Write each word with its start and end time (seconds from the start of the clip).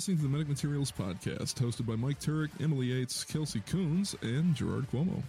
listening 0.00 0.16
to 0.16 0.22
the 0.22 0.28
Medic 0.30 0.48
Materials 0.48 0.90
Podcast, 0.90 1.56
hosted 1.56 1.84
by 1.84 1.94
Mike 1.94 2.18
Turek, 2.18 2.48
Emily 2.58 2.86
Yates, 2.86 3.22
Kelsey 3.22 3.60
Coons, 3.66 4.16
and 4.22 4.54
Gerard 4.54 4.90
Cuomo. 4.90 5.22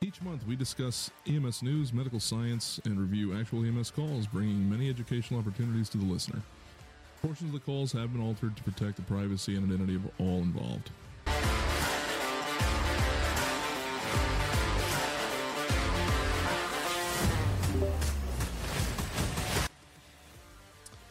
Each 0.00 0.22
month, 0.22 0.46
we 0.46 0.54
discuss 0.54 1.10
EMS 1.26 1.64
news, 1.64 1.92
medical 1.92 2.20
science, 2.20 2.78
and 2.84 2.96
review 2.96 3.36
actual 3.36 3.64
EMS 3.64 3.90
calls, 3.90 4.28
bringing 4.28 4.70
many 4.70 4.88
educational 4.88 5.40
opportunities 5.40 5.88
to 5.88 5.98
the 5.98 6.04
listener. 6.04 6.40
Portions 7.22 7.52
of 7.52 7.54
the 7.54 7.66
calls 7.66 7.90
have 7.90 8.12
been 8.12 8.22
altered 8.22 8.56
to 8.56 8.62
protect 8.62 8.94
the 8.94 9.02
privacy 9.02 9.56
and 9.56 9.68
identity 9.68 9.96
of 9.96 10.08
all 10.20 10.38
involved. 10.38 10.88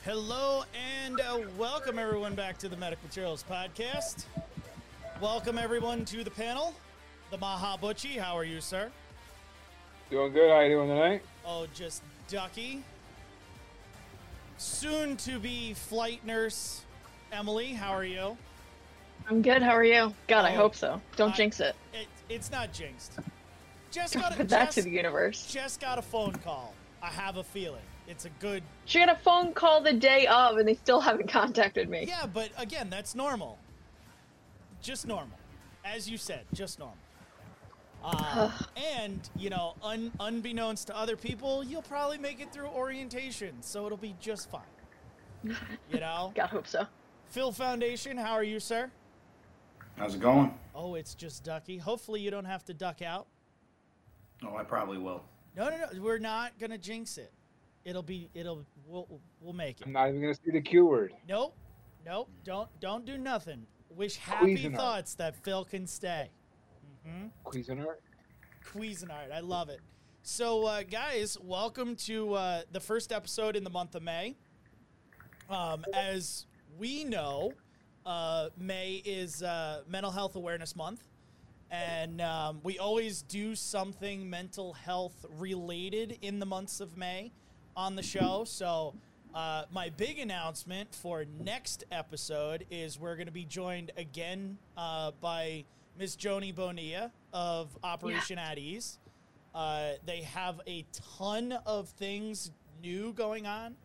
Hello 0.05 0.63
and 1.11 1.19
uh, 1.19 1.39
welcome 1.57 1.99
everyone 1.99 2.35
back 2.35 2.57
to 2.57 2.69
the 2.69 2.77
Medic 2.77 3.03
Materials 3.03 3.43
Podcast. 3.49 4.25
Welcome 5.21 5.57
everyone 5.57 6.05
to 6.05 6.23
the 6.23 6.31
panel. 6.31 6.73
The 7.31 7.37
Maha 7.37 7.77
Butchie, 7.77 8.17
how 8.17 8.37
are 8.37 8.45
you, 8.45 8.61
sir? 8.61 8.89
Doing 10.09 10.31
good. 10.31 10.49
How 10.49 10.55
are 10.57 10.63
you 10.65 10.75
doing 10.75 10.87
tonight? 10.87 11.21
Oh, 11.45 11.67
just 11.73 12.01
ducky. 12.29 12.83
Soon 14.57 15.17
to 15.17 15.37
be 15.37 15.73
flight 15.73 16.25
nurse 16.25 16.83
Emily, 17.33 17.73
how 17.73 17.91
are 17.91 18.05
you? 18.05 18.37
I'm 19.29 19.41
good. 19.41 19.61
How 19.61 19.71
are 19.71 19.83
you? 19.83 20.13
God, 20.27 20.45
I 20.45 20.53
Oh, 20.55 20.59
hope 20.59 20.75
so. 20.75 21.01
Don't 21.17 21.33
I- 21.33 21.35
jinx 21.35 21.59
it. 21.59 21.75
It, 21.93 22.07
it's 22.29 22.49
not 22.51 22.71
jinxed. 22.71 23.19
Just 23.91 24.13
got, 24.19 24.31
a, 24.33 24.37
Put 24.37 24.47
that 24.49 24.65
just, 24.65 24.75
to 24.77 24.81
the 24.83 24.91
universe. 24.91 25.45
just 25.51 25.81
got 25.81 25.97
a 25.97 26.01
phone 26.01 26.33
call. 26.33 26.73
I 27.01 27.07
have 27.07 27.35
a 27.35 27.43
feeling 27.43 27.81
it's 28.11 28.25
a 28.25 28.29
good. 28.41 28.61
She 28.85 28.99
got 28.99 29.09
a 29.09 29.15
phone 29.15 29.53
call 29.53 29.81
the 29.81 29.93
day 29.93 30.27
of, 30.27 30.57
and 30.57 30.67
they 30.67 30.75
still 30.75 30.99
haven't 30.99 31.29
contacted 31.29 31.89
me. 31.89 32.05
Yeah, 32.07 32.25
but 32.31 32.49
again, 32.57 32.89
that's 32.89 33.15
normal. 33.15 33.57
Just 34.81 35.07
normal, 35.07 35.37
as 35.85 36.09
you 36.09 36.17
said, 36.17 36.41
just 36.53 36.77
normal. 36.77 36.97
Uh, 38.03 38.51
and 39.01 39.29
you 39.37 39.49
know, 39.49 39.75
un- 39.81 40.11
unbeknownst 40.19 40.87
to 40.87 40.97
other 40.97 41.15
people, 41.15 41.63
you'll 41.63 41.81
probably 41.81 42.17
make 42.17 42.41
it 42.41 42.51
through 42.51 42.67
orientation, 42.67 43.53
so 43.61 43.85
it'll 43.85 43.97
be 43.97 44.15
just 44.19 44.51
fine. 44.51 44.61
You 45.43 45.55
know, 45.99 46.33
God, 46.35 46.49
hope 46.49 46.67
so. 46.67 46.85
Phil 47.29 47.53
Foundation, 47.53 48.17
how 48.17 48.33
are 48.33 48.43
you, 48.43 48.59
sir? 48.59 48.91
How's 49.95 50.15
it 50.15 50.21
going? 50.21 50.53
Oh, 50.75 50.95
it's 50.95 51.15
just 51.15 51.45
ducky. 51.45 51.77
Hopefully, 51.77 52.19
you 52.19 52.29
don't 52.29 52.45
have 52.45 52.65
to 52.65 52.73
duck 52.73 53.01
out. 53.01 53.27
Oh, 54.43 54.57
I 54.57 54.63
probably 54.63 54.97
will. 54.97 55.23
No, 55.55 55.69
no, 55.69 55.77
no. 55.77 56.01
We're 56.01 56.17
not 56.17 56.59
gonna 56.59 56.77
jinx 56.77 57.17
it. 57.17 57.31
It'll 57.85 58.03
be. 58.03 58.29
It'll. 58.33 58.65
We'll. 58.85 59.21
We'll 59.39 59.53
make 59.53 59.81
it. 59.81 59.87
I'm 59.87 59.93
not 59.93 60.09
even 60.09 60.21
gonna 60.21 60.35
see 60.35 60.51
the 60.51 60.61
Q 60.61 60.85
word. 60.85 61.13
Nope. 61.27 61.57
Nope. 62.05 62.29
Don't. 62.43 62.69
Don't 62.79 63.05
do 63.05 63.17
nothing. 63.17 63.65
Wish 63.89 64.17
happy 64.17 64.55
Cuisinart. 64.57 64.75
thoughts 64.75 65.15
that 65.15 65.35
Phil 65.43 65.65
can 65.65 65.87
stay. 65.87 66.29
Cuisinart. 67.45 67.97
Cuisinart. 68.65 69.31
I 69.33 69.39
love 69.39 69.69
it. 69.69 69.79
So, 70.23 70.65
uh, 70.67 70.83
guys, 70.83 71.37
welcome 71.41 71.95
to 71.95 72.35
uh, 72.35 72.61
the 72.71 72.79
first 72.79 73.11
episode 73.11 73.55
in 73.55 73.63
the 73.63 73.69
month 73.71 73.95
of 73.95 74.03
May. 74.03 74.35
Um, 75.49 75.83
as 75.93 76.45
we 76.77 77.03
know, 77.03 77.53
uh, 78.05 78.49
May 78.57 79.01
is 79.03 79.41
uh, 79.41 79.81
Mental 79.87 80.11
Health 80.11 80.35
Awareness 80.35 80.75
Month. 80.75 81.01
And 81.71 82.21
um, 82.21 82.59
we 82.63 82.77
always 82.77 83.21
do 83.23 83.55
something 83.55 84.29
mental 84.29 84.73
health 84.73 85.25
related 85.37 86.19
in 86.21 86.39
the 86.39 86.45
months 86.45 86.81
of 86.81 86.97
May 86.97 87.31
on 87.75 87.95
the 87.95 88.03
show. 88.03 88.43
So, 88.45 88.93
uh, 89.33 89.63
my 89.71 89.89
big 89.89 90.19
announcement 90.19 90.93
for 90.93 91.25
next 91.39 91.85
episode 91.91 92.65
is 92.69 92.99
we're 92.99 93.15
going 93.15 93.27
to 93.27 93.31
be 93.31 93.45
joined 93.45 93.91
again 93.95 94.57
uh, 94.75 95.11
by 95.21 95.63
Miss 95.97 96.15
Joni 96.15 96.53
Bonilla 96.53 97.11
of 97.31 97.77
Operation 97.83 98.37
at 98.37 98.57
Ease. 98.57 98.99
Uh, 99.55 99.91
they 100.05 100.21
have 100.21 100.59
a 100.67 100.85
ton 101.17 101.53
of 101.65 101.89
things 101.89 102.51
new 102.81 103.13
going 103.13 103.47
on 103.47 103.75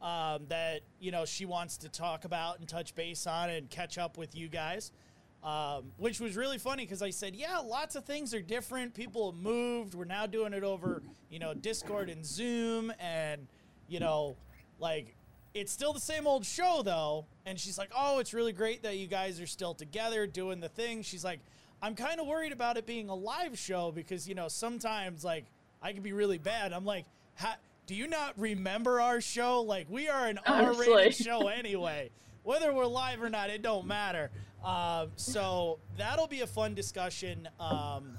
um, 0.00 0.46
that 0.48 0.80
you 1.00 1.10
know 1.10 1.24
she 1.24 1.44
wants 1.44 1.76
to 1.78 1.88
talk 1.88 2.24
about 2.24 2.58
and 2.58 2.68
touch 2.68 2.94
base 2.94 3.26
on 3.26 3.50
and 3.50 3.68
catch 3.70 3.98
up 3.98 4.16
with 4.16 4.36
you 4.36 4.48
guys. 4.48 4.92
Um, 5.42 5.92
which 5.98 6.18
was 6.18 6.36
really 6.36 6.58
funny 6.58 6.84
because 6.84 7.00
I 7.00 7.10
said, 7.10 7.36
yeah, 7.36 7.58
lots 7.58 7.94
of 7.94 8.04
things 8.04 8.34
are 8.34 8.42
different. 8.42 8.92
People 8.92 9.30
have 9.30 9.40
moved. 9.40 9.94
We're 9.94 10.04
now 10.04 10.26
doing 10.26 10.52
it 10.52 10.64
over, 10.64 11.02
you 11.30 11.38
know, 11.38 11.54
Discord 11.54 12.10
and 12.10 12.26
Zoom, 12.26 12.92
and 12.98 13.46
you 13.86 14.00
know, 14.00 14.36
like 14.80 15.14
it's 15.54 15.72
still 15.72 15.92
the 15.92 16.00
same 16.00 16.26
old 16.26 16.44
show 16.44 16.82
though. 16.84 17.26
And 17.46 17.58
she's 17.58 17.78
like, 17.78 17.90
oh, 17.96 18.18
it's 18.18 18.34
really 18.34 18.52
great 18.52 18.82
that 18.82 18.96
you 18.96 19.06
guys 19.06 19.40
are 19.40 19.46
still 19.46 19.74
together 19.74 20.26
doing 20.26 20.60
the 20.60 20.68
thing. 20.68 21.02
She's 21.02 21.24
like, 21.24 21.40
I'm 21.80 21.94
kind 21.94 22.20
of 22.20 22.26
worried 22.26 22.52
about 22.52 22.76
it 22.76 22.84
being 22.84 23.08
a 23.08 23.14
live 23.14 23.56
show 23.56 23.92
because 23.92 24.28
you 24.28 24.34
know 24.34 24.48
sometimes 24.48 25.24
like 25.24 25.46
I 25.80 25.92
can 25.92 26.02
be 26.02 26.12
really 26.12 26.38
bad. 26.38 26.72
I'm 26.72 26.84
like, 26.84 27.06
do 27.86 27.94
you 27.94 28.06
not 28.06 28.38
remember 28.38 29.00
our 29.00 29.20
show? 29.20 29.62
Like 29.62 29.86
we 29.88 30.08
are 30.08 30.26
an 30.26 30.40
R-rated 30.46 31.14
show 31.14 31.48
anyway. 31.48 32.10
Whether 32.42 32.72
we're 32.72 32.86
live 32.86 33.22
or 33.22 33.30
not, 33.30 33.50
it 33.50 33.62
don't 33.62 33.86
matter. 33.86 34.30
Um, 34.64 35.10
so 35.16 35.78
that'll 35.96 36.26
be 36.26 36.40
a 36.40 36.46
fun 36.46 36.74
discussion. 36.74 37.48
Um, 37.60 38.18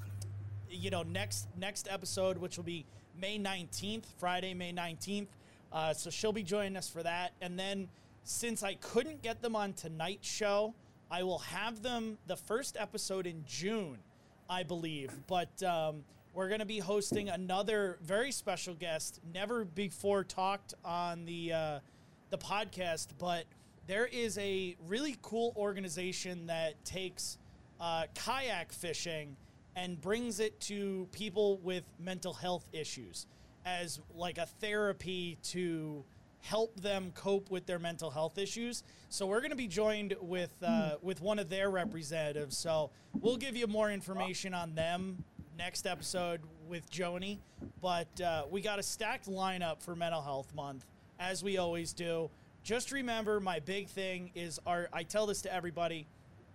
you 0.70 0.90
know, 0.90 1.04
next 1.04 1.48
next 1.58 1.88
episode, 1.90 2.38
which 2.38 2.58
will 2.58 2.64
be 2.64 2.86
May 3.20 3.38
nineteenth, 3.38 4.08
Friday, 4.18 4.54
May 4.54 4.72
nineteenth. 4.72 5.30
Uh, 5.72 5.94
so 5.94 6.10
she'll 6.10 6.34
be 6.34 6.44
joining 6.44 6.78
us 6.78 6.90
for 6.90 7.04
that. 7.04 7.34
And 7.42 7.60
then, 7.60 7.90
since 8.24 8.64
I 8.64 8.76
couldn't 8.76 9.22
get 9.22 9.42
them 9.42 9.56
on 9.56 9.74
tonight's 9.74 10.28
show, 10.28 10.74
I 11.12 11.24
will 11.24 11.40
have 11.40 11.82
them 11.82 12.18
the 12.28 12.36
first 12.36 12.78
episode 12.80 13.28
in 13.28 13.44
June, 13.46 13.98
I 14.50 14.64
believe. 14.64 15.12
But 15.28 15.62
um, 15.64 16.04
we're 16.34 16.48
going 16.48 16.60
to 16.60 16.66
be 16.66 16.80
hosting 16.80 17.30
another 17.30 17.98
very 18.02 18.32
special 18.32 18.74
guest, 18.74 19.20
never 19.34 19.66
before 19.66 20.24
talked 20.24 20.74
on 20.86 21.26
the 21.26 21.54
uh, 21.54 21.80
the 22.30 22.38
podcast, 22.38 23.08
but 23.18 23.46
there 23.90 24.06
is 24.06 24.38
a 24.38 24.78
really 24.88 25.18
cool 25.24 25.52
organization 25.58 26.46
that 26.46 26.86
takes 26.86 27.40
uh, 27.82 28.04
kayak 28.14 28.72
fishing 28.72 29.36
and 29.76 30.00
brings 30.00 30.40
it 30.40 30.60
to 30.60 31.08
people 31.12 31.58
with 31.64 31.84
mental 32.00 32.32
health 32.32 32.70
issues 32.72 33.26
as 33.66 34.00
like 34.14 34.38
a 34.38 34.46
therapy 34.46 35.40
to 35.42 36.04
help 36.42 36.80
them 36.80 37.12
cope 37.16 37.50
with 37.50 37.66
their 37.66 37.80
mental 37.80 38.12
health 38.12 38.38
issues. 38.38 38.84
So 39.10 39.26
we're 39.26 39.40
going 39.40 39.50
to 39.50 39.58
be 39.58 39.68
joined 39.68 40.16
with 40.22 40.54
uh, 40.62 40.98
with 41.02 41.20
one 41.20 41.40
of 41.40 41.50
their 41.50 41.72
representatives. 41.72 42.56
So 42.56 42.92
we'll 43.20 43.38
give 43.38 43.58
you 43.58 43.66
more 43.66 43.90
information 43.90 44.54
on 44.54 44.76
them 44.76 45.24
next 45.58 45.88
episode 45.88 46.42
with 46.68 46.92
Joni. 46.92 47.40
But 47.82 48.22
uh, 48.22 48.44
we 48.52 48.62
got 48.62 48.78
a 48.78 48.84
stacked 48.84 49.28
lineup 49.28 49.82
for 49.82 49.96
Mental 49.96 50.22
Health 50.22 50.54
Month, 50.54 50.86
as 51.20 51.44
we 51.44 51.58
always 51.58 51.92
do. 51.92 52.30
Just 52.70 52.92
remember, 52.92 53.40
my 53.40 53.58
big 53.62 53.88
thing 53.88 54.30
is 54.36 54.60
our. 54.68 54.90
I 54.94 55.02
tell 55.02 55.26
this 55.26 55.42
to 55.42 55.52
everybody. 55.52 56.06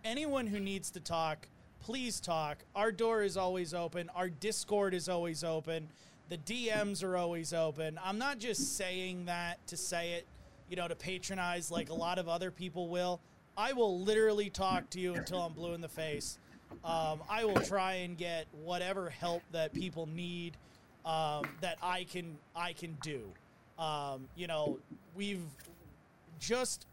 Anyone 0.05 0.47
who 0.47 0.61
needs 0.61 0.93
to 0.93 1.01
talk, 1.01 1.49
please 1.81 2.21
talk. 2.21 2.59
Our 2.77 2.93
door 2.93 3.25
is 3.25 3.37
always 3.37 3.75
open. 3.75 4.09
Our 4.15 4.29
Discord 4.29 4.95
is 4.95 5.09
always 5.09 5.43
open. 5.43 5.89
The 6.29 6.37
DMs 6.37 7.03
are 7.03 7.17
always 7.17 7.53
open. 7.53 7.99
I'm 8.01 8.19
not 8.19 8.39
just 8.39 8.77
saying 8.77 9.25
that 9.25 9.67
to 9.67 9.77
say 9.77 10.13
it, 10.13 10.25
you 10.71 10.77
know, 10.77 10.87
to 10.87 10.95
patronize 10.95 11.73
like 11.73 11.91
a 11.91 11.95
lot 11.95 12.21
of 12.21 12.29
other 12.29 12.53
people 12.53 12.87
will. 12.87 13.19
I 13.57 13.73
will 13.73 13.99
literally 13.99 14.51
talk 14.51 14.91
to 14.91 15.01
you 15.01 15.15
until 15.15 15.43
I'm 15.43 15.53
blue 15.53 15.75
in 15.75 15.81
the 15.81 15.89
face. 15.89 16.39
Um, 16.85 17.23
I 17.29 17.45
will 17.45 17.61
try 17.61 17.95
and 17.95 18.17
get 18.17 18.47
whatever 18.63 19.11
help 19.11 19.43
that 19.51 19.75
people 19.75 20.07
need 20.07 20.57
um, 21.05 21.43
that 21.61 21.77
I 21.83 22.05
can 22.05 22.39
I 22.55 22.73
can 22.73 22.97
do. 23.03 23.25
Um, 23.81 24.29
you 24.37 24.47
know, 24.47 24.79
we've 25.17 25.43
just 26.47 26.87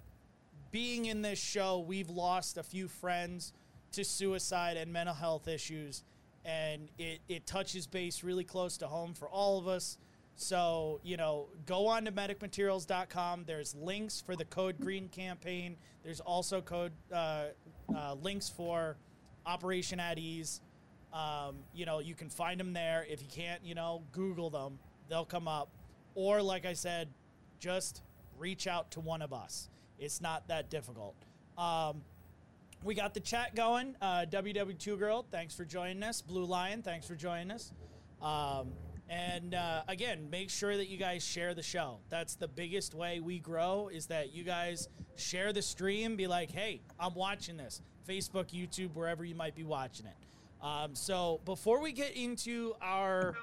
being 0.72 1.06
in 1.06 1.22
this 1.22 1.40
show, 1.40 1.80
we've 1.80 2.10
lost 2.10 2.58
a 2.58 2.64
few 2.64 2.88
friends 2.88 3.54
to 3.92 4.06
suicide 4.06 4.78
and 4.78 4.92
mental 4.92 5.14
health 5.14 5.48
issues, 5.48 6.04
and 6.46 6.90
it, 6.98 7.20
it 7.28 7.46
touches 7.46 7.86
base 7.86 8.24
really 8.24 8.46
close 8.46 8.78
to 8.78 8.88
home 8.88 9.14
for 9.14 9.28
all 9.28 9.60
of 9.60 9.68
us. 9.68 9.98
So, 10.36 11.02
you 11.04 11.18
know, 11.18 11.50
go 11.66 11.88
on 11.88 12.06
to 12.06 12.12
medicmaterials.com. 12.12 13.44
There's 13.46 13.76
links 13.76 14.22
for 14.22 14.36
the 14.36 14.46
Code 14.46 14.80
Green 14.80 15.10
campaign. 15.10 15.76
There's 16.04 16.22
also 16.22 16.62
code 16.62 16.94
uh, 17.12 17.48
uh, 17.94 18.16
links 18.16 18.50
for 18.50 18.96
Operation 19.46 20.00
at 20.00 20.18
Ease. 20.18 20.62
Um, 21.14 21.58
you 21.76 21.86
know, 21.86 22.00
you 22.00 22.16
can 22.16 22.30
find 22.30 22.60
them 22.60 22.72
there. 22.72 23.06
If 23.10 23.22
you 23.22 23.28
can't, 23.28 23.64
you 23.66 23.76
know, 23.76 24.04
Google 24.14 24.50
them, 24.50 24.80
they'll 25.10 25.26
come 25.26 25.50
up. 25.50 25.70
Or, 26.16 26.42
like 26.42 26.66
I 26.66 26.74
said, 26.74 27.10
just 27.60 28.02
reach 28.42 28.68
out 28.68 28.92
to 28.92 29.00
one 29.00 29.22
of 29.22 29.32
us. 29.32 29.70
It's 30.00 30.20
not 30.20 30.48
that 30.48 30.70
difficult. 30.70 31.16
Um, 31.58 32.02
we 32.84 32.96
got 32.96 33.14
the 33.14 33.20
chat 33.20 33.56
going. 33.56 33.96
Uh, 34.02 34.26
WW2 34.30 34.98
Girl, 34.98 35.26
thanks 35.32 35.54
for 35.54 35.64
joining 35.64 36.02
us. 36.02 36.22
Blue 36.22 36.44
Lion, 36.44 36.82
thanks 36.82 37.08
for 37.08 37.16
joining 37.16 37.52
us. 37.52 37.72
Um, 38.22 38.74
And 39.10 39.54
uh, 39.54 39.84
again, 39.90 40.30
make 40.32 40.50
sure 40.50 40.76
that 40.78 40.88
you 40.88 40.98
guys 40.98 41.22
share 41.24 41.54
the 41.54 41.62
show. 41.62 42.00
That's 42.10 42.36
the 42.36 42.48
biggest 42.48 42.94
way 42.96 43.20
we 43.20 43.40
grow 43.40 43.90
is 43.90 44.06
that 44.08 44.34
you 44.34 44.44
guys 44.44 44.88
share 45.18 45.52
the 45.54 45.62
stream. 45.62 46.16
Be 46.16 46.28
like, 46.28 46.50
hey, 46.50 46.82
I'm 46.98 47.14
watching 47.14 47.58
this. 47.58 47.82
Facebook, 48.08 48.52
YouTube, 48.52 48.96
wherever 48.96 49.24
you 49.26 49.36
might 49.36 49.54
be 49.54 49.64
watching 49.66 50.06
it. 50.06 50.16
Um, 50.66 50.96
so 50.96 51.42
before 51.44 51.82
we 51.82 51.92
get 51.92 52.16
into 52.16 52.74
our 52.82 53.36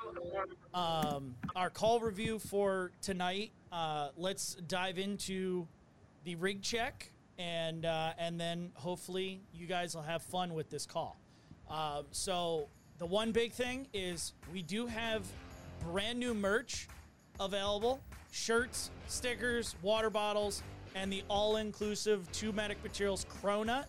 um, 0.73 1.35
our 1.55 1.69
call 1.69 2.01
review 2.01 2.39
for 2.39 2.93
tonight, 3.03 3.53
uh, 3.73 4.09
let's 4.17 4.55
dive 4.67 4.99
into 4.99 5.67
the 6.25 6.35
rig 6.37 6.63
check, 6.63 7.11
and 7.39 7.85
uh, 7.85 8.13
and 8.19 8.41
then 8.41 8.71
hopefully 8.75 9.43
you 9.53 9.67
guys 9.67 9.95
will 9.95 10.03
have 10.03 10.23
fun 10.23 10.55
with 10.55 10.71
this 10.71 10.87
call. 10.87 11.19
Um, 11.71 12.07
so 12.11 12.69
the 12.99 13.07
one 13.07 13.33
big 13.33 13.53
thing 13.53 13.87
is 13.93 14.33
we 14.53 14.63
do 14.63 14.87
have 14.87 15.27
brand 15.85 16.19
new 16.19 16.35
merch 16.35 16.89
available: 17.41 18.01
shirts, 18.31 18.91
stickers, 19.07 19.77
water 19.83 20.11
bottles, 20.11 20.63
and 20.95 21.13
the 21.13 21.23
all-inclusive 21.29 22.31
two 22.33 22.53
medic 22.53 22.83
materials 22.83 23.27
cronut 23.43 23.87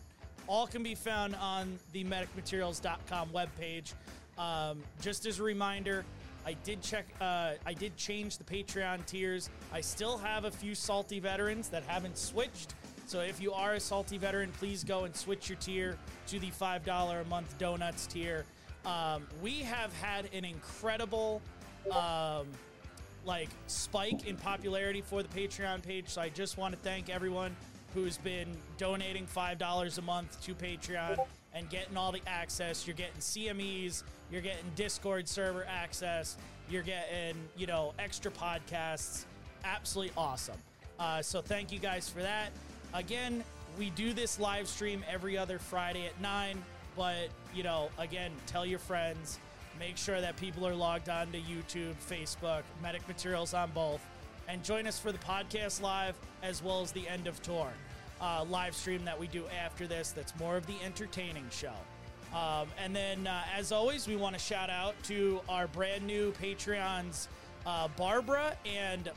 all 0.49 0.65
can 0.65 0.81
be 0.81 0.95
found 0.95 1.35
on 1.35 1.77
the 1.93 2.03
medicmaterials.com 2.03 3.29
webpage. 3.29 3.93
Um, 4.37 4.81
just 4.99 5.25
as 5.25 5.39
a 5.39 5.43
reminder, 5.43 6.05
I 6.45 6.53
did 6.63 6.81
check. 6.81 7.05
Uh, 7.19 7.53
I 7.65 7.73
did 7.73 7.95
change 7.97 8.37
the 8.37 8.43
Patreon 8.43 9.05
tiers. 9.05 9.49
I 9.71 9.81
still 9.81 10.17
have 10.17 10.45
a 10.45 10.51
few 10.51 10.73
salty 10.73 11.19
veterans 11.19 11.69
that 11.69 11.83
haven't 11.83 12.17
switched. 12.17 12.75
So 13.05 13.21
if 13.21 13.41
you 13.41 13.51
are 13.53 13.73
a 13.73 13.79
salty 13.79 14.17
veteran, 14.17 14.51
please 14.59 14.83
go 14.83 15.05
and 15.05 15.15
switch 15.15 15.49
your 15.49 15.57
tier 15.57 15.97
to 16.27 16.39
the 16.39 16.49
five 16.51 16.85
dollar 16.85 17.21
a 17.21 17.25
month 17.25 17.57
donuts 17.57 18.07
tier. 18.07 18.45
Um, 18.85 19.27
we 19.41 19.59
have 19.59 19.93
had 20.01 20.29
an 20.33 20.45
incredible, 20.45 21.41
um, 21.91 22.47
like 23.25 23.49
spike 23.67 24.25
in 24.25 24.35
popularity 24.37 25.01
for 25.01 25.21
the 25.21 25.29
Patreon 25.29 25.83
page. 25.83 26.07
So 26.07 26.21
I 26.21 26.29
just 26.29 26.57
want 26.57 26.73
to 26.73 26.79
thank 26.81 27.09
everyone 27.09 27.55
who's 27.93 28.17
been 28.17 28.47
donating 28.77 29.25
$5 29.25 29.97
a 29.97 30.01
month 30.01 30.41
to 30.43 30.53
Patreon 30.53 31.17
and 31.53 31.69
getting 31.69 31.97
all 31.97 32.11
the 32.11 32.21
access. 32.27 32.85
You're 32.85 32.95
getting 32.95 33.19
CMEs, 33.19 34.03
you're 34.31 34.41
getting 34.41 34.65
Discord 34.75 35.27
server 35.27 35.65
access, 35.67 36.37
you're 36.69 36.83
getting, 36.83 37.35
you 37.57 37.67
know, 37.67 37.93
extra 37.99 38.31
podcasts. 38.31 39.25
Absolutely 39.63 40.13
awesome. 40.17 40.57
Uh, 40.99 41.21
so 41.21 41.41
thank 41.41 41.71
you 41.71 41.79
guys 41.79 42.09
for 42.09 42.21
that. 42.21 42.49
Again, 42.93 43.43
we 43.77 43.89
do 43.91 44.13
this 44.13 44.39
live 44.39 44.67
stream 44.67 45.03
every 45.09 45.37
other 45.37 45.59
Friday 45.59 46.05
at 46.05 46.19
9, 46.21 46.61
but, 46.95 47.29
you 47.55 47.63
know, 47.63 47.89
again, 47.97 48.31
tell 48.45 48.65
your 48.65 48.79
friends. 48.79 49.39
Make 49.79 49.97
sure 49.97 50.19
that 50.19 50.35
people 50.35 50.67
are 50.67 50.75
logged 50.75 51.09
on 51.09 51.31
to 51.31 51.37
YouTube, 51.39 51.93
Facebook, 52.09 52.63
Medic 52.81 53.07
Materials 53.07 53.53
on 53.53 53.71
both 53.71 54.01
and 54.49 54.63
join 54.63 54.87
us 54.87 54.99
for 54.99 55.11
the 55.11 55.17
podcast 55.19 55.81
live 55.81 56.15
as 56.41 56.63
well 56.63 56.81
as 56.81 56.91
the 56.91 57.07
end 57.07 57.27
of 57.27 57.41
tour 57.43 57.69
uh, 58.19 58.43
live 58.49 58.75
stream 58.75 59.05
that 59.05 59.17
we 59.17 59.27
do 59.27 59.45
after 59.63 59.87
this. 59.87 60.11
That's 60.11 60.37
more 60.39 60.57
of 60.57 60.65
the 60.65 60.75
entertaining 60.83 61.45
show. 61.51 61.73
Um, 62.33 62.67
and 62.83 62.95
then, 62.95 63.25
uh, 63.27 63.41
as 63.57 63.71
always, 63.71 64.07
we 64.07 64.15
want 64.15 64.35
to 64.35 64.39
shout 64.39 64.69
out 64.69 64.93
to 65.03 65.41
our 65.49 65.67
brand 65.67 66.05
new 66.05 66.31
Patreons, 66.33 67.27
uh, 67.65 67.87
Barbara 67.97 68.55
and 68.65 69.09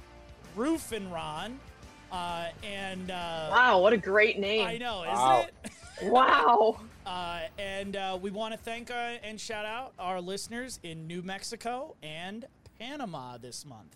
Roof 0.57 0.93
and 0.93 1.13
Ron. 1.13 1.59
Uh, 2.11 2.47
and 2.63 3.11
uh, 3.11 3.49
Wow, 3.51 3.81
what 3.81 3.93
a 3.93 3.97
great 3.99 4.39
name. 4.39 4.67
I 4.67 4.77
know, 4.79 5.03
isn't 5.03 5.15
Wow. 5.15 5.47
it? 5.65 5.73
Wow. 6.05 6.81
Uh, 7.07 7.41
and 7.59 7.95
uh, 7.97 8.19
we 8.21 8.31
want 8.31 8.53
to 8.55 8.59
thank 8.59 8.91
uh, 8.91 8.95
and 9.23 9.41
shout 9.41 9.65
out 9.65 9.93
our 9.99 10.21
listeners 10.21 10.81
in 10.83 11.07
New 11.07 11.23
Mexico 11.23 11.95
and 12.03 12.47
Panama 12.79 13.37
this 13.39 13.65
month. 13.65 13.95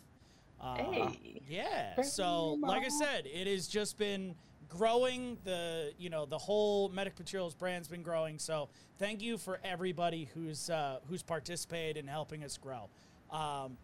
Uh, 0.61 0.77
Hey. 0.77 1.41
Yeah. 1.49 2.01
So, 2.03 2.59
like 2.61 2.85
I 2.85 2.89
said, 2.89 3.27
it 3.27 3.47
has 3.47 3.67
just 3.67 3.99
been 3.99 4.35
growing. 4.77 5.39
The 5.45 5.93
you 5.99 6.11
know 6.11 6.27
the 6.27 6.39
whole 6.39 6.89
Medic 6.89 7.19
Materials 7.19 7.55
brand's 7.55 7.89
been 7.89 8.03
growing. 8.03 8.39
So, 8.39 8.69
thank 8.99 9.23
you 9.23 9.39
for 9.39 9.59
everybody 9.65 10.29
who's 10.35 10.71
uh, 10.71 10.99
who's 11.09 11.23
participated 11.23 11.97
in 11.97 12.07
helping 12.07 12.45
us 12.45 12.59
grow. 12.59 12.89
Um, 13.31 13.77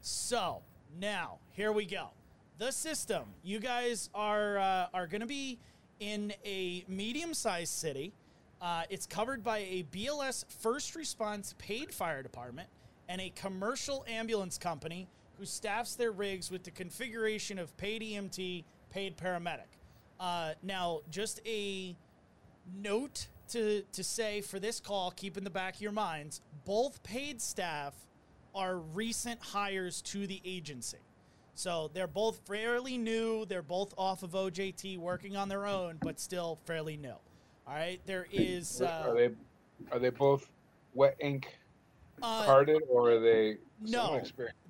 so 0.00 0.62
now 0.98 1.38
here 1.52 1.72
we 1.72 1.84
go. 1.84 2.08
The 2.58 2.70
system. 2.70 3.24
You 3.42 3.58
guys 3.58 4.10
are 4.14 4.58
uh, 4.58 4.86
are 4.94 5.06
going 5.06 5.20
to 5.20 5.26
be 5.26 5.58
in 6.00 6.32
a 6.44 6.84
medium-sized 6.88 7.72
city. 7.72 8.12
Uh, 8.60 8.82
it's 8.90 9.06
covered 9.06 9.42
by 9.42 9.58
a 9.58 9.84
BLS 9.90 10.44
first 10.60 10.94
response 10.94 11.54
paid 11.58 11.94
fire 11.94 12.22
department 12.22 12.68
and 13.08 13.20
a 13.20 13.30
commercial 13.30 14.04
ambulance 14.06 14.58
company 14.58 15.08
who 15.38 15.46
staffs 15.46 15.94
their 15.94 16.12
rigs 16.12 16.50
with 16.50 16.62
the 16.62 16.70
configuration 16.70 17.58
of 17.58 17.74
paid 17.78 18.02
EMT, 18.02 18.64
paid 18.90 19.16
paramedic. 19.16 19.70
Uh, 20.18 20.52
now, 20.62 21.00
just 21.10 21.40
a 21.46 21.96
note 22.82 23.28
to, 23.48 23.82
to 23.92 24.04
say 24.04 24.40
for 24.40 24.58
this 24.58 24.80
call, 24.80 25.10
keep 25.10 25.36
in 25.36 25.44
the 25.44 25.50
back 25.50 25.76
of 25.76 25.80
your 25.80 25.92
minds, 25.92 26.40
both 26.64 27.02
paid 27.02 27.40
staff 27.40 27.94
are 28.54 28.76
recent 28.76 29.40
hires 29.40 30.02
to 30.02 30.26
the 30.26 30.40
agency. 30.44 30.98
So 31.54 31.90
they're 31.92 32.06
both 32.06 32.40
fairly 32.46 32.96
new. 32.96 33.44
They're 33.44 33.62
both 33.62 33.92
off 33.98 34.22
of 34.22 34.30
OJT 34.30 34.98
working 34.98 35.36
on 35.36 35.48
their 35.48 35.66
own, 35.66 35.98
but 36.00 36.18
still 36.18 36.58
fairly 36.64 36.96
new. 36.96 37.10
All 37.10 37.74
right. 37.74 38.00
There 38.06 38.26
is. 38.32 38.80
Uh, 38.80 39.04
are 39.08 39.14
they 39.14 39.30
are 39.92 39.98
they 39.98 40.10
both 40.10 40.48
wet 40.94 41.16
ink 41.20 41.58
uh, 42.22 42.44
carded 42.44 42.82
or 42.88 43.10
are 43.10 43.20
they 43.20 43.58
no. 43.80 44.20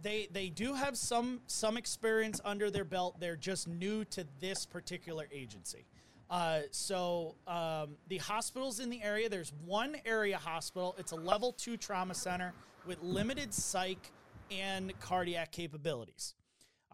they 0.03 0.29
they 0.33 0.49
do 0.49 0.75
have 0.75 0.97
some 0.97 1.41
some 1.47 1.77
experience 1.77 2.41
under 2.45 2.71
their 2.71 2.85
belt. 2.85 3.19
They're 3.21 3.37
just 3.37 3.69
new 3.69 4.05
to 4.07 4.27
this 4.41 4.67
particular 4.67 5.29
agency. 5.33 5.87
Uh, 6.31 6.61
so 6.71 7.35
um, 7.49 7.97
the 8.09 8.19
hospitals 8.19 8.79
in 8.79 8.89
the 8.89 9.03
area, 9.03 9.29
there's 9.29 9.53
one 9.67 9.97
area 10.05 10.39
hospital. 10.39 10.95
It's 10.97 11.11
a 11.11 11.17
level 11.17 11.53
two 11.53 11.77
trauma 11.77 12.15
center 12.15 12.53
with 12.87 13.03
limited 13.03 13.53
psych 13.53 14.13
and 14.51 14.93
cardiac 15.01 15.51
capabilities. 15.51 16.35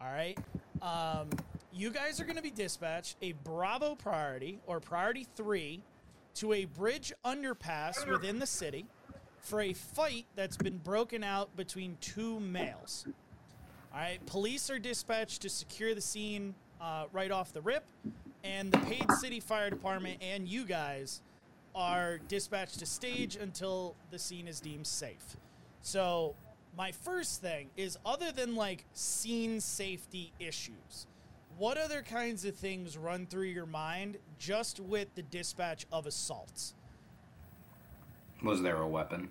All 0.01 0.11
right. 0.11 0.37
Um, 0.81 1.29
you 1.71 1.91
guys 1.91 2.19
are 2.19 2.23
going 2.23 2.35
to 2.35 2.41
be 2.41 2.51
dispatched 2.51 3.17
a 3.21 3.33
Bravo 3.43 3.93
priority 3.93 4.59
or 4.65 4.79
priority 4.79 5.27
three 5.35 5.83
to 6.35 6.53
a 6.53 6.65
bridge 6.65 7.13
underpass 7.23 8.09
within 8.09 8.39
the 8.39 8.45
city 8.47 8.85
for 9.47 9.61
a 9.61 9.71
fight 9.71 10.25
that's 10.35 10.57
been 10.57 10.77
broken 10.77 11.23
out 11.23 11.55
between 11.55 11.97
two 12.01 12.39
males. 12.41 13.05
All 13.93 13.99
right, 13.99 14.23
police 14.25 14.69
are 14.69 14.77
dispatched 14.77 15.41
to 15.43 15.49
secure 15.49 15.95
the 15.95 16.01
scene 16.01 16.53
uh, 16.81 17.05
right 17.13 17.31
off 17.31 17.53
the 17.53 17.61
rip, 17.61 17.85
and 18.43 18.71
the 18.71 18.77
paid 18.79 19.09
city 19.21 19.39
fire 19.39 19.69
department 19.69 20.21
and 20.21 20.47
you 20.47 20.65
guys 20.65 21.21
are 21.73 22.19
dispatched 22.27 22.79
to 22.79 22.85
stage 22.85 23.37
until 23.37 23.95
the 24.11 24.19
scene 24.19 24.47
is 24.47 24.59
deemed 24.59 24.85
safe. 24.85 25.37
So, 25.81 26.35
my 26.77 26.91
first 26.91 27.41
thing 27.41 27.69
is 27.77 27.97
other 28.05 28.31
than 28.31 28.55
like 28.55 28.83
scene 28.93 29.61
safety 29.61 30.33
issues, 30.39 31.07
what 31.57 31.77
other 31.77 32.01
kinds 32.01 32.43
of 32.43 32.55
things 32.55 32.97
run 32.97 33.25
through 33.25 33.47
your 33.47 33.65
mind 33.65 34.17
just 34.37 34.79
with 34.81 35.15
the 35.15 35.23
dispatch 35.23 35.85
of 35.91 36.05
assaults? 36.05 36.73
Was 38.43 38.61
there 38.61 38.77
a 38.77 38.87
weapon? 38.87 39.29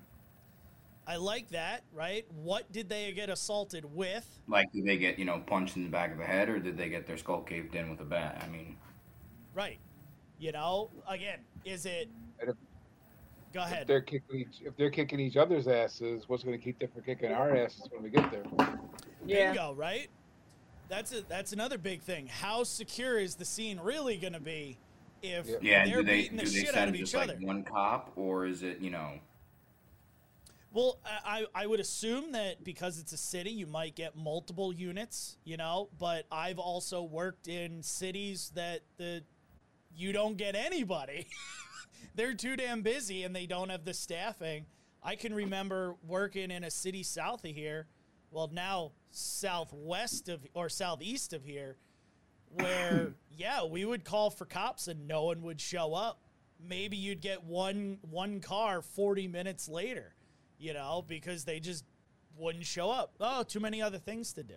I 1.06 1.16
like 1.16 1.48
that, 1.50 1.84
right? 1.92 2.24
What 2.34 2.70
did 2.72 2.88
they 2.88 3.12
get 3.12 3.28
assaulted 3.30 3.84
with? 3.84 4.28
Like, 4.48 4.72
did 4.72 4.84
they 4.84 4.96
get, 4.96 5.18
you 5.18 5.24
know, 5.24 5.38
punched 5.46 5.76
in 5.76 5.84
the 5.84 5.88
back 5.90 6.10
of 6.12 6.18
the 6.18 6.24
head 6.24 6.48
or 6.48 6.58
did 6.58 6.76
they 6.76 6.88
get 6.88 7.06
their 7.06 7.16
skull 7.16 7.42
caved 7.42 7.74
in 7.76 7.88
with 7.90 8.00
a 8.00 8.04
bat? 8.04 8.42
I 8.44 8.48
mean, 8.50 8.76
Right. 9.54 9.78
You 10.38 10.52
know, 10.52 10.90
again, 11.08 11.38
is 11.64 11.86
it. 11.86 12.10
If- 12.40 12.54
Go 13.54 13.62
If 13.62 13.66
ahead. 13.68 13.86
they're 13.86 14.02
kicking 14.02 14.40
each 14.40 14.60
if 14.66 14.76
they're 14.76 14.90
kicking 14.90 15.18
each 15.18 15.38
other's 15.38 15.66
asses, 15.66 16.24
what's 16.28 16.42
going 16.44 16.58
to 16.58 16.62
keep 16.62 16.78
them 16.78 16.90
from 16.92 17.04
kicking 17.04 17.32
our 17.32 17.56
asses 17.56 17.88
when 17.90 18.02
we 18.02 18.10
get 18.10 18.30
there? 18.30 18.42
Yeah. 19.24 19.52
Bingo, 19.52 19.72
right? 19.72 20.08
That's 20.90 21.12
a, 21.14 21.22
that's 21.22 21.54
another 21.54 21.78
big 21.78 22.02
thing. 22.02 22.26
How 22.26 22.64
secure 22.64 23.18
is 23.18 23.34
the 23.36 23.46
scene 23.46 23.80
really 23.80 24.18
going 24.18 24.34
to 24.34 24.40
be 24.40 24.76
if 25.22 25.46
Yeah. 25.48 25.56
yeah, 25.62 25.84
they're 25.86 25.96
do 26.02 26.02
they 26.02 26.16
beating 26.22 26.36
the 26.36 26.44
do 26.44 26.50
they 26.50 26.58
shit 26.58 26.68
out 26.70 26.74
send 26.74 26.90
of 26.90 26.96
just 26.96 27.14
each 27.14 27.18
like 27.18 27.30
other? 27.30 27.38
one 27.40 27.62
cop 27.64 28.12
or 28.16 28.44
is 28.46 28.62
it, 28.62 28.80
you 28.80 28.90
know, 28.90 29.12
Well, 30.76 30.98
I, 31.06 31.46
I 31.54 31.66
would 31.66 31.80
assume 31.80 32.32
that 32.32 32.62
because 32.62 32.98
it's 32.98 33.14
a 33.14 33.16
city, 33.16 33.48
you 33.48 33.66
might 33.66 33.96
get 33.96 34.14
multiple 34.14 34.74
units, 34.74 35.38
you 35.42 35.56
know. 35.56 35.88
But 35.98 36.26
I've 36.30 36.58
also 36.58 37.02
worked 37.02 37.48
in 37.48 37.82
cities 37.82 38.52
that 38.56 38.82
the 38.98 39.22
you 39.96 40.12
don't 40.12 40.36
get 40.36 40.54
anybody. 40.54 41.28
They're 42.14 42.34
too 42.34 42.56
damn 42.56 42.82
busy 42.82 43.24
and 43.24 43.34
they 43.34 43.46
don't 43.46 43.70
have 43.70 43.86
the 43.86 43.94
staffing. 43.94 44.66
I 45.02 45.16
can 45.16 45.32
remember 45.32 45.96
working 46.06 46.50
in 46.50 46.62
a 46.62 46.70
city 46.70 47.02
south 47.02 47.46
of 47.46 47.52
here, 47.52 47.86
well 48.30 48.50
now 48.52 48.92
southwest 49.10 50.28
of 50.28 50.46
or 50.52 50.68
southeast 50.68 51.32
of 51.32 51.42
here, 51.42 51.78
where 52.50 53.14
yeah, 53.30 53.64
we 53.64 53.86
would 53.86 54.04
call 54.04 54.28
for 54.28 54.44
cops 54.44 54.88
and 54.88 55.08
no 55.08 55.24
one 55.24 55.40
would 55.40 55.58
show 55.58 55.94
up. 55.94 56.20
Maybe 56.62 56.98
you'd 56.98 57.22
get 57.22 57.44
one 57.44 57.96
one 58.02 58.40
car 58.40 58.82
40 58.82 59.26
minutes 59.26 59.70
later, 59.70 60.15
you 60.58 60.72
know, 60.74 61.04
because 61.06 61.44
they 61.44 61.60
just 61.60 61.84
wouldn't 62.36 62.66
show 62.66 62.90
up. 62.90 63.14
Oh, 63.20 63.42
too 63.42 63.60
many 63.60 63.82
other 63.82 63.98
things 63.98 64.32
to 64.34 64.42
do. 64.42 64.54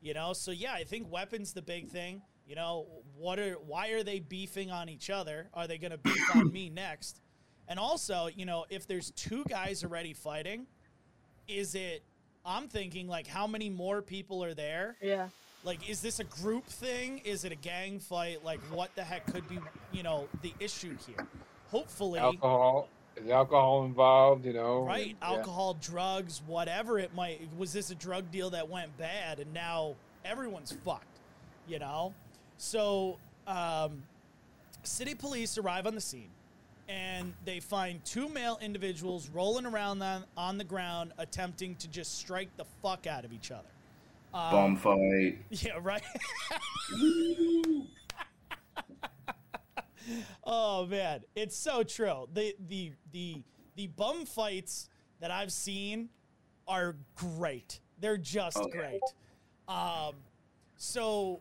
You 0.00 0.14
know, 0.14 0.32
so 0.34 0.50
yeah, 0.50 0.72
I 0.74 0.84
think 0.84 1.10
weapons 1.10 1.52
the 1.52 1.62
big 1.62 1.88
thing. 1.88 2.22
You 2.46 2.56
know, 2.56 2.86
what 3.16 3.38
are 3.38 3.54
why 3.54 3.88
are 3.90 4.02
they 4.02 4.20
beefing 4.20 4.70
on 4.70 4.88
each 4.88 5.08
other? 5.08 5.48
Are 5.54 5.66
they 5.66 5.78
going 5.78 5.92
to 5.92 5.98
beef 5.98 6.36
on 6.36 6.52
me 6.52 6.68
next? 6.68 7.20
And 7.68 7.78
also, 7.78 8.28
you 8.34 8.44
know, 8.44 8.66
if 8.68 8.86
there's 8.86 9.10
two 9.12 9.44
guys 9.48 9.82
already 9.82 10.12
fighting, 10.12 10.66
is 11.48 11.74
it 11.74 12.02
I'm 12.44 12.68
thinking 12.68 13.08
like 13.08 13.26
how 13.26 13.46
many 13.46 13.70
more 13.70 14.02
people 14.02 14.44
are 14.44 14.52
there? 14.52 14.96
Yeah. 15.00 15.28
Like 15.64 15.88
is 15.88 16.02
this 16.02 16.20
a 16.20 16.24
group 16.24 16.66
thing? 16.66 17.22
Is 17.24 17.44
it 17.44 17.52
a 17.52 17.56
gang 17.56 17.98
fight? 17.98 18.44
Like 18.44 18.60
what 18.70 18.94
the 18.96 19.04
heck 19.04 19.26
could 19.32 19.48
be, 19.48 19.58
you 19.92 20.02
know, 20.02 20.28
the 20.42 20.52
issue 20.60 20.96
here? 21.06 21.26
Hopefully 21.70 22.20
Alcohol. 22.20 22.88
Is 23.16 23.30
alcohol 23.30 23.84
involved? 23.84 24.44
You 24.44 24.52
know. 24.54 24.84
Right, 24.84 25.16
Yeah. 25.20 25.28
alcohol, 25.28 25.74
drugs, 25.74 26.42
whatever 26.46 26.98
it 26.98 27.14
might. 27.14 27.40
Was 27.56 27.72
this 27.72 27.90
a 27.90 27.94
drug 27.94 28.30
deal 28.30 28.50
that 28.50 28.68
went 28.68 28.96
bad, 28.98 29.38
and 29.40 29.52
now 29.54 29.94
everyone's 30.24 30.72
fucked? 30.84 31.06
You 31.68 31.78
know. 31.78 32.12
So, 32.56 33.18
um, 33.46 34.02
city 34.82 35.14
police 35.14 35.56
arrive 35.58 35.86
on 35.86 35.94
the 35.94 36.00
scene, 36.00 36.30
and 36.88 37.34
they 37.44 37.60
find 37.60 38.04
two 38.04 38.28
male 38.28 38.58
individuals 38.60 39.28
rolling 39.28 39.66
around 39.66 40.02
on, 40.02 40.24
on 40.36 40.58
the 40.58 40.64
ground, 40.64 41.12
attempting 41.18 41.74
to 41.76 41.88
just 41.88 42.18
strike 42.18 42.48
the 42.56 42.64
fuck 42.82 43.06
out 43.06 43.24
of 43.24 43.32
each 43.32 43.50
other. 43.50 43.68
Um, 44.32 44.50
Bum 44.50 44.76
fight. 44.76 45.38
Yeah, 45.50 45.78
right. 45.80 46.02
oh 50.44 50.86
man, 50.86 51.22
it's 51.34 51.56
so 51.56 51.82
true. 51.82 52.28
The 52.32 52.54
the 52.68 52.92
the 53.12 53.42
the 53.76 53.86
bum 53.88 54.26
fights 54.26 54.88
that 55.20 55.30
I've 55.30 55.52
seen 55.52 56.08
are 56.66 56.96
great. 57.16 57.80
They're 58.00 58.16
just 58.16 58.56
Oh, 58.58 58.68
yeah. 58.68 58.80
great. 58.80 59.00
Um, 59.68 60.14
so 60.76 61.40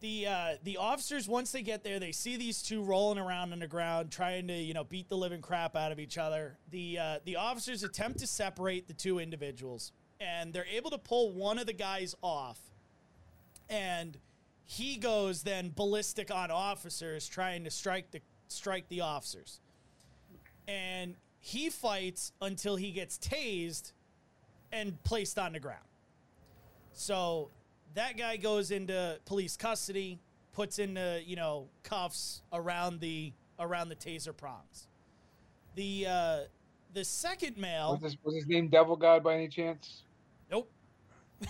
the 0.00 0.26
uh, 0.26 0.48
the 0.64 0.76
officers 0.76 1.26
once 1.28 1.52
they 1.52 1.62
get 1.62 1.82
there, 1.82 1.98
they 1.98 2.12
see 2.12 2.36
these 2.36 2.60
two 2.62 2.82
rolling 2.82 3.18
around 3.18 3.52
on 3.52 3.58
the 3.58 3.66
ground, 3.66 4.10
trying 4.10 4.46
to 4.48 4.54
you 4.54 4.74
know 4.74 4.84
beat 4.84 5.08
the 5.08 5.16
living 5.16 5.40
crap 5.40 5.76
out 5.76 5.92
of 5.92 5.98
each 5.98 6.18
other. 6.18 6.58
The 6.70 6.98
uh, 6.98 7.18
the 7.24 7.36
officers 7.36 7.82
attempt 7.82 8.18
to 8.18 8.26
separate 8.26 8.86
the 8.86 8.92
two 8.94 9.18
individuals, 9.18 9.92
and 10.20 10.52
they're 10.52 10.66
able 10.66 10.90
to 10.90 10.98
pull 10.98 11.32
one 11.32 11.58
of 11.58 11.66
the 11.66 11.72
guys 11.72 12.14
off, 12.22 12.58
and 13.70 14.18
he 14.64 14.96
goes 14.96 15.42
then 15.42 15.72
ballistic 15.74 16.30
on 16.30 16.50
officers, 16.50 17.28
trying 17.28 17.64
to 17.64 17.70
strike 17.70 18.10
the 18.10 18.20
strike 18.48 18.88
the 18.88 19.00
officers, 19.00 19.60
and 20.66 21.16
he 21.40 21.68
fights 21.70 22.32
until 22.40 22.76
he 22.76 22.90
gets 22.90 23.18
tased 23.18 23.92
and 24.72 25.02
placed 25.04 25.38
on 25.38 25.52
the 25.52 25.60
ground. 25.60 25.84
So 26.92 27.50
that 27.94 28.16
guy 28.16 28.36
goes 28.36 28.70
into 28.70 29.18
police 29.26 29.56
custody, 29.56 30.18
puts 30.52 30.78
in 30.78 30.94
the, 30.94 31.22
you 31.24 31.36
know 31.36 31.68
cuffs 31.82 32.42
around 32.52 33.00
the 33.00 33.32
around 33.58 33.88
the 33.88 33.96
taser 33.96 34.36
prongs. 34.36 34.88
The 35.74 36.06
uh, 36.08 36.38
the 36.94 37.04
second 37.04 37.56
male, 37.58 37.92
Was, 37.92 38.00
this, 38.00 38.16
was 38.24 38.34
his 38.34 38.46
name 38.46 38.68
Devil 38.68 38.96
God 38.96 39.22
by 39.22 39.34
any 39.34 39.48
chance? 39.48 40.02
nope. 40.50 40.70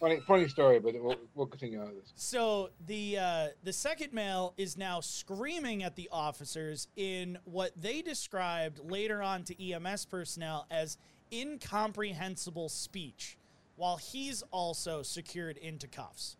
Funny, 0.00 0.20
funny 0.20 0.48
story, 0.48 0.80
but 0.80 0.94
we'll, 1.00 1.16
we'll 1.34 1.46
continue 1.46 1.80
on 1.80 1.94
this. 1.94 2.12
So 2.16 2.70
the 2.86 3.18
uh, 3.18 3.46
the 3.62 3.72
second 3.72 4.12
male 4.12 4.54
is 4.56 4.76
now 4.76 5.00
screaming 5.00 5.82
at 5.82 5.96
the 5.96 6.08
officers 6.10 6.88
in 6.96 7.38
what 7.44 7.70
they 7.80 8.02
described 8.02 8.80
later 8.90 9.22
on 9.22 9.44
to 9.44 9.72
EMS 9.72 10.06
personnel 10.06 10.66
as 10.70 10.98
incomprehensible 11.32 12.68
speech, 12.68 13.38
while 13.76 13.96
he's 13.96 14.42
also 14.50 15.02
secured 15.02 15.56
into 15.58 15.86
cuffs. 15.86 16.36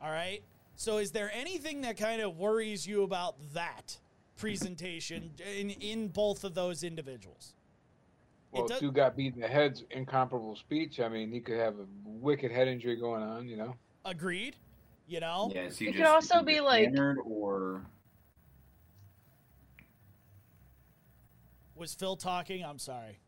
All 0.00 0.10
right. 0.10 0.42
So 0.76 0.98
is 0.98 1.12
there 1.12 1.30
anything 1.34 1.82
that 1.82 1.96
kind 1.96 2.22
of 2.22 2.36
worries 2.36 2.86
you 2.86 3.02
about 3.02 3.36
that 3.54 3.98
presentation 4.36 5.32
in 5.58 5.70
in 5.70 6.08
both 6.08 6.44
of 6.44 6.54
those 6.54 6.84
individuals? 6.84 7.54
It 8.52 8.58
Well, 8.58 8.66
does- 8.68 8.80
two 8.80 8.92
got 8.92 9.16
beat 9.16 9.34
in 9.34 9.40
the 9.40 9.48
head's 9.48 9.84
incomparable 9.90 10.56
speech. 10.56 11.00
I 11.00 11.08
mean, 11.08 11.32
he 11.32 11.40
could 11.40 11.58
have 11.58 11.78
a 11.78 11.86
wicked 12.04 12.50
head 12.52 12.68
injury 12.68 12.96
going 12.96 13.22
on. 13.22 13.48
You 13.48 13.56
know. 13.56 13.76
Agreed. 14.04 14.56
You 15.06 15.20
know. 15.20 15.50
Yeah, 15.54 15.62
is 15.62 15.78
he 15.78 15.88
It 15.88 15.92
could 15.96 16.04
also 16.06 16.42
be 16.42 16.60
like- 16.60 16.84
hammered 16.84 17.18
or 17.24 17.86
Was 21.74 21.94
Phil 21.94 22.16
talking? 22.16 22.64
I'm 22.64 22.78
sorry. 22.78 23.18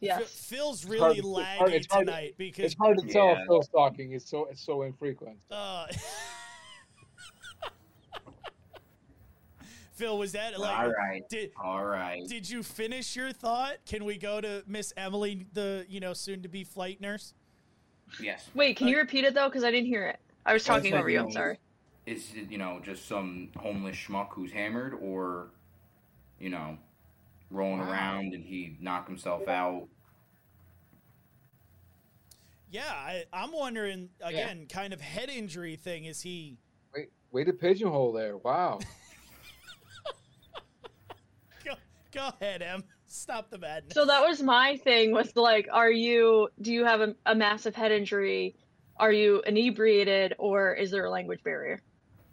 Yes. 0.00 0.28
Phil's 0.48 0.84
really 0.84 1.00
hard- 1.00 1.16
it's 1.18 1.26
laggy 1.26 1.56
hard- 1.58 1.72
to- 1.72 1.88
tonight 1.88 2.34
because 2.38 2.64
It's 2.66 2.74
hard 2.76 2.98
to 2.98 3.06
tell 3.08 3.30
if 3.30 3.46
Phil's 3.46 3.68
talking. 3.68 4.12
It's 4.12 4.28
so 4.28 4.46
it's 4.46 4.60
so 4.60 4.82
infrequent. 4.82 5.38
uh, 5.50 5.86
Phil 9.94 10.18
was 10.18 10.32
that 10.32 10.58
like 10.58 10.76
all 10.76 10.90
right, 10.90 11.22
did 11.28 11.52
all 11.62 11.84
right. 11.84 12.26
did 12.26 12.50
you 12.50 12.62
finish 12.64 13.14
your 13.14 13.32
thought? 13.32 13.76
Can 13.86 14.04
we 14.04 14.18
go 14.18 14.40
to 14.40 14.64
Miss 14.66 14.92
Emily, 14.96 15.46
the 15.52 15.86
you 15.88 16.00
know 16.00 16.12
soon 16.12 16.42
to 16.42 16.48
be 16.48 16.64
flight 16.64 17.00
nurse? 17.00 17.32
Yes. 18.20 18.50
Wait, 18.54 18.76
can 18.76 18.88
you 18.88 18.96
uh, 18.96 19.00
repeat 19.00 19.24
it 19.24 19.34
though? 19.34 19.48
Because 19.48 19.62
I 19.62 19.70
didn't 19.70 19.86
hear 19.86 20.06
it. 20.06 20.18
I 20.44 20.52
was 20.52 20.64
talking 20.64 20.94
over 20.94 21.08
you. 21.08 21.20
I'm 21.20 21.30
sorry. 21.30 21.58
Is 22.06 22.32
it 22.34 22.50
you 22.50 22.58
know 22.58 22.80
just 22.82 23.06
some 23.06 23.50
homeless 23.56 23.96
schmuck 23.96 24.30
who's 24.32 24.50
hammered, 24.50 24.94
or 25.00 25.50
you 26.40 26.50
know, 26.50 26.76
rolling 27.50 27.78
Wow. 27.80 27.92
around 27.92 28.34
and 28.34 28.44
he 28.44 28.76
knocked 28.80 29.08
himself 29.08 29.46
out? 29.46 29.86
Yeah, 32.68 32.82
I, 32.92 33.24
I'm 33.32 33.52
wondering 33.52 34.08
again, 34.20 34.66
kind 34.68 34.92
of 34.92 35.00
head 35.00 35.30
injury 35.30 35.76
thing. 35.76 36.06
Is 36.06 36.20
he? 36.20 36.58
Wait, 36.92 37.10
way 37.30 37.44
to 37.44 37.52
pigeonhole 37.52 38.12
there. 38.12 38.36
Wow. 38.38 38.80
Go, 42.14 42.20
go 42.30 42.36
ahead, 42.40 42.62
Em. 42.62 42.84
Stop 43.06 43.50
the 43.50 43.58
madness. 43.58 43.94
So 43.94 44.04
that 44.06 44.20
was 44.26 44.42
my 44.42 44.76
thing 44.78 45.12
with 45.12 45.36
like, 45.36 45.68
are 45.72 45.90
you? 45.90 46.48
Do 46.60 46.72
you 46.72 46.84
have 46.84 47.00
a, 47.00 47.14
a 47.26 47.34
massive 47.34 47.74
head 47.74 47.92
injury? 47.92 48.56
Are 48.96 49.12
you 49.12 49.42
inebriated, 49.46 50.34
or 50.38 50.74
is 50.74 50.90
there 50.90 51.04
a 51.04 51.10
language 51.10 51.42
barrier? 51.42 51.80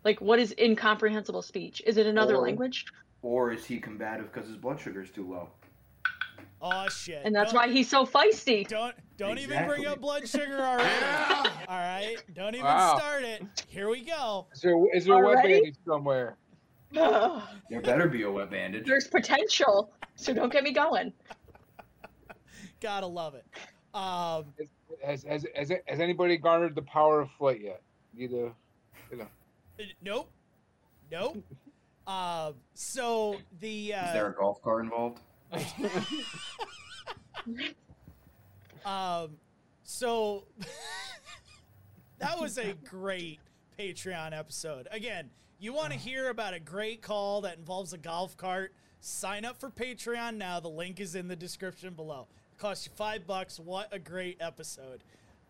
Like, 0.03 0.21
what 0.21 0.39
is 0.39 0.53
incomprehensible 0.59 1.41
speech? 1.41 1.81
Is 1.85 1.97
it 1.97 2.05
another 2.07 2.35
Or- 2.35 2.41
language? 2.43 2.85
Or 3.23 3.51
is 3.51 3.65
he 3.65 3.79
combative 3.79 4.31
because 4.33 4.47
his 4.47 4.57
blood 4.57 4.79
sugar 4.79 5.01
is 5.01 5.09
too 5.11 5.29
low? 5.29 5.49
oh 6.63 6.87
shit! 6.89 7.21
And 7.25 7.33
that's 7.35 7.51
Don't- 7.51 7.61
why 7.61 7.73
he's 7.73 7.89
so 7.89 8.05
feisty. 8.05 8.67
Don't 8.67 8.95
don't 9.17 9.37
even 9.39 9.65
bring 9.67 9.85
up 9.87 9.99
blood 10.01 10.27
sugar 10.27 10.59
already. 10.59 11.05
All 11.67 11.77
right, 11.77 12.17
don't 12.33 12.53
even 12.55 12.65
Wow. 12.65 12.97
start 12.97 13.23
it. 13.23 13.43
Here 13.67 13.89
we 13.89 14.03
go. 14.03 14.47
Is 14.53 14.61
there 14.61 14.75
is 14.95 15.05
there 15.05 15.15
a 15.15 15.27
web 15.27 15.37
Already? 15.37 15.53
bandage 15.53 15.75
somewhere? 15.85 16.37
Ugh. 16.97 17.41
There 17.69 17.81
better 17.81 18.09
be 18.09 18.23
a 18.23 18.31
wet 18.31 18.51
bandage. 18.51 18.85
There's 18.85 19.07
potential, 19.07 19.93
so 20.15 20.33
don't 20.33 20.51
get 20.51 20.63
me 20.63 20.73
going. 20.73 21.13
Gotta 22.81 23.07
love 23.07 23.35
it. 23.35 23.45
Um, 23.93 24.53
Has 25.05 25.23
has 25.23 25.45
has, 25.55 25.71
has 25.87 25.99
anybody 26.01 26.35
garnered 26.37 26.75
the 26.75 26.81
power 26.81 27.21
of 27.21 27.31
flight 27.31 27.61
yet? 27.61 27.81
Need 28.13 28.33
a 28.33 28.51
nope, 30.01 30.29
nope. 31.11 31.37
Um, 32.07 32.55
so 32.73 33.37
the 33.59 33.91
Is 33.91 34.13
there 34.13 34.27
uh, 34.27 34.31
a 34.31 34.33
golf 34.33 34.61
cart 34.61 34.83
involved? 34.83 35.21
um, 38.85 39.37
so 39.83 40.45
that 42.19 42.39
was 42.39 42.57
a 42.57 42.73
great 42.83 43.39
Patreon 43.77 44.37
episode. 44.37 44.87
Again, 44.91 45.29
you 45.61 45.73
want 45.73 45.93
to 45.93 45.99
hear 45.99 46.29
about 46.29 46.53
a 46.53 46.59
great 46.59 47.01
call 47.01 47.41
that 47.41 47.57
involves 47.57 47.93
a 47.93 47.97
golf 47.97 48.35
cart? 48.35 48.73
Sign 48.99 49.45
up 49.45 49.59
for 49.59 49.69
Patreon 49.69 50.35
now. 50.37 50.59
The 50.59 50.69
link 50.69 50.99
is 50.99 51.15
in 51.15 51.27
the 51.27 51.35
description 51.35 51.93
below. 51.93 52.27
It 52.53 52.59
costs 52.59 52.85
you 52.85 52.91
five 52.95 53.27
bucks. 53.27 53.59
What 53.59 53.87
a 53.91 53.99
great 53.99 54.37
episode! 54.39 55.03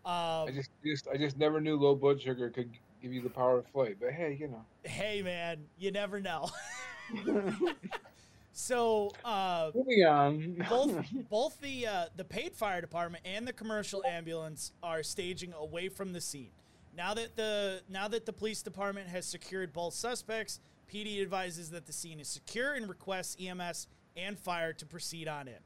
Um, 0.04 0.48
I 0.48 0.50
just 0.54 0.70
just 0.84 1.08
I 1.08 1.16
just 1.16 1.38
never 1.38 1.60
knew 1.60 1.76
low 1.76 1.94
blood 1.94 2.20
sugar 2.20 2.50
could 2.50 2.70
give 3.00 3.12
you 3.12 3.22
the 3.22 3.30
power 3.30 3.58
of 3.58 3.66
flight. 3.68 3.96
But 4.00 4.12
hey, 4.12 4.36
you 4.38 4.48
know. 4.48 4.64
hey 4.84 5.22
man, 5.22 5.64
you 5.78 5.90
never 5.90 6.20
know. 6.20 6.50
so 8.52 9.12
uh, 9.24 9.70
Moving 9.74 10.04
on. 10.04 10.66
both 10.68 11.06
both 11.30 11.60
the 11.60 11.86
uh, 11.86 12.04
the 12.16 12.24
paid 12.24 12.54
fire 12.54 12.80
department 12.80 13.24
and 13.24 13.46
the 13.46 13.52
commercial 13.52 14.04
ambulance 14.04 14.72
are 14.82 15.02
staging 15.02 15.52
away 15.54 15.88
from 15.88 16.12
the 16.12 16.20
scene. 16.20 16.50
Now 16.96 17.14
that 17.14 17.36
the 17.36 17.80
now 17.88 18.08
that 18.08 18.26
the 18.26 18.32
police 18.32 18.62
department 18.62 19.08
has 19.08 19.26
secured 19.26 19.72
both 19.72 19.94
suspects, 19.94 20.60
PD 20.92 21.22
advises 21.22 21.70
that 21.70 21.86
the 21.86 21.92
scene 21.92 22.20
is 22.20 22.28
secure 22.28 22.74
and 22.74 22.88
requests 22.88 23.36
EMS 23.40 23.86
and 24.16 24.38
fire 24.38 24.72
to 24.74 24.86
proceed 24.86 25.26
on 25.26 25.48
it. 25.48 25.62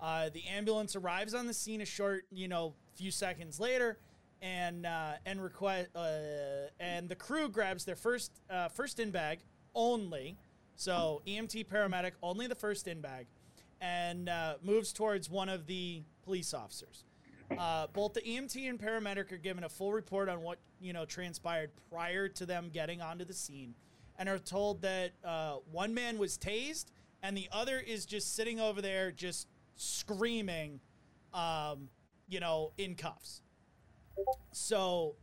Uh, 0.00 0.30
the 0.32 0.46
ambulance 0.46 0.96
arrives 0.96 1.34
on 1.34 1.46
the 1.46 1.52
scene 1.52 1.80
a 1.80 1.84
short, 1.84 2.24
you 2.30 2.48
know, 2.48 2.74
few 2.94 3.10
seconds 3.10 3.58
later, 3.58 3.98
and 4.40 4.86
uh, 4.86 5.12
and 5.26 5.42
request 5.42 5.88
uh, 5.94 6.68
and 6.78 7.08
the 7.08 7.16
crew 7.16 7.48
grabs 7.48 7.84
their 7.84 7.96
first 7.96 8.32
uh, 8.48 8.68
first 8.68 9.00
in 9.00 9.10
bag 9.10 9.40
only. 9.74 10.36
So 10.76 11.20
EMT 11.26 11.66
paramedic 11.66 12.12
only 12.22 12.46
the 12.46 12.54
first 12.54 12.88
in 12.88 13.00
bag, 13.00 13.26
and 13.80 14.28
uh, 14.28 14.54
moves 14.62 14.92
towards 14.92 15.28
one 15.28 15.48
of 15.48 15.66
the 15.66 16.02
police 16.22 16.54
officers. 16.54 17.04
Uh, 17.58 17.86
both 17.92 18.14
the 18.14 18.20
EMT 18.20 18.68
and 18.68 18.78
paramedic 18.78 19.32
are 19.32 19.36
given 19.36 19.64
a 19.64 19.68
full 19.68 19.92
report 19.92 20.28
on 20.28 20.42
what 20.42 20.58
you 20.80 20.92
know 20.92 21.04
transpired 21.04 21.70
prior 21.90 22.28
to 22.28 22.46
them 22.46 22.70
getting 22.72 23.02
onto 23.02 23.24
the 23.24 23.34
scene, 23.34 23.74
and 24.18 24.28
are 24.28 24.38
told 24.38 24.82
that 24.82 25.12
uh, 25.24 25.56
one 25.70 25.92
man 25.92 26.18
was 26.18 26.38
tased 26.38 26.86
and 27.22 27.36
the 27.36 27.48
other 27.52 27.78
is 27.78 28.06
just 28.06 28.34
sitting 28.34 28.60
over 28.60 28.80
there 28.80 29.10
just 29.10 29.48
screaming, 29.76 30.80
um, 31.34 31.88
you 32.28 32.40
know, 32.40 32.72
in 32.78 32.94
cuffs. 32.94 33.42
So 34.52 35.16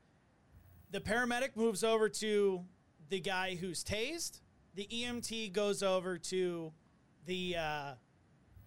the 0.91 0.99
paramedic 0.99 1.55
moves 1.55 1.83
over 1.83 2.09
to 2.09 2.63
the 3.09 3.19
guy 3.19 3.55
who's 3.55 3.83
tased. 3.83 4.41
The 4.75 4.87
EMT 4.91 5.53
goes 5.53 5.81
over 5.81 6.17
to 6.17 6.71
the 7.25 7.55
uh, 7.57 7.91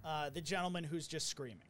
uh, 0.04 0.30
the 0.30 0.40
gentleman 0.40 0.84
who's 0.84 1.06
just 1.06 1.28
screaming. 1.28 1.69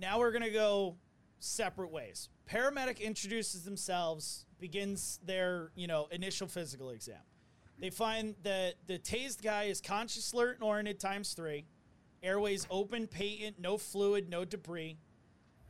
Now 0.00 0.18
we're 0.18 0.32
gonna 0.32 0.50
go 0.50 0.96
separate 1.40 1.90
ways. 1.90 2.28
Paramedic 2.48 3.00
introduces 3.00 3.64
themselves, 3.64 4.46
begins 4.60 5.18
their 5.24 5.70
you 5.74 5.86
know 5.86 6.08
initial 6.10 6.46
physical 6.46 6.90
exam. 6.90 7.20
They 7.80 7.90
find 7.90 8.34
that 8.42 8.74
the 8.86 8.98
tased 8.98 9.42
guy 9.42 9.64
is 9.64 9.80
conscious, 9.80 10.32
alert, 10.32 10.56
and 10.56 10.64
oriented 10.64 11.00
times 11.00 11.32
three. 11.34 11.66
Airways 12.22 12.66
open, 12.70 13.06
patent, 13.06 13.60
no 13.60 13.76
fluid, 13.78 14.28
no 14.28 14.44
debris. 14.44 14.98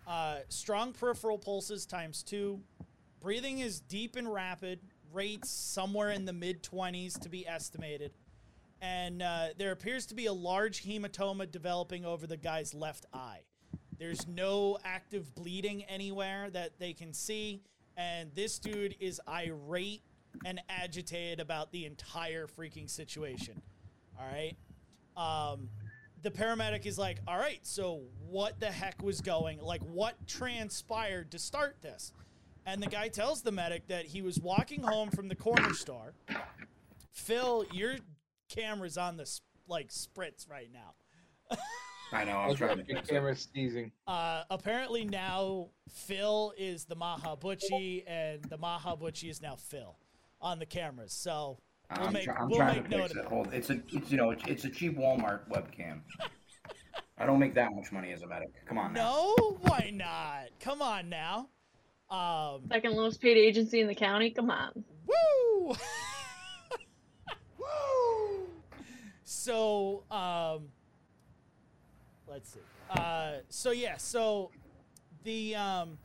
Uh, 0.07 0.39
strong 0.49 0.93
peripheral 0.93 1.39
pulses 1.39 1.85
times 1.85 2.23
two. 2.23 2.61
Breathing 3.21 3.59
is 3.59 3.81
deep 3.81 4.17
and 4.17 4.33
rapid. 4.33 4.81
Rates 5.13 5.51
somewhere 5.51 6.11
in 6.11 6.25
the 6.25 6.33
mid 6.33 6.63
20s 6.63 7.21
to 7.21 7.29
be 7.29 7.47
estimated. 7.47 8.13
And 8.81 9.23
uh, 9.23 9.49
there 9.59 9.73
appears 9.73 10.07
to 10.07 10.15
be 10.15 10.27
a 10.27 10.33
large 10.33 10.85
hematoma 10.85 11.51
developing 11.51 12.07
over 12.07 12.27
the 12.27 12.37
guy's 12.37 12.73
left 12.73 13.05
eye. 13.13 13.41
There's 13.99 14.27
no 14.29 14.79
active 14.85 15.35
bleeding 15.35 15.85
anywhere 15.85 16.51
that 16.51 16.79
they 16.79 16.93
can 16.93 17.13
see. 17.13 17.63
And 17.97 18.31
this 18.35 18.59
dude 18.59 18.95
is 19.01 19.21
irate 19.29 20.03
and 20.45 20.61
agitated 20.69 21.41
about 21.41 21.73
the 21.73 21.85
entire 21.85 22.47
freaking 22.47 22.89
situation. 22.89 23.61
All 24.19 24.27
right. 24.27 24.57
Um, 25.17 25.69
the 26.23 26.31
paramedic 26.31 26.87
is 26.87 26.99
like, 26.99 27.19
all 27.27 27.39
right, 27.39 27.61
so 27.63 28.03
what 28.29 28.61
the 28.61 28.71
heck 28.71 29.03
was 29.03 29.21
going? 29.21 29.61
Like, 29.61 29.83
what 29.83 30.15
transpired 30.27 31.31
to 31.33 31.39
start 31.39 31.77
this? 31.81 32.13
And 32.67 32.83
the 32.83 32.87
guy 32.87 33.09
tells 33.09 33.43
the 33.43 33.53
medic 33.53 33.89
that 33.89 34.05
he 34.07 34.21
was 34.23 34.39
walking 34.39 34.83
home 34.83 35.11
from 35.11 35.29
the 35.29 35.35
corner 35.35 35.73
store. 35.73 36.15
Phil, 37.13 37.65
your 37.73 37.97
camera's 38.49 38.99
on 38.99 39.17
the 39.17 39.29
like 39.69 39.89
spritz 39.89 40.49
right 40.51 40.71
now. 40.73 40.95
I 42.13 42.25
know. 42.25 42.37
I'm 42.39 42.55
trying 42.55 42.79
to. 42.79 42.85
Your 42.87 42.97
fix 42.99 43.11
camera's 43.11 43.49
sneezing. 43.53 43.93
Uh, 44.07 44.45
apparently 44.51 45.05
now 45.05 45.69
Phil 45.91 46.53
is 46.57 46.85
the 46.85 46.97
Maha 46.97 47.37
Butchie, 47.37 48.05
and 48.07 48.43
the 48.45 48.57
Maha 48.59 48.97
Butchie 48.97 49.31
is 49.31 49.43
now 49.43 49.57
Phil 49.57 49.97
on 50.41 50.59
the 50.59 50.67
cameras. 50.67 51.13
So 51.13 51.59
we'll 51.97 52.07
I'm, 52.07 52.13
make 52.13 52.25
try- 52.25 52.35
I'm 52.37 52.49
we'll 52.49 52.59
trying 52.59 52.77
make 52.77 52.91
to 52.91 52.97
note 52.97 53.03
fix 53.09 53.11
of 53.13 53.17
it. 53.19 53.21
it. 53.21 53.29
Hold. 53.29 53.55
It's 53.55 53.71
a. 53.71 53.81
It's 53.93 54.11
you 54.11 54.17
know. 54.17 54.31
It's, 54.31 54.43
it's 54.47 54.65
a 54.65 54.71
cheap 54.71 54.97
Walmart 54.99 55.49
webcam. 55.51 56.01
I 57.19 57.27
don't 57.27 57.41
make 57.41 57.55
that 57.55 57.75
much 57.75 57.91
money 57.91 58.13
as 58.13 58.23
a 58.23 58.27
medic. 58.29 58.51
Come 58.67 58.79
on 58.79 58.93
now. 58.93 59.35
No, 59.37 59.59
why 59.63 59.91
not? 59.93 60.51
Come 60.61 60.81
on 60.81 61.09
now. 61.09 61.49
Um, 62.11 62.63
Second 62.71 62.93
lowest 62.95 63.21
paid 63.21 63.37
agency 63.37 63.81
in 63.81 63.89
the 63.89 63.95
county. 63.95 64.31
Come 64.31 64.51
on. 64.51 64.85
woo! 65.07 65.75
woo! 67.59 68.47
So, 69.25 70.05
um, 70.11 70.69
let's 72.31 72.53
see. 72.53 72.61
Uh, 72.91 73.33
so 73.49 73.71
yeah, 73.71 73.97
so 73.97 74.51
the 75.25 75.55
um, 75.55 75.99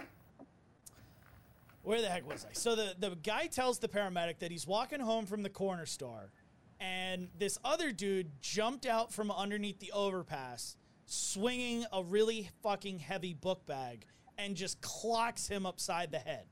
where 1.84 2.02
the 2.02 2.08
heck 2.10 2.28
was 2.28 2.46
I? 2.50 2.54
So 2.54 2.76
the 2.76 2.96
the 2.98 3.16
guy 3.16 3.48
tells 3.48 3.80
the 3.80 3.88
paramedic 3.88 4.40
that 4.40 4.52
he's 4.52 4.68
walking 4.68 5.00
home 5.00 5.26
from 5.26 5.44
the 5.44 5.50
corner 5.50 5.86
store, 5.86 6.32
and 6.80 7.30
this 7.38 7.58
other 7.64 7.92
dude 7.92 8.32
jumped 8.42 8.86
out 8.86 9.12
from 9.12 9.32
underneath 9.32 9.80
the 9.80 9.92
overpass, 9.92 10.76
swinging 11.06 11.86
a 11.92 12.04
really 12.04 12.50
fucking 12.62 13.00
heavy 13.00 13.34
book 13.34 13.66
bag, 13.66 14.06
and 14.38 14.56
just 14.56 14.82
clocks 14.82 15.48
him 15.48 15.66
upside 15.66 16.12
the 16.12 16.20
head, 16.20 16.46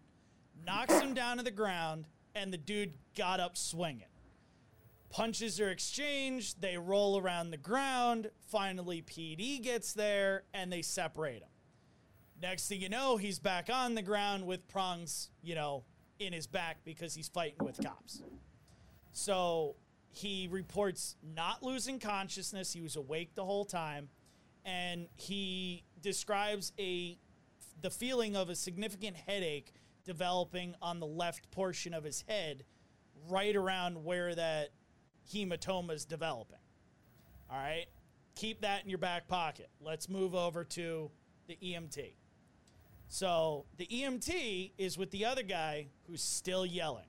knocks 0.66 0.94
him 1.00 1.14
down 1.14 1.38
to 1.38 1.44
the 1.44 1.52
ground, 1.52 2.08
and 2.36 2.54
the 2.54 2.58
dude 2.58 2.94
got 3.16 3.40
up 3.40 3.58
swinging. 3.58 4.06
Punches 5.12 5.60
are 5.60 5.70
exchanged, 5.70 6.62
they 6.62 6.78
roll 6.78 7.20
around 7.20 7.52
the 7.52 7.58
ground. 7.58 8.32
Finally, 8.48 9.02
PD 9.02 9.62
gets 9.62 9.92
there, 9.92 10.44
and 10.54 10.72
they 10.72 10.82
separate 10.82 11.42
him. 11.42 11.50
Next 12.42 12.70
thing 12.70 12.82
you 12.82 12.88
know, 12.90 13.18
he's 13.18 13.38
back 13.38 13.70
on 13.72 13.94
the 13.94 14.02
ground 14.02 14.48
with 14.48 14.68
prongs, 14.70 15.30
you 15.44 15.54
know, 15.54 15.84
in 16.20 16.32
his 16.32 16.48
back 16.48 16.78
because 16.86 17.14
he's 17.14 17.28
fighting 17.28 17.64
with 17.64 17.84
cops. 17.84 18.24
So 19.12 19.76
he 20.10 20.48
reports 20.50 21.18
not 21.36 21.62
losing 21.62 22.00
consciousness. 22.00 22.72
He 22.72 22.82
was 22.82 22.96
awake 22.96 23.36
the 23.36 23.46
whole 23.46 23.66
time, 23.66 24.08
and 24.66 25.08
he 25.18 25.84
describes 26.02 26.72
a 26.80 27.18
the 27.82 27.90
feeling 27.90 28.36
of 28.36 28.50
a 28.50 28.56
significant 28.56 29.18
headache 29.18 29.74
developing 30.06 30.76
on 30.82 31.00
the 31.00 31.06
left 31.06 31.52
portion 31.52 31.94
of 31.94 32.04
his 32.04 32.24
head, 32.28 32.64
right 33.30 33.56
around 33.56 34.04
where 34.04 34.34
that 34.36 34.70
hematoma 35.32 35.94
is 35.94 36.06
developing. 36.06 36.60
All 37.50 37.58
right, 37.58 37.88
keep 38.36 38.62
that 38.62 38.84
in 38.84 38.90
your 38.90 39.00
back 39.00 39.28
pocket. 39.28 39.70
Let's 39.80 40.08
move 40.08 40.36
over 40.36 40.64
to 40.64 41.12
the 41.48 41.58
EMT. 41.62 42.14
So 43.08 43.66
the 43.78 43.88
EMT 43.88 44.72
is 44.78 44.98
with 44.98 45.12
the 45.12 45.26
other 45.26 45.44
guy 45.44 45.88
who's 46.08 46.22
still 46.22 46.66
yelling. 46.66 47.08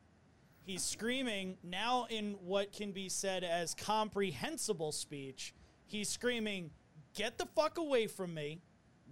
He's 0.64 0.82
screaming 0.82 1.58
now 1.62 2.06
in 2.10 2.36
what 2.44 2.72
can 2.72 2.92
be 2.92 3.08
said 3.08 3.44
as 3.44 3.74
comprehensible 3.74 4.92
speech. 4.92 5.54
He's 5.86 6.08
screaming, 6.08 6.70
Get 7.14 7.36
the 7.36 7.46
fuck 7.46 7.78
away 7.78 8.06
from 8.06 8.32
me. 8.32 8.62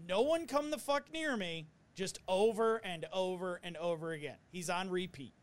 No 0.09 0.23
one 0.23 0.46
come 0.46 0.70
the 0.70 0.79
fuck 0.79 1.12
near 1.12 1.37
me. 1.37 1.68
Just 1.94 2.18
over 2.27 2.77
and 2.79 3.05
over 3.12 3.61
and 3.62 3.77
over 3.77 4.12
again. 4.12 4.37
He's 4.51 4.70
on 4.70 4.88
repeat, 4.88 5.35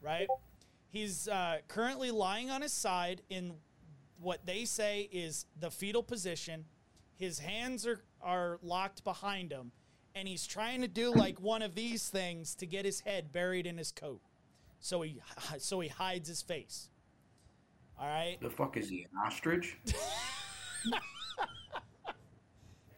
right? 0.00 0.28
He's 0.90 1.28
uh, 1.28 1.58
currently 1.68 2.10
lying 2.10 2.50
on 2.50 2.62
his 2.62 2.72
side 2.72 3.22
in 3.30 3.54
what 4.20 4.44
they 4.44 4.64
say 4.64 5.08
is 5.12 5.46
the 5.58 5.70
fetal 5.70 6.02
position. 6.02 6.64
His 7.16 7.38
hands 7.38 7.86
are, 7.86 8.02
are 8.20 8.58
locked 8.62 9.04
behind 9.04 9.52
him, 9.52 9.72
and 10.14 10.26
he's 10.26 10.46
trying 10.46 10.80
to 10.80 10.88
do 10.88 11.12
like 11.12 11.40
one 11.40 11.62
of 11.62 11.74
these 11.74 12.08
things 12.08 12.54
to 12.56 12.66
get 12.66 12.84
his 12.84 13.00
head 13.00 13.32
buried 13.32 13.66
in 13.66 13.78
his 13.78 13.92
coat, 13.92 14.20
so 14.80 15.02
he 15.02 15.20
so 15.58 15.80
he 15.80 15.88
hides 15.88 16.28
his 16.28 16.42
face. 16.42 16.88
All 17.98 18.08
right. 18.08 18.38
The 18.40 18.50
fuck 18.50 18.76
is 18.76 18.88
he? 18.88 19.02
An 19.02 19.18
ostrich? 19.24 19.78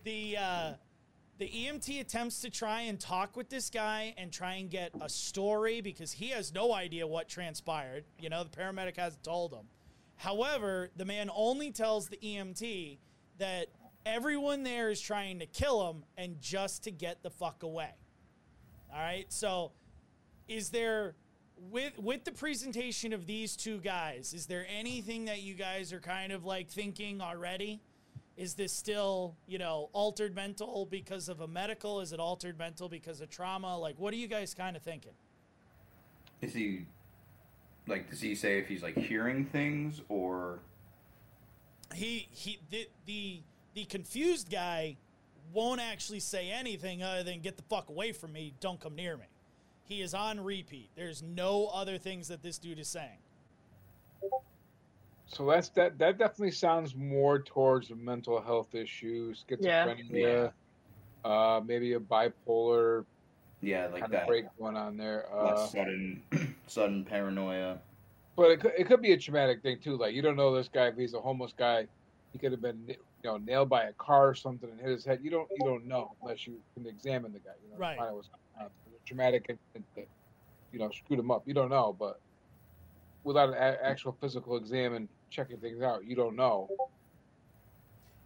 the 0.05 0.37
uh, 0.37 0.73
the 1.43 1.49
EMT 1.49 1.99
attempts 1.99 2.41
to 2.43 2.51
try 2.51 2.83
and 2.83 3.01
talk 3.01 3.37
with 3.37 3.49
this 3.49 3.69
guy 3.69 4.15
and 4.17 4.31
try 4.31 4.55
and 4.55 4.71
get 4.71 4.93
a 5.01 5.09
story 5.09 5.81
because 5.81 6.13
he 6.13 6.29
has 6.29 6.55
no 6.55 6.73
idea 6.73 7.05
what 7.05 7.29
transpired. 7.29 8.05
You 8.21 8.29
know, 8.29 8.45
the 8.45 8.57
paramedic 8.57 8.97
hasn't 8.97 9.25
told 9.25 9.53
him. 9.53 9.67
However, 10.15 10.91
the 10.97 11.05
man 11.05 11.33
only 11.35 11.73
tells 11.73 12.07
the 12.07 12.17
EMT 12.19 12.99
that 13.39 13.67
everyone 14.07 14.63
there 14.63 14.89
is 14.89 15.01
trying 15.01 15.41
to 15.41 15.47
kill 15.47 15.91
him 15.91 16.05
and 16.17 16.41
just 16.41 16.85
to 16.85 16.93
get 16.93 17.25
the 17.25 17.31
fuck 17.31 17.65
away. 17.65 17.91
All 18.95 19.01
right. 19.01 19.27
So, 19.33 19.73
is 20.47 20.71
there 20.71 21.17
with 21.73 21.99
with 21.99 22.23
the 22.23 22.31
presentation 22.31 23.13
of 23.13 23.27
these 23.27 23.57
two 23.57 23.79
guys, 23.79 24.33
is 24.33 24.47
there 24.47 24.65
anything 24.73 25.25
that 25.25 25.43
you 25.43 25.55
guys 25.55 25.93
are 25.93 25.99
kind 25.99 26.31
of 26.31 26.45
like 26.45 26.71
thinking 26.71 27.21
already? 27.21 27.81
Is 28.37 28.55
this 28.55 28.73
still, 28.73 29.37
you 29.47 29.59
know, 29.59 29.91
altered 29.93 30.35
mental 30.35 30.87
because 30.87 31.29
of 31.29 31.41
a 31.41 31.47
medical? 31.47 32.01
Is 32.01 32.13
it 32.13 32.21
altered 32.21 32.59
mental 32.59 32.89
because 32.89 33.21
of 33.21 33.31
trauma? 33.31 33.77
Like, 33.79 33.97
what 33.99 34.15
are 34.15 34.17
you 34.17 34.27
guys 34.27 34.55
kind 34.55 34.77
of 34.77 34.83
thinking? 34.83 35.13
Is 36.41 36.55
he 36.55 36.87
like? 37.87 38.11
Does 38.11 38.21
he 38.21 38.35
say 38.35 38.59
if 38.59 38.69
he's 38.69 38.83
like 38.83 38.97
hearing 38.97 39.45
things 39.45 40.01
or? 40.09 40.61
He 41.95 42.27
he 42.31 42.59
the 42.71 42.89
the, 43.05 43.41
the 43.75 43.85
confused 43.85 44.51
guy 44.51 44.97
won't 45.53 45.81
actually 45.81 46.21
say 46.21 46.51
anything 46.51 47.03
other 47.03 47.23
than 47.23 47.41
get 47.41 47.57
the 47.57 47.63
fuck 47.65 47.89
away 47.91 48.13
from 48.13 48.33
me, 48.33 48.55
don't 48.61 48.81
come 48.81 48.95
near 48.95 49.17
me. 49.17 49.27
He 49.85 50.01
is 50.01 50.15
on 50.15 50.41
repeat. 50.41 50.89
There's 50.97 51.23
no 51.23 51.67
other 51.67 51.99
things 51.99 52.29
that 52.29 52.43
this 52.43 52.59
dude 52.59 52.79
is 52.79 52.89
saying. 52.89 53.19
So 55.33 55.47
that's 55.47 55.71
that. 55.71 55.99
That 55.99 56.19
definitely 56.19 56.51
sounds 56.51 56.95
more 56.95 57.43
towards 57.43 57.91
a 57.91 57.97
mental 57.97 58.41
health 58.41 58.75
issue, 58.75 59.33
Yeah. 59.59 59.87
schizophrenia, 59.87 60.53
uh, 61.25 61.61
maybe 61.65 61.95
a 61.95 62.01
bipolar 62.01 63.07
Yeah, 63.63 63.87
like 63.87 64.01
kind 64.03 64.13
that. 64.13 64.23
of 64.23 64.29
break 64.29 64.45
going 64.59 64.77
on 64.77 64.97
there. 64.97 65.27
that 65.41 65.59
Uh, 65.59 65.67
sudden, 65.67 66.23
sudden 66.67 67.05
paranoia. 67.05 67.81
but 68.37 68.51
it 68.51 68.61
could, 68.61 68.73
it 68.77 68.87
could 68.87 69.01
be 69.03 69.13
a 69.13 69.19
traumatic 69.19 69.63
thing 69.63 69.81
too. 69.81 69.97
Like 69.97 70.15
you 70.15 70.23
don't 70.23 70.37
know 70.37 70.55
this 70.55 70.69
guy 70.69 70.89
if 70.89 70.97
he's 70.97 71.15
a 71.15 71.21
homeless 71.21 71.55
guy. 71.57 71.89
He 72.33 72.39
could 72.39 72.53
have 72.53 72.63
been 72.63 72.87
you 72.89 72.97
know, 73.25 73.37
nailed 73.39 73.69
by 73.69 73.85
a 73.85 73.93
car 73.95 74.29
or 74.31 74.35
something 74.35 74.71
and 74.71 74.81
hit 74.81 74.89
his 74.91 75.05
head. 75.05 75.21
You 75.23 75.31
don't 75.31 75.49
you 75.57 75.65
don't 75.65 75.87
know 75.87 76.17
unless 76.23 76.47
you 76.47 76.63
can 76.75 76.87
examine 76.87 77.33
the 77.33 77.41
guy. 77.41 77.53
You 77.63 77.71
know, 77.71 77.77
Right. 77.79 77.97
Find 77.97 78.09
out 78.11 78.17
what's 78.17 78.29
going 78.57 78.67
on. 78.67 78.73
A 78.95 78.99
traumatic 79.07 79.47
incident 79.49 79.87
that 79.97 80.09
you 80.73 80.79
know 80.79 80.91
screwed 80.91 81.21
him 81.21 81.31
up. 81.31 81.43
You 81.47 81.55
don't 81.55 81.71
know, 81.71 81.93
but 81.93 82.17
without 83.25 83.49
an 83.51 83.55
a- 83.55 83.79
actual 83.85 84.13
physical 84.21 84.57
exam 84.57 84.95
and 84.95 85.09
checking 85.31 85.59
things 85.59 85.83
out, 85.83 86.05
you 86.05 86.15
don't 86.17 86.37
know. 86.37 86.69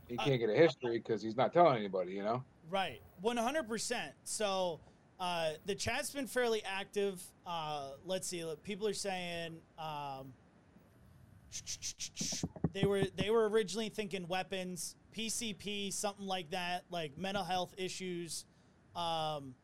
He 0.08 0.16
Uh, 0.16 0.24
can't 0.24 0.38
get 0.40 0.50
a 0.50 0.54
history 0.54 0.98
because 0.98 1.20
he's 1.22 1.36
not 1.36 1.52
telling 1.52 1.76
anybody. 1.76 2.12
You 2.12 2.22
know. 2.22 2.44
Right, 2.70 3.00
one 3.20 3.36
hundred 3.36 3.68
percent. 3.68 4.12
So 4.24 4.80
uh, 5.20 5.52
the 5.66 5.74
chat's 5.74 6.10
been 6.10 6.26
fairly 6.26 6.62
active. 6.64 7.22
Uh, 7.46 7.90
let's 8.04 8.26
see, 8.28 8.44
look, 8.44 8.62
people 8.62 8.86
are 8.88 8.92
saying 8.92 9.60
um, 9.78 10.32
they 12.72 12.84
were 12.84 13.04
they 13.16 13.30
were 13.30 13.48
originally 13.48 13.88
thinking 13.88 14.26
weapons, 14.28 14.94
PCP, 15.16 15.92
something 15.92 16.26
like 16.26 16.50
that, 16.50 16.84
like 16.90 17.16
mental 17.18 17.44
health 17.44 17.74
issues. 17.76 18.44
Um, 18.94 19.54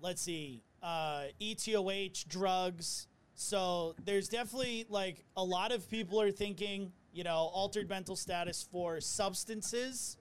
let's 0.00 0.22
see, 0.22 0.62
uh, 0.82 1.24
ETOH, 1.40 2.26
drugs. 2.28 3.06
So 3.34 3.94
there's 4.04 4.28
definitely 4.28 4.86
like 4.88 5.24
a 5.36 5.44
lot 5.44 5.72
of 5.72 5.88
people 5.90 6.20
are 6.20 6.30
thinking, 6.30 6.92
you 7.12 7.24
know, 7.24 7.50
altered 7.52 7.88
mental 7.88 8.16
status 8.16 8.66
for 8.70 9.00
substances 9.00 10.16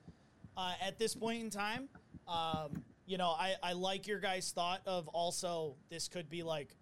uh, 0.57 0.73
at 0.81 0.97
this 0.97 1.15
point 1.15 1.43
in 1.43 1.49
time. 1.49 1.89
Um, 2.27 2.83
you 3.05 3.17
know, 3.17 3.29
I, 3.29 3.55
I 3.61 3.73
like 3.73 4.07
your 4.07 4.19
guys' 4.19 4.51
thought 4.51 4.81
of 4.85 5.07
also 5.09 5.75
this 5.89 6.07
could 6.07 6.29
be 6.29 6.43
like, 6.43 6.75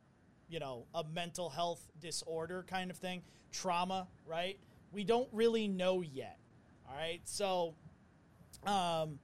you 0.48 0.60
know, 0.60 0.86
a 0.94 1.04
mental 1.14 1.50
health 1.50 1.88
disorder 2.00 2.66
kind 2.68 2.92
of 2.92 2.98
thing, 2.98 3.22
trauma, 3.52 4.08
right? 4.28 4.60
We 4.92 5.04
don't 5.04 5.30
really 5.32 5.68
know 5.68 6.02
yet. 6.02 6.38
All 6.88 6.96
right, 6.96 7.22
so 7.26 7.76
um, 8.66 9.20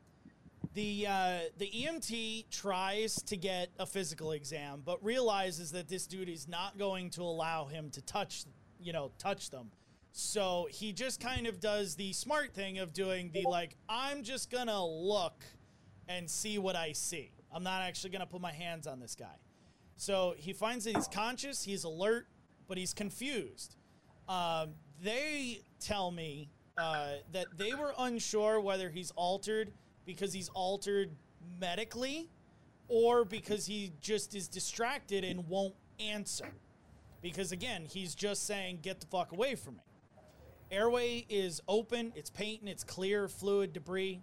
the 0.75 1.07
uh, 1.07 1.39
the 1.57 1.71
EMT 1.71 2.51
tries 2.51 3.15
to 3.23 3.37
get 3.37 3.69
a 3.79 3.85
physical 3.85 4.33
exam, 4.33 4.83
but 4.85 5.03
realizes 5.03 5.71
that 5.71 5.87
this 5.87 6.05
dude 6.05 6.29
is 6.29 6.47
not 6.47 6.77
going 6.77 7.09
to 7.11 7.21
allow 7.21 7.65
him 7.65 7.89
to 7.91 8.01
touch, 8.01 8.43
you 8.79 8.93
know, 8.93 9.11
touch 9.17 9.49
them. 9.49 9.71
So 10.11 10.67
he 10.69 10.93
just 10.93 11.19
kind 11.19 11.47
of 11.47 11.59
does 11.59 11.95
the 11.95 12.13
smart 12.13 12.53
thing 12.53 12.79
of 12.79 12.93
doing 12.93 13.31
the 13.33 13.43
like, 13.49 13.75
I'm 13.89 14.23
just 14.23 14.51
gonna 14.51 14.85
look 14.85 15.43
and 16.07 16.29
see 16.29 16.57
what 16.57 16.75
I 16.75 16.91
see. 16.91 17.31
I'm 17.51 17.63
not 17.63 17.81
actually 17.81 18.11
gonna 18.11 18.25
put 18.25 18.41
my 18.41 18.53
hands 18.53 18.85
on 18.85 18.99
this 18.99 19.15
guy. 19.15 19.35
So 19.95 20.35
he 20.37 20.51
finds 20.51 20.83
that 20.85 20.95
he's 20.95 21.07
conscious, 21.07 21.63
he's 21.63 21.85
alert, 21.85 22.27
but 22.67 22.77
he's 22.77 22.93
confused. 22.93 23.77
Um, 24.27 24.71
they 25.01 25.61
tell 25.79 26.11
me 26.11 26.49
uh, 26.77 27.13
that 27.31 27.47
they 27.57 27.73
were 27.73 27.93
unsure 27.97 28.59
whether 28.59 28.89
he's 28.89 29.11
altered 29.11 29.71
because 30.05 30.33
he's 30.33 30.49
altered 30.49 31.11
medically 31.59 32.29
or 32.87 33.25
because 33.25 33.65
he 33.65 33.91
just 34.01 34.35
is 34.35 34.47
distracted 34.47 35.23
and 35.23 35.47
won't 35.47 35.75
answer. 35.99 36.47
Because 37.21 37.51
again, 37.51 37.85
he's 37.85 38.13
just 38.13 38.45
saying, 38.45 38.79
get 38.81 38.99
the 39.01 39.07
fuck 39.07 39.31
away 39.31 39.55
from 39.55 39.75
me. 39.77 39.81
Airway 40.71 41.25
is 41.29 41.61
open, 41.67 42.11
it's 42.15 42.29
patent, 42.29 42.69
it's 42.69 42.83
clear, 42.83 43.27
fluid, 43.27 43.73
debris. 43.73 44.21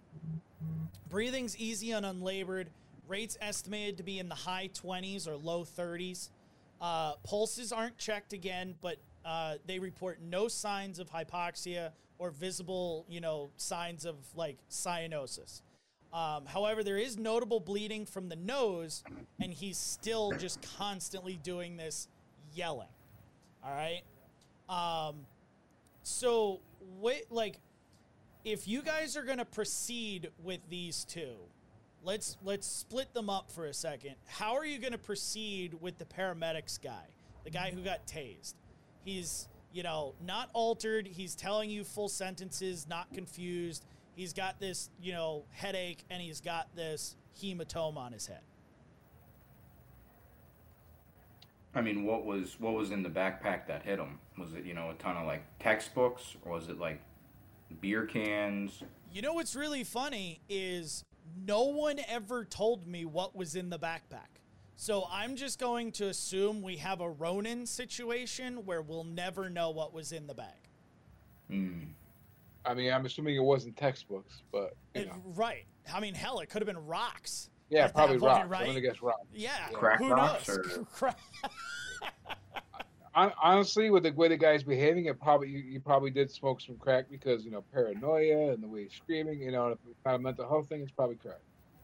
Breathing's 1.09 1.57
easy 1.57 1.91
and 1.91 2.05
unlabored. 2.05 2.69
Rates 3.07 3.37
estimated 3.41 3.97
to 3.97 4.03
be 4.03 4.19
in 4.19 4.29
the 4.29 4.35
high 4.35 4.69
20s 4.73 5.27
or 5.27 5.35
low 5.35 5.63
30s. 5.63 6.29
Uh, 6.81 7.13
pulses 7.23 7.71
aren't 7.71 7.97
checked 7.97 8.33
again, 8.33 8.75
but 8.81 8.97
uh, 9.25 9.55
they 9.65 9.79
report 9.79 10.19
no 10.21 10.47
signs 10.47 10.99
of 10.99 11.09
hypoxia 11.09 11.91
or 12.17 12.29
visible, 12.29 13.05
you 13.09 13.21
know, 13.21 13.49
signs 13.57 14.05
of 14.05 14.15
like 14.35 14.57
cyanosis. 14.69 15.61
Um, 16.13 16.45
however, 16.45 16.83
there 16.83 16.97
is 16.97 17.17
notable 17.17 17.59
bleeding 17.59 18.05
from 18.05 18.29
the 18.29 18.35
nose, 18.35 19.03
and 19.41 19.51
he's 19.51 19.77
still 19.77 20.31
just 20.31 20.61
constantly 20.77 21.39
doing 21.41 21.75
this 21.75 22.07
yelling. 22.53 22.87
All 23.63 23.71
right. 23.71 24.03
Um, 24.69 25.25
so, 26.03 26.59
wait, 26.99 27.31
like, 27.31 27.57
if 28.45 28.67
you 28.67 28.83
guys 28.83 29.17
are 29.17 29.23
gonna 29.23 29.45
proceed 29.45 30.29
with 30.43 30.59
these 30.69 31.03
two, 31.05 31.35
let's 32.03 32.37
let's 32.43 32.67
split 32.67 33.13
them 33.13 33.29
up 33.29 33.49
for 33.49 33.65
a 33.65 33.73
second. 33.73 34.15
How 34.27 34.55
are 34.55 34.65
you 34.65 34.77
gonna 34.77 34.97
proceed 34.97 35.73
with 35.81 35.97
the 35.97 36.05
paramedics 36.05 36.79
guy, 36.81 37.07
the 37.43 37.49
guy 37.49 37.71
who 37.71 37.81
got 37.81 38.05
tased? 38.05 38.53
He's 39.03 39.47
you 39.71 39.81
know 39.81 40.13
not 40.23 40.49
altered. 40.53 41.07
He's 41.07 41.35
telling 41.35 41.69
you 41.69 41.83
full 41.83 42.09
sentences, 42.09 42.85
not 42.87 43.11
confused. 43.13 43.85
He's 44.15 44.33
got 44.33 44.59
this 44.59 44.89
you 45.01 45.13
know 45.13 45.45
headache, 45.51 46.03
and 46.09 46.21
he's 46.21 46.41
got 46.41 46.75
this 46.75 47.15
hematoma 47.41 47.97
on 47.97 48.13
his 48.13 48.27
head. 48.27 48.41
I 51.75 51.81
mean, 51.81 52.03
what 52.03 52.25
was 52.25 52.59
what 52.59 52.73
was 52.73 52.91
in 52.91 53.03
the 53.03 53.09
backpack 53.09 53.67
that 53.67 53.83
hit 53.83 53.99
him? 53.99 54.19
Was 54.37 54.53
it 54.53 54.65
you 54.65 54.73
know 54.73 54.91
a 54.91 54.93
ton 54.95 55.17
of 55.17 55.25
like 55.25 55.43
textbooks, 55.59 56.35
or 56.43 56.53
was 56.53 56.69
it 56.69 56.79
like 56.79 57.01
beer 57.81 58.05
cans? 58.05 58.83
You 59.11 59.21
know 59.21 59.33
what's 59.33 59.55
really 59.55 59.83
funny 59.83 60.41
is 60.49 61.03
no 61.45 61.63
one 61.63 61.99
ever 62.07 62.45
told 62.45 62.87
me 62.87 63.05
what 63.05 63.35
was 63.35 63.55
in 63.55 63.69
the 63.69 63.79
backpack. 63.79 64.39
So 64.75 65.07
I'm 65.11 65.35
just 65.35 65.59
going 65.59 65.91
to 65.93 66.07
assume 66.07 66.61
we 66.61 66.77
have 66.77 66.99
a 66.99 67.09
Ronin 67.09 67.65
situation 67.65 68.65
where 68.65 68.81
we'll 68.81 69.03
never 69.03 69.49
know 69.49 69.69
what 69.69 69.93
was 69.93 70.11
in 70.11 70.27
the 70.27 70.33
bag. 70.33 70.67
Hmm. 71.49 71.83
I 72.65 72.73
mean, 72.73 72.91
I'm 72.93 73.05
assuming 73.05 73.35
it 73.35 73.43
wasn't 73.43 73.75
textbooks, 73.77 74.41
but 74.51 74.75
you 74.95 75.01
It- 75.01 75.07
know, 75.07 75.21
right. 75.25 75.65
I 75.93 75.99
mean, 75.99 76.13
hell, 76.13 76.39
it 76.39 76.49
could 76.49 76.61
have 76.61 76.67
been 76.67 76.85
rocks. 76.85 77.49
yeah, 77.69 77.85
at 77.85 77.87
that 77.87 77.93
probably 77.95 78.19
point, 78.19 78.31
rocks. 78.31 78.49
right? 78.49 78.61
I'm 78.61 78.67
gonna 78.67 78.81
guess 78.81 79.01
rocks. 79.01 79.27
Yeah. 79.33 79.67
Crack 79.73 79.99
who 79.99 80.09
rocks 80.11 80.47
knows? 80.47 80.77
or- 80.77 80.83
Crack- 80.85 81.19
Honestly, 83.15 83.91
with 83.91 84.03
the 84.03 84.11
way 84.11 84.27
the 84.27 84.37
guy's 84.37 84.63
behaving, 84.63 85.05
it 85.05 85.19
probably 85.21 85.47
you, 85.49 85.59
you 85.59 85.79
probably 85.79 86.09
did 86.09 86.31
smoke 86.31 86.59
some 86.59 86.77
crack 86.77 87.05
because 87.11 87.45
you 87.45 87.51
know 87.51 87.61
paranoia 87.71 88.53
and 88.53 88.63
the 88.63 88.67
way 88.67 88.83
he's 88.83 88.93
screaming. 88.93 89.39
You 89.39 89.51
know, 89.51 89.67
if 89.67 89.77
it's 89.87 90.03
not 90.03 90.15
a 90.15 90.19
mental 90.19 90.47
health 90.49 90.67
thing, 90.67 90.81
it's 90.81 90.91
probably 90.91 91.15
crack. 91.17 91.37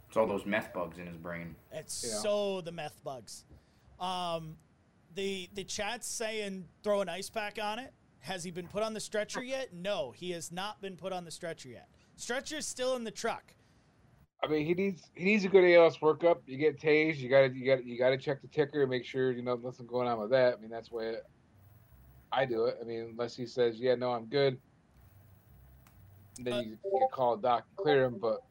It's 0.07 0.17
all 0.17 0.25
those 0.25 0.45
meth 0.47 0.73
bugs 0.73 0.97
in 0.97 1.05
his 1.05 1.17
brain. 1.17 1.55
It's 1.71 2.03
Yeah. 2.07 2.17
so 2.19 2.61
the 2.61 2.71
meth 2.71 2.97
bugs. 3.03 3.45
Um, 3.99 4.57
the 5.13 5.47
the 5.53 5.63
chat's 5.63 6.07
saying 6.07 6.67
throw 6.81 7.01
an 7.01 7.09
ice 7.09 7.29
pack 7.29 7.59
on 7.61 7.77
it. 7.77 7.93
Has 8.21 8.43
he 8.43 8.51
been 8.51 8.67
put 8.67 8.83
on 8.83 8.93
the 8.93 8.99
stretcher 8.99 9.43
yet? 9.43 9.73
No, 9.73 10.11
he 10.11 10.31
has 10.31 10.51
not 10.51 10.81
been 10.81 10.95
put 10.95 11.13
on 11.13 11.25
the 11.25 11.31
stretcher 11.31 11.69
yet. 11.69 11.87
Stretcher's 12.15 12.67
still 12.67 12.95
in 12.95 13.03
the 13.03 13.11
truck. 13.11 13.53
I 14.43 14.47
mean, 14.47 14.65
he 14.65 14.73
needs 14.73 15.09
he 15.15 15.25
needs 15.25 15.43
a 15.45 15.49
good 15.49 15.65
ALS 15.75 15.97
workup. 15.97 16.37
You 16.45 16.57
get 16.57 16.79
tased, 16.79 17.17
you 17.17 17.29
got 17.29 17.41
to 17.41 17.53
you 17.53 17.65
got 17.65 17.85
you 17.85 17.97
got 17.97 18.09
to 18.09 18.17
check 18.17 18.41
the 18.41 18.47
ticker 18.47 18.81
and 18.81 18.89
make 18.89 19.05
sure 19.05 19.31
you 19.31 19.41
know 19.41 19.55
nothing 19.55 19.85
going 19.85 20.07
on 20.07 20.19
with 20.19 20.29
that. 20.31 20.53
I 20.57 20.61
mean, 20.61 20.69
that's 20.69 20.91
why 20.91 21.15
I 22.31 22.45
do 22.45 22.65
it. 22.65 22.77
I 22.81 22.85
mean, 22.85 23.09
unless 23.11 23.35
he 23.35 23.45
says, 23.45 23.79
"Yeah, 23.79 23.95
no, 23.95 24.11
I'm 24.11 24.25
good," 24.25 24.57
then 26.39 26.53
Uh, 26.53 26.61
you, 26.61 26.69
you 26.71 26.77
can 26.99 27.07
call 27.11 27.33
a 27.33 27.41
doc 27.41 27.65
and 27.69 27.77
clear 27.77 28.05
him. 28.05 28.17
But 28.17 28.41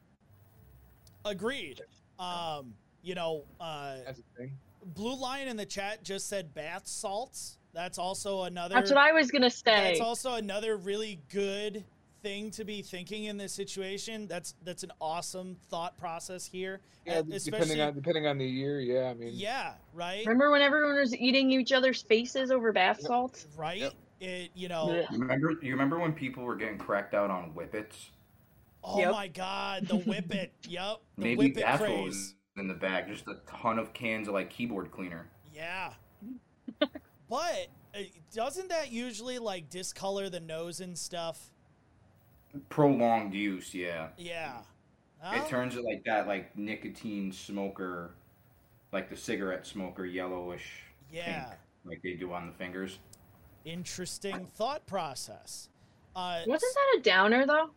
Agreed. 1.25 1.81
Um, 2.19 2.73
you 3.01 3.15
know, 3.15 3.45
uh, 3.59 3.97
that's 4.05 4.19
the 4.19 4.23
thing. 4.37 4.57
Blue 4.83 5.15
Lion 5.15 5.47
in 5.47 5.57
the 5.57 5.65
chat 5.65 6.03
just 6.03 6.27
said 6.27 6.53
bath 6.53 6.87
salts. 6.87 7.58
That's 7.73 7.97
also 7.97 8.43
another. 8.43 8.75
That's 8.75 8.89
what 8.91 8.97
I 8.99 9.11
was 9.11 9.29
gonna 9.31 9.49
say. 9.49 9.89
That's 9.89 10.01
also 10.01 10.33
another 10.35 10.77
really 10.77 11.19
good 11.31 11.83
thing 12.21 12.51
to 12.51 12.65
be 12.65 12.81
thinking 12.81 13.25
in 13.25 13.37
this 13.37 13.53
situation. 13.53 14.27
That's 14.27 14.55
that's 14.63 14.83
an 14.83 14.91
awesome 14.99 15.55
thought 15.69 15.97
process 15.97 16.45
here. 16.45 16.81
Yeah, 17.05 17.19
Uh, 17.19 17.21
depending 17.43 17.79
on 17.81 17.93
depending 17.93 18.27
on 18.27 18.37
the 18.37 18.45
year. 18.45 18.79
Yeah, 18.81 19.09
I 19.09 19.13
mean, 19.13 19.31
yeah, 19.33 19.73
right, 19.93 20.25
Remember 20.25 20.51
when 20.51 20.61
everyone 20.61 20.97
was 20.99 21.15
eating 21.15 21.51
each 21.51 21.71
other's 21.71 22.01
faces 22.01 22.51
over 22.51 22.71
bath 22.73 22.97
Yep. 22.99 23.07
salts? 23.07 23.47
right. 23.55 23.79
Yep. 23.79 23.93
It 24.21 24.51
you 24.53 24.67
know. 24.67 25.05
You 25.11 25.19
remember? 25.19 25.51
You 25.61 25.71
remember 25.71 25.97
when 25.99 26.11
people 26.13 26.43
were 26.43 26.55
getting 26.57 26.77
cracked 26.77 27.13
out 27.13 27.29
on 27.29 27.51
whippets? 27.53 28.09
Oh 28.83 28.99
Yep. 28.99 29.11
my 29.11 29.27
God, 29.29 29.87
the 29.87 29.97
whippet. 29.99 30.49
yep, 30.67 30.97
the 31.17 31.23
Maybe 31.23 31.35
whippet 31.51 31.63
that's 31.63 31.81
craze. 31.81 32.03
was 32.05 32.35
in 32.57 32.67
the 32.67 32.73
bag. 32.73 33.07
Just 33.07 33.27
a 33.27 33.35
ton 33.47 33.79
of 33.79 33.93
cans 33.93 34.27
of 34.27 34.33
like 34.33 34.49
keyboard 34.49 34.91
cleaner. 34.91 35.29
Yeah, 35.53 35.93
but 37.29 37.67
uh, 37.95 37.99
doesn't 38.33 38.69
that 38.69 38.91
usually 38.91 39.39
like 39.39 39.69
discolor 39.69 40.29
the 40.29 40.39
nose 40.39 40.79
and 40.79 40.97
stuff? 40.97 41.51
Prolonged 42.69 43.33
use, 43.33 43.73
yeah. 43.73 44.07
Yeah. 44.17 44.61
It 45.23 45.47
turns 45.49 45.75
it 45.75 45.83
like 45.83 46.03
that, 46.05 46.27
like 46.27 46.57
nicotine 46.57 47.31
smoker, 47.31 48.11
like 48.91 49.09
the 49.09 49.17
cigarette 49.17 49.67
smoker, 49.67 50.05
yellowish 50.05 50.83
Yeah. 51.11 51.43
pink, 51.43 51.57
like 51.85 52.01
they 52.01 52.13
do 52.13 52.31
on 52.33 52.47
the 52.47 52.53
fingers. 52.53 52.99
Interesting 53.65 54.45
thought 54.55 54.85
process. 54.87 55.69
Uh, 56.15 56.39
Wasn't 56.47 56.73
that 56.73 56.99
a 56.99 57.01
downer 57.03 57.45
though? 57.45 57.69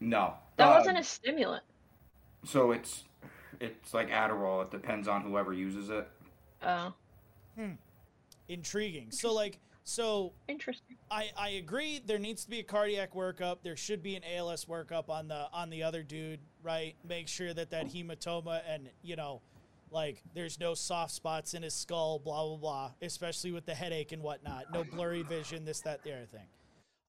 No, 0.00 0.34
That 0.56 0.68
um, 0.68 0.74
wasn't 0.78 0.98
a 0.98 1.04
stimulant. 1.04 1.64
So 2.44 2.72
it's 2.72 3.04
it's 3.60 3.92
like 3.92 4.10
Adderall. 4.10 4.62
It 4.62 4.70
depends 4.70 5.08
on 5.08 5.22
whoever 5.22 5.52
uses 5.52 5.90
it. 5.90 6.08
Oh. 6.62 6.94
Intriguing. 8.48 9.10
So 9.10 9.32
like 9.32 9.58
So 9.84 10.32
Interesting. 10.48 10.96
I, 11.10 11.30
I 11.36 11.48
agree. 11.50 12.00
There 12.04 12.18
needs 12.18 12.44
to 12.44 12.50
be 12.50 12.60
a 12.60 12.62
cardiac 12.62 13.14
workup. 13.14 13.58
There 13.62 13.76
should 13.76 14.02
be 14.02 14.16
an 14.16 14.22
ALS 14.36 14.66
workup 14.66 15.08
on 15.08 15.28
the 15.28 15.48
on 15.52 15.70
the 15.70 15.82
other 15.82 16.02
dude, 16.02 16.40
right? 16.62 16.94
Make 17.06 17.28
sure 17.28 17.54
that 17.54 17.70
that 17.70 17.88
hematoma 17.88 18.60
and 18.68 18.90
you 19.02 19.16
know, 19.16 19.40
like 19.90 20.22
there's 20.34 20.60
no 20.60 20.74
soft 20.74 21.12
spots 21.12 21.54
in 21.54 21.62
his 21.62 21.74
skull, 21.74 22.18
blah 22.18 22.46
blah 22.46 22.56
blah. 22.56 22.90
Especially 23.00 23.52
with 23.52 23.64
the 23.64 23.74
headache 23.74 24.12
and 24.12 24.22
whatnot. 24.22 24.66
No 24.72 24.84
blurry 24.84 25.22
vision, 25.22 25.64
this 25.64 25.80
that 25.80 26.02
the 26.02 26.12
other 26.12 26.26
thing. 26.26 26.46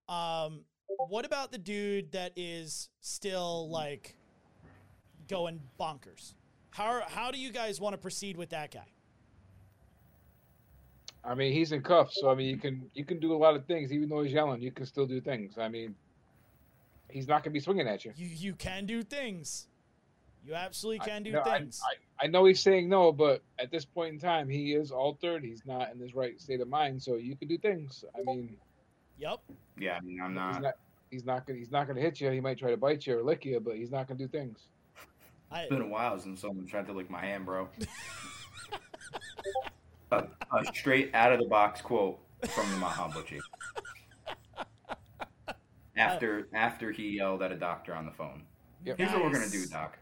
Um, 0.08 0.62
what 0.88 1.26
about 1.26 1.52
the 1.52 1.58
dude 1.58 2.12
that 2.14 2.34
is 2.36 2.90
still 3.02 3.70
like 3.70 4.16
going 5.28 5.60
bonkers? 5.80 6.34
How 6.72 7.02
how 7.08 7.32
do 7.32 7.38
you 7.38 7.52
guys 7.52 7.80
want 7.82 7.94
to 7.94 7.98
proceed 7.98 8.38
with 8.38 8.50
that 8.50 8.72
guy? 8.72 8.88
I 11.24 11.36
mean, 11.36 11.54
he's 11.54 11.72
in 11.72 11.82
cuffs, 11.82 12.20
so 12.20 12.30
I 12.30 12.36
mean, 12.36 12.48
you 12.48 12.58
can 12.58 12.90
you 12.94 13.04
can 13.04 13.20
do 13.20 13.34
a 13.34 13.38
lot 13.38 13.56
of 13.56 13.66
things, 13.66 13.92
even 13.92 14.10
though 14.10 14.24
he's 14.24 14.34
yelling. 14.34 14.62
You 14.62 14.72
can 14.72 14.86
still 14.86 15.06
do 15.06 15.20
things. 15.20 15.58
I 15.58 15.68
mean, 15.68 15.96
he's 17.10 17.28
not 17.28 17.44
gonna 17.44 17.54
be 17.54 17.60
swinging 17.60 17.88
at 17.88 18.06
you. 18.06 18.14
You 18.16 18.28
you 18.28 18.54
can 18.54 18.86
do 18.86 19.04
things. 19.04 19.68
You 20.46 20.56
absolutely 20.56 21.02
I- 21.02 21.06
can 21.06 21.24
do 21.24 21.32
no, 21.34 21.44
things. 21.44 21.82
I, 21.84 22.26
I 22.26 22.28
know 22.28 22.46
he's 22.46 22.62
saying 22.62 22.88
no, 22.88 23.12
but 23.12 23.42
at 23.60 23.72
this 23.72 23.84
point 23.86 24.14
in 24.14 24.20
time, 24.20 24.48
he 24.48 24.74
is 24.74 24.92
altered. 24.92 25.44
He's 25.44 25.66
not 25.66 25.92
in 25.92 26.00
his 26.00 26.16
right 26.16 26.40
state 26.40 26.62
of 26.62 26.70
mind, 26.70 27.02
so 27.02 27.16
you 27.16 27.36
can 27.36 27.48
do 27.50 27.58
things. 27.58 28.06
I 28.18 28.24
mean, 28.24 28.56
yep. 29.18 29.40
Yeah, 29.78 29.98
I 29.98 30.02
mean, 30.02 30.22
I'm 30.22 30.30
he's 30.30 30.36
not. 30.36 30.62
not 30.62 30.74
he's 31.12 31.26
not 31.26 31.46
gonna 31.46 31.60
he's 31.60 31.72
not 31.72 31.88
gonna 31.88 32.02
hit 32.02 32.22
you. 32.22 32.32
He 32.32 32.40
might 32.40 32.58
try 32.58 32.72
to 32.72 32.78
bite 32.78 33.06
you 33.06 33.20
or 33.20 33.24
lick 33.24 33.44
you, 33.46 33.60
but 33.60 33.76
he's 33.76 33.92
not 33.92 34.08
gonna 34.08 34.18
do 34.18 34.28
things. 34.28 34.68
I, 35.52 35.62
It's 35.62 35.70
been 35.70 35.82
a 35.82 35.88
while 35.88 36.18
since 36.20 36.42
someone 36.42 36.66
tried 36.66 36.86
to 36.88 36.94
lick 36.94 37.10
my 37.10 37.20
hand, 37.20 37.46
bro. 37.46 37.68
a, 40.12 40.24
a 40.52 40.66
straight 40.74 41.12
out 41.14 41.32
of 41.32 41.40
the 41.40 41.46
box 41.48 41.82
quote 41.82 42.20
from 42.50 42.70
the 42.72 42.78
Mahabuchi. 42.78 43.40
Uh, 45.48 45.54
after 45.98 46.48
after 46.54 46.92
he 46.92 47.10
yelled 47.18 47.42
at 47.44 47.52
a 47.52 47.58
doctor 47.58 47.94
on 47.94 48.06
the 48.06 48.12
phone. 48.12 48.44
Yep. 48.86 48.98
Here's 48.98 49.12
what 49.12 49.22
we're 49.22 49.34
gonna 49.34 49.50
do, 49.50 49.66
Doc. 49.66 49.98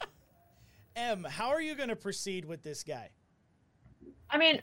M, 0.96 1.22
how 1.22 1.50
are 1.50 1.62
you 1.62 1.76
going 1.76 1.90
to 1.90 1.94
proceed 1.94 2.44
with 2.44 2.64
this 2.64 2.82
guy? 2.82 3.10
I 4.28 4.38
mean, 4.38 4.60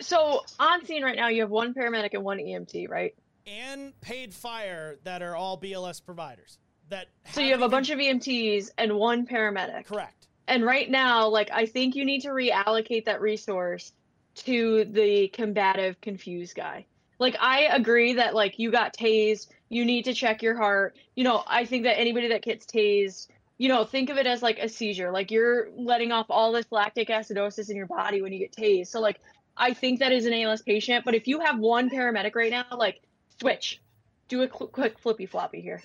so 0.00 0.42
on 0.58 0.84
scene 0.84 1.04
right 1.04 1.14
now, 1.14 1.28
you 1.28 1.42
have 1.42 1.50
one 1.50 1.72
paramedic 1.72 2.14
and 2.14 2.24
one 2.24 2.38
EMT, 2.38 2.88
right? 2.88 3.14
And 3.46 3.98
paid 4.00 4.34
fire 4.34 4.98
that 5.04 5.22
are 5.22 5.36
all 5.36 5.56
BLS 5.56 6.04
providers. 6.04 6.58
That 6.88 7.06
So 7.30 7.40
you 7.40 7.52
have 7.52 7.62
a 7.62 7.68
bunch 7.68 7.90
of 7.90 8.00
EMTs 8.00 8.70
and 8.76 8.94
one 8.94 9.24
paramedic. 9.24 9.86
correct. 9.86 10.17
And 10.48 10.64
right 10.64 10.90
now, 10.90 11.28
like 11.28 11.50
I 11.52 11.66
think 11.66 11.94
you 11.94 12.04
need 12.04 12.22
to 12.22 12.30
reallocate 12.30 13.04
that 13.04 13.20
resource 13.20 13.92
to 14.36 14.86
the 14.86 15.28
combative 15.28 16.00
confused 16.00 16.56
guy. 16.56 16.86
Like 17.18 17.36
I 17.38 17.64
agree 17.64 18.14
that 18.14 18.34
like 18.34 18.58
you 18.58 18.70
got 18.70 18.96
tased, 18.96 19.48
you 19.68 19.84
need 19.84 20.06
to 20.06 20.14
check 20.14 20.42
your 20.42 20.56
heart. 20.56 20.96
You 21.14 21.24
know, 21.24 21.44
I 21.46 21.66
think 21.66 21.84
that 21.84 22.00
anybody 22.00 22.28
that 22.28 22.42
gets 22.42 22.64
tased, 22.64 23.28
you 23.58 23.68
know, 23.68 23.84
think 23.84 24.08
of 24.08 24.16
it 24.16 24.26
as 24.26 24.42
like 24.42 24.58
a 24.58 24.68
seizure. 24.68 25.10
Like 25.10 25.30
you're 25.30 25.68
letting 25.76 26.12
off 26.12 26.26
all 26.30 26.52
this 26.52 26.66
lactic 26.70 27.08
acidosis 27.08 27.68
in 27.68 27.76
your 27.76 27.86
body 27.86 28.22
when 28.22 28.32
you 28.32 28.38
get 28.38 28.52
tased. 28.52 28.86
So 28.86 29.00
like 29.00 29.20
I 29.54 29.74
think 29.74 29.98
that 29.98 30.12
is 30.12 30.24
an 30.24 30.32
ALS 30.32 30.62
patient, 30.62 31.04
but 31.04 31.14
if 31.14 31.28
you 31.28 31.40
have 31.40 31.58
one 31.58 31.90
paramedic 31.90 32.34
right 32.34 32.50
now, 32.50 32.64
like 32.76 33.02
switch. 33.38 33.82
Do 34.28 34.42
a 34.42 34.46
cl- 34.46 34.68
quick 34.68 34.98
flippy 34.98 35.26
floppy 35.26 35.60
here. 35.60 35.82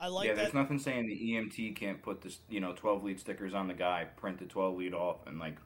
I 0.00 0.08
like 0.08 0.26
yeah, 0.26 0.34
that. 0.34 0.42
there's 0.42 0.54
nothing 0.54 0.78
saying 0.78 1.06
the 1.06 1.14
EMT 1.14 1.76
can't 1.76 2.00
put 2.02 2.22
this, 2.22 2.38
you 2.48 2.60
know, 2.60 2.72
12 2.72 3.04
lead 3.04 3.20
stickers 3.20 3.52
on 3.52 3.68
the 3.68 3.74
guy, 3.74 4.06
print 4.16 4.38
the 4.38 4.46
12 4.46 4.78
lead 4.78 4.94
off, 4.94 5.26
and 5.26 5.38
like 5.38 5.56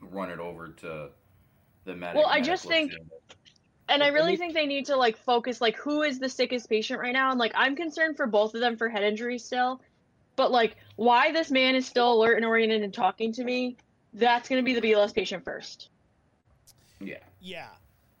run 0.00 0.30
it 0.30 0.40
over 0.40 0.68
to 0.68 1.08
the 1.84 1.94
medic. 1.94 2.16
Well, 2.16 2.26
I 2.26 2.36
medical 2.36 2.52
just 2.52 2.66
think- 2.66 2.92
examiner. 2.92 3.10
And 3.86 4.02
I 4.02 4.08
really 4.08 4.32
me- 4.32 4.36
think 4.38 4.54
they 4.54 4.64
need 4.64 4.86
to 4.86 4.96
like 4.96 5.18
focus 5.18 5.60
like 5.60 5.76
who 5.76 6.02
is 6.02 6.18
the 6.18 6.28
sickest 6.30 6.70
patient 6.70 7.00
right 7.00 7.12
now 7.12 7.30
and 7.30 7.38
like 7.38 7.52
I'm 7.54 7.76
concerned 7.76 8.16
for 8.16 8.26
both 8.26 8.54
of 8.54 8.60
them 8.60 8.76
for 8.78 8.88
head 8.88 9.02
injuries 9.02 9.44
still. 9.44 9.82
But 10.36 10.50
like 10.50 10.76
why 10.96 11.32
this 11.32 11.50
man 11.50 11.74
is 11.74 11.86
still 11.86 12.14
alert 12.14 12.36
and 12.36 12.46
oriented 12.46 12.82
and 12.82 12.94
talking 12.94 13.32
to 13.34 13.44
me, 13.44 13.76
that's 14.14 14.48
going 14.48 14.58
to 14.58 14.64
be 14.64 14.78
the 14.78 14.80
BLS 14.80 15.14
patient 15.14 15.44
first. 15.44 15.90
Yeah. 16.98 17.18
yeah. 17.42 17.68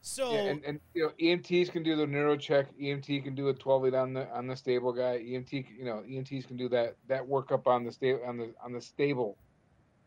So 0.06 0.32
Yeah, 0.32 0.40
and, 0.40 0.64
and 0.64 0.80
you 0.92 1.02
know 1.04 1.12
EMTs 1.18 1.72
can 1.72 1.82
do 1.82 1.96
the 1.96 2.06
neuro 2.06 2.36
check. 2.36 2.66
EMT 2.78 3.24
can 3.24 3.34
do 3.34 3.48
a 3.48 3.54
12 3.54 3.84
lead 3.84 3.94
on 3.94 4.12
the 4.12 4.28
on 4.36 4.46
the 4.46 4.54
stable 4.54 4.92
guy. 4.92 5.18
EMT, 5.18 5.64
you 5.78 5.86
know, 5.86 6.02
EMTs 6.06 6.46
can 6.46 6.58
do 6.58 6.68
that 6.68 6.96
that 7.08 7.26
workup 7.26 7.66
on 7.66 7.84
the 7.84 7.90
stable 7.90 8.20
on 8.26 8.36
the 8.36 8.52
on 8.62 8.74
the 8.74 8.82
stable 8.82 9.38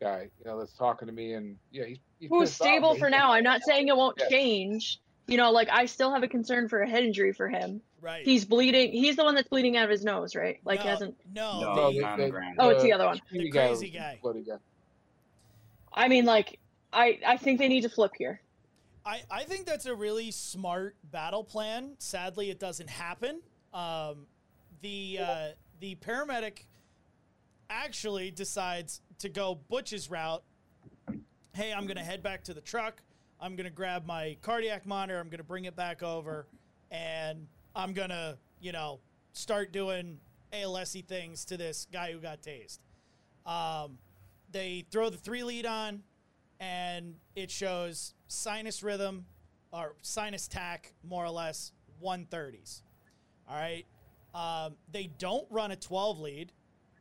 guy. 0.00 0.28
You 0.38 0.44
know, 0.48 0.56
that's 0.60 0.72
talking 0.74 1.08
to 1.08 1.12
me, 1.12 1.32
and 1.32 1.56
yeah, 1.72 1.84
he's, 1.84 1.98
he's 2.20 2.28
Who's 2.30 2.50
pissed 2.50 2.60
off, 2.62 2.66
stable 2.68 2.94
for 2.94 3.10
now. 3.10 3.32
I'm 3.32 3.42
not 3.42 3.62
saying 3.64 3.88
it 3.88 3.96
won't 3.96 4.16
Yeah. 4.20 4.28
change. 4.28 5.00
You 5.26 5.36
know, 5.36 5.50
like 5.50 5.68
I 5.68 5.86
still 5.86 6.12
have 6.14 6.22
a 6.22 6.28
concern 6.28 6.68
for 6.68 6.80
a 6.80 6.88
head 6.88 7.02
injury 7.02 7.32
for 7.32 7.48
him. 7.48 7.82
right. 8.00 8.24
He's 8.24 8.44
bleeding. 8.44 8.92
He's 8.92 9.16
the 9.16 9.24
one 9.24 9.34
that's 9.34 9.48
bleeding 9.48 9.76
out 9.76 9.82
of 9.84 9.90
his 9.90 10.04
nose, 10.04 10.36
right? 10.36 10.60
Like 10.64 10.78
no, 10.84 10.90
hasn't 10.90 11.16
no, 11.34 11.60
No, 11.60 11.74
the- 11.74 11.90
he's 11.94 12.02
on 12.04 12.20
the 12.20 12.30
ground. 12.30 12.54
Oh, 12.60 12.68
it's 12.68 12.84
the 12.84 12.92
other 12.92 13.04
one. 13.06 13.20
The 13.32 13.50
crazy 13.50 13.90
guy. 13.90 14.16
bloody 14.22 14.42
guy. 14.42 14.58
I 15.92 16.06
mean 16.06 16.24
like 16.24 16.60
I 16.92 17.18
I 17.26 17.36
think 17.36 17.58
they 17.58 17.66
need 17.68 17.80
to 17.80 17.88
flip 17.88 18.12
here. 18.16 18.40
I, 19.08 19.22
I 19.30 19.44
think 19.44 19.64
that's 19.64 19.86
a 19.86 19.94
really 19.94 20.30
smart 20.30 20.94
battle 21.10 21.42
plan. 21.42 21.94
Sadly, 21.98 22.50
it 22.50 22.60
doesn't 22.60 22.90
happen. 22.90 23.40
Um, 23.72 24.26
the 24.82 25.20
uh, 25.22 25.46
the 25.80 25.94
paramedic 25.94 26.66
actually 27.70 28.30
decides 28.30 29.00
to 29.20 29.30
go 29.30 29.58
Butch's 29.70 30.10
route. 30.10 30.42
Hey, 31.54 31.72
I'm 31.72 31.86
gonna 31.86 32.04
head 32.04 32.22
back 32.22 32.44
to 32.44 32.54
the 32.54 32.60
truck. 32.60 33.00
I'm 33.40 33.56
gonna 33.56 33.70
grab 33.70 34.04
my 34.04 34.36
cardiac 34.42 34.84
monitor. 34.84 35.18
I'm 35.18 35.30
gonna 35.30 35.42
bring 35.42 35.64
it 35.64 35.74
back 35.74 36.02
over, 36.02 36.46
and 36.90 37.46
I'm 37.74 37.94
gonna 37.94 38.36
you 38.60 38.72
know 38.72 39.00
start 39.32 39.72
doing 39.72 40.18
ALSy 40.52 41.02
things 41.02 41.46
to 41.46 41.56
this 41.56 41.86
guy 41.90 42.12
who 42.12 42.18
got 42.18 42.42
tased. 42.42 42.80
Um, 43.46 43.96
they 44.52 44.84
throw 44.90 45.08
the 45.08 45.16
three 45.16 45.44
lead 45.44 45.64
on 45.64 46.02
and 46.60 47.14
it 47.36 47.50
shows 47.50 48.14
sinus 48.28 48.82
rhythm 48.82 49.26
or 49.72 49.96
sinus 50.02 50.46
tach 50.48 50.92
more 51.02 51.24
or 51.24 51.30
less 51.30 51.72
130s 52.02 52.82
all 53.48 53.56
right? 53.56 53.86
Um, 54.34 54.74
they 54.92 55.10
don't 55.18 55.46
run 55.50 55.70
a 55.70 55.76
12 55.76 56.20
lead 56.20 56.52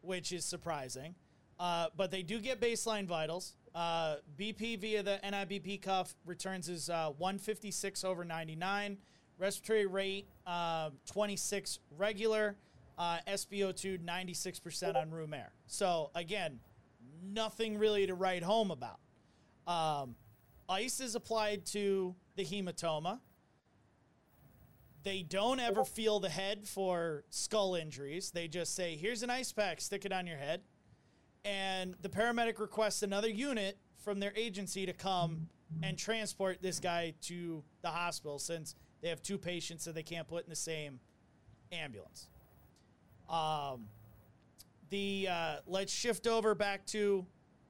which 0.01 0.31
is 0.31 0.45
surprising 0.45 1.15
uh, 1.59 1.87
but 1.95 2.11
they 2.11 2.23
do 2.23 2.39
get 2.39 2.61
baseline 2.61 3.05
vitals. 3.05 3.55
Uh, 3.75 4.15
bp 4.39 4.79
via 4.79 5.03
the 5.03 5.19
nibp 5.23 5.81
cuff 5.81 6.15
returns 6.25 6.67
is 6.67 6.89
uh, 6.89 7.11
156 7.17 8.03
over 8.03 8.23
99 8.25 8.97
respiratory 9.37 9.85
rate 9.85 10.27
uh, 10.47 10.89
26 11.05 11.79
regular. 11.97 12.57
Uh, 12.97 13.19
spo2 13.27 14.03
96% 14.03 14.95
on 14.95 15.11
room 15.11 15.31
air. 15.33 15.51
So 15.67 16.09
again 16.15 16.59
nothing 17.23 17.77
really 17.77 18.07
to 18.07 18.15
write 18.15 18.43
home 18.43 18.71
about. 18.71 18.99
Um, 19.67 20.15
ice 20.69 20.99
is 20.99 21.15
applied 21.15 21.65
to 21.67 22.15
the 22.35 22.43
hematoma. 22.43 23.19
They 25.03 25.23
don't 25.23 25.59
ever 25.59 25.85
feel 25.85 26.19
the 26.19 26.29
head 26.29 26.67
for 26.67 27.23
skull 27.29 27.75
injuries. 27.75 28.31
They 28.31 28.47
just 28.47 28.75
say, 28.75 28.95
here's 28.95 29.23
an 29.23 29.29
ice 29.29 29.51
pack, 29.51 29.79
stick 29.79 30.05
it 30.05 30.11
on 30.11 30.27
your 30.27 30.37
head. 30.37 30.61
And 31.45 31.95
the 32.01 32.09
paramedic 32.09 32.59
requests 32.59 33.03
another 33.03 33.29
unit 33.29 33.77
from 34.03 34.19
their 34.19 34.33
agency 34.35 34.85
to 34.85 34.93
come 34.93 35.47
and 35.81 35.97
transport 35.97 36.61
this 36.61 36.79
guy 36.79 37.13
to 37.21 37.63
the 37.81 37.89
hospital 37.89 38.39
since 38.39 38.75
they 39.01 39.09
have 39.09 39.21
two 39.21 39.37
patients 39.37 39.85
that 39.85 39.95
they 39.95 40.03
can't 40.03 40.27
put 40.27 40.43
in 40.43 40.49
the 40.49 40.55
same 40.55 40.99
ambulance. 41.71 42.27
Um, 43.29 43.87
the 44.89 45.27
uh, 45.29 45.55
let's 45.67 45.93
shift 45.93 46.27
over 46.27 46.55
back 46.55 46.85
to 46.87 47.25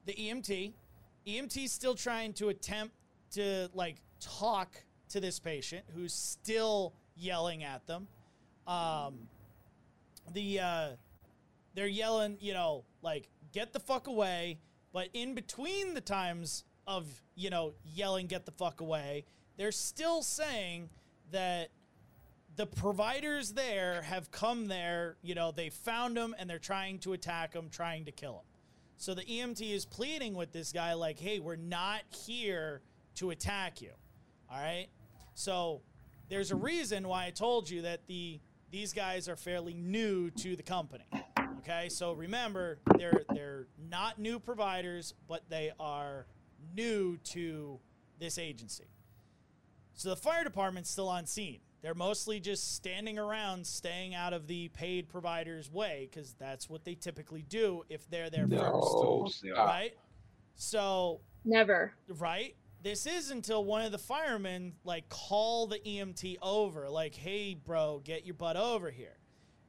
the 0.06 0.12
EMT. 0.14 0.72
EMT's 1.28 1.72
still 1.72 1.94
trying 1.94 2.32
to 2.34 2.48
attempt 2.48 2.94
to 3.32 3.68
like 3.74 3.96
talk 4.20 4.82
to 5.10 5.20
this 5.20 5.38
patient 5.38 5.84
who's 5.94 6.14
still 6.14 6.94
yelling 7.16 7.64
at 7.64 7.86
them. 7.86 8.08
Um, 8.66 9.28
the 10.32 10.60
uh, 10.60 10.88
they're 11.74 11.86
yelling, 11.86 12.38
you 12.40 12.54
know, 12.54 12.84
like 13.02 13.28
get 13.52 13.72
the 13.72 13.80
fuck 13.80 14.06
away. 14.06 14.58
But 14.92 15.08
in 15.12 15.34
between 15.34 15.94
the 15.94 16.00
times 16.00 16.64
of 16.86 17.06
you 17.34 17.50
know 17.50 17.74
yelling, 17.84 18.26
get 18.26 18.46
the 18.46 18.52
fuck 18.52 18.80
away, 18.80 19.24
they're 19.56 19.72
still 19.72 20.22
saying 20.22 20.88
that 21.30 21.68
the 22.56 22.66
providers 22.66 23.52
there 23.52 24.02
have 24.02 24.30
come 24.30 24.66
there. 24.66 25.16
You 25.22 25.34
know, 25.34 25.52
they 25.52 25.70
found 25.70 26.16
him 26.16 26.34
and 26.38 26.48
they're 26.48 26.58
trying 26.58 26.98
to 27.00 27.12
attack 27.12 27.54
him, 27.54 27.68
trying 27.70 28.06
to 28.06 28.12
kill 28.12 28.32
him. 28.32 28.47
So 28.98 29.14
the 29.14 29.22
EMT 29.22 29.62
is 29.62 29.86
pleading 29.86 30.34
with 30.34 30.52
this 30.52 30.72
guy, 30.72 30.94
like, 30.94 31.20
hey, 31.20 31.38
we're 31.38 31.54
not 31.54 32.00
here 32.26 32.82
to 33.14 33.30
attack 33.30 33.80
you. 33.80 33.92
All 34.50 34.60
right. 34.60 34.88
So 35.34 35.82
there's 36.28 36.50
a 36.50 36.56
reason 36.56 37.06
why 37.06 37.26
I 37.26 37.30
told 37.30 37.70
you 37.70 37.82
that 37.82 38.06
the 38.08 38.40
these 38.70 38.92
guys 38.92 39.28
are 39.28 39.36
fairly 39.36 39.72
new 39.72 40.30
to 40.30 40.56
the 40.56 40.64
company. 40.64 41.06
Okay, 41.60 41.88
so 41.88 42.12
remember 42.12 42.80
they're 42.98 43.22
they're 43.32 43.68
not 43.88 44.18
new 44.18 44.40
providers, 44.40 45.14
but 45.28 45.48
they 45.48 45.70
are 45.78 46.26
new 46.74 47.18
to 47.18 47.78
this 48.18 48.36
agency. 48.36 48.88
So 49.94 50.10
the 50.10 50.16
fire 50.16 50.42
department's 50.42 50.90
still 50.90 51.08
on 51.08 51.24
scene. 51.26 51.60
They're 51.80 51.94
mostly 51.94 52.40
just 52.40 52.74
standing 52.74 53.18
around, 53.18 53.66
staying 53.66 54.14
out 54.14 54.32
of 54.32 54.46
the 54.48 54.68
paid 54.68 55.08
provider's 55.08 55.70
way 55.70 56.08
because 56.10 56.34
that's 56.34 56.68
what 56.68 56.84
they 56.84 56.94
typically 56.94 57.42
do 57.42 57.84
if 57.88 58.08
they're 58.10 58.30
there 58.30 58.46
No, 58.48 58.58
first. 59.28 59.38
stop. 59.38 59.68
Right? 59.68 59.92
So, 60.56 61.20
Never. 61.44 61.92
right? 62.08 62.56
This 62.82 63.06
is 63.06 63.30
until 63.30 63.64
one 63.64 63.82
of 63.82 63.92
the 63.92 63.98
firemen 63.98 64.74
like 64.84 65.08
call 65.08 65.66
the 65.68 65.78
EMT 65.78 66.38
over, 66.42 66.88
like, 66.88 67.14
"Hey, 67.14 67.54
bro, 67.54 68.00
get 68.04 68.24
your 68.24 68.34
butt 68.34 68.56
over 68.56 68.90
here." 68.90 69.18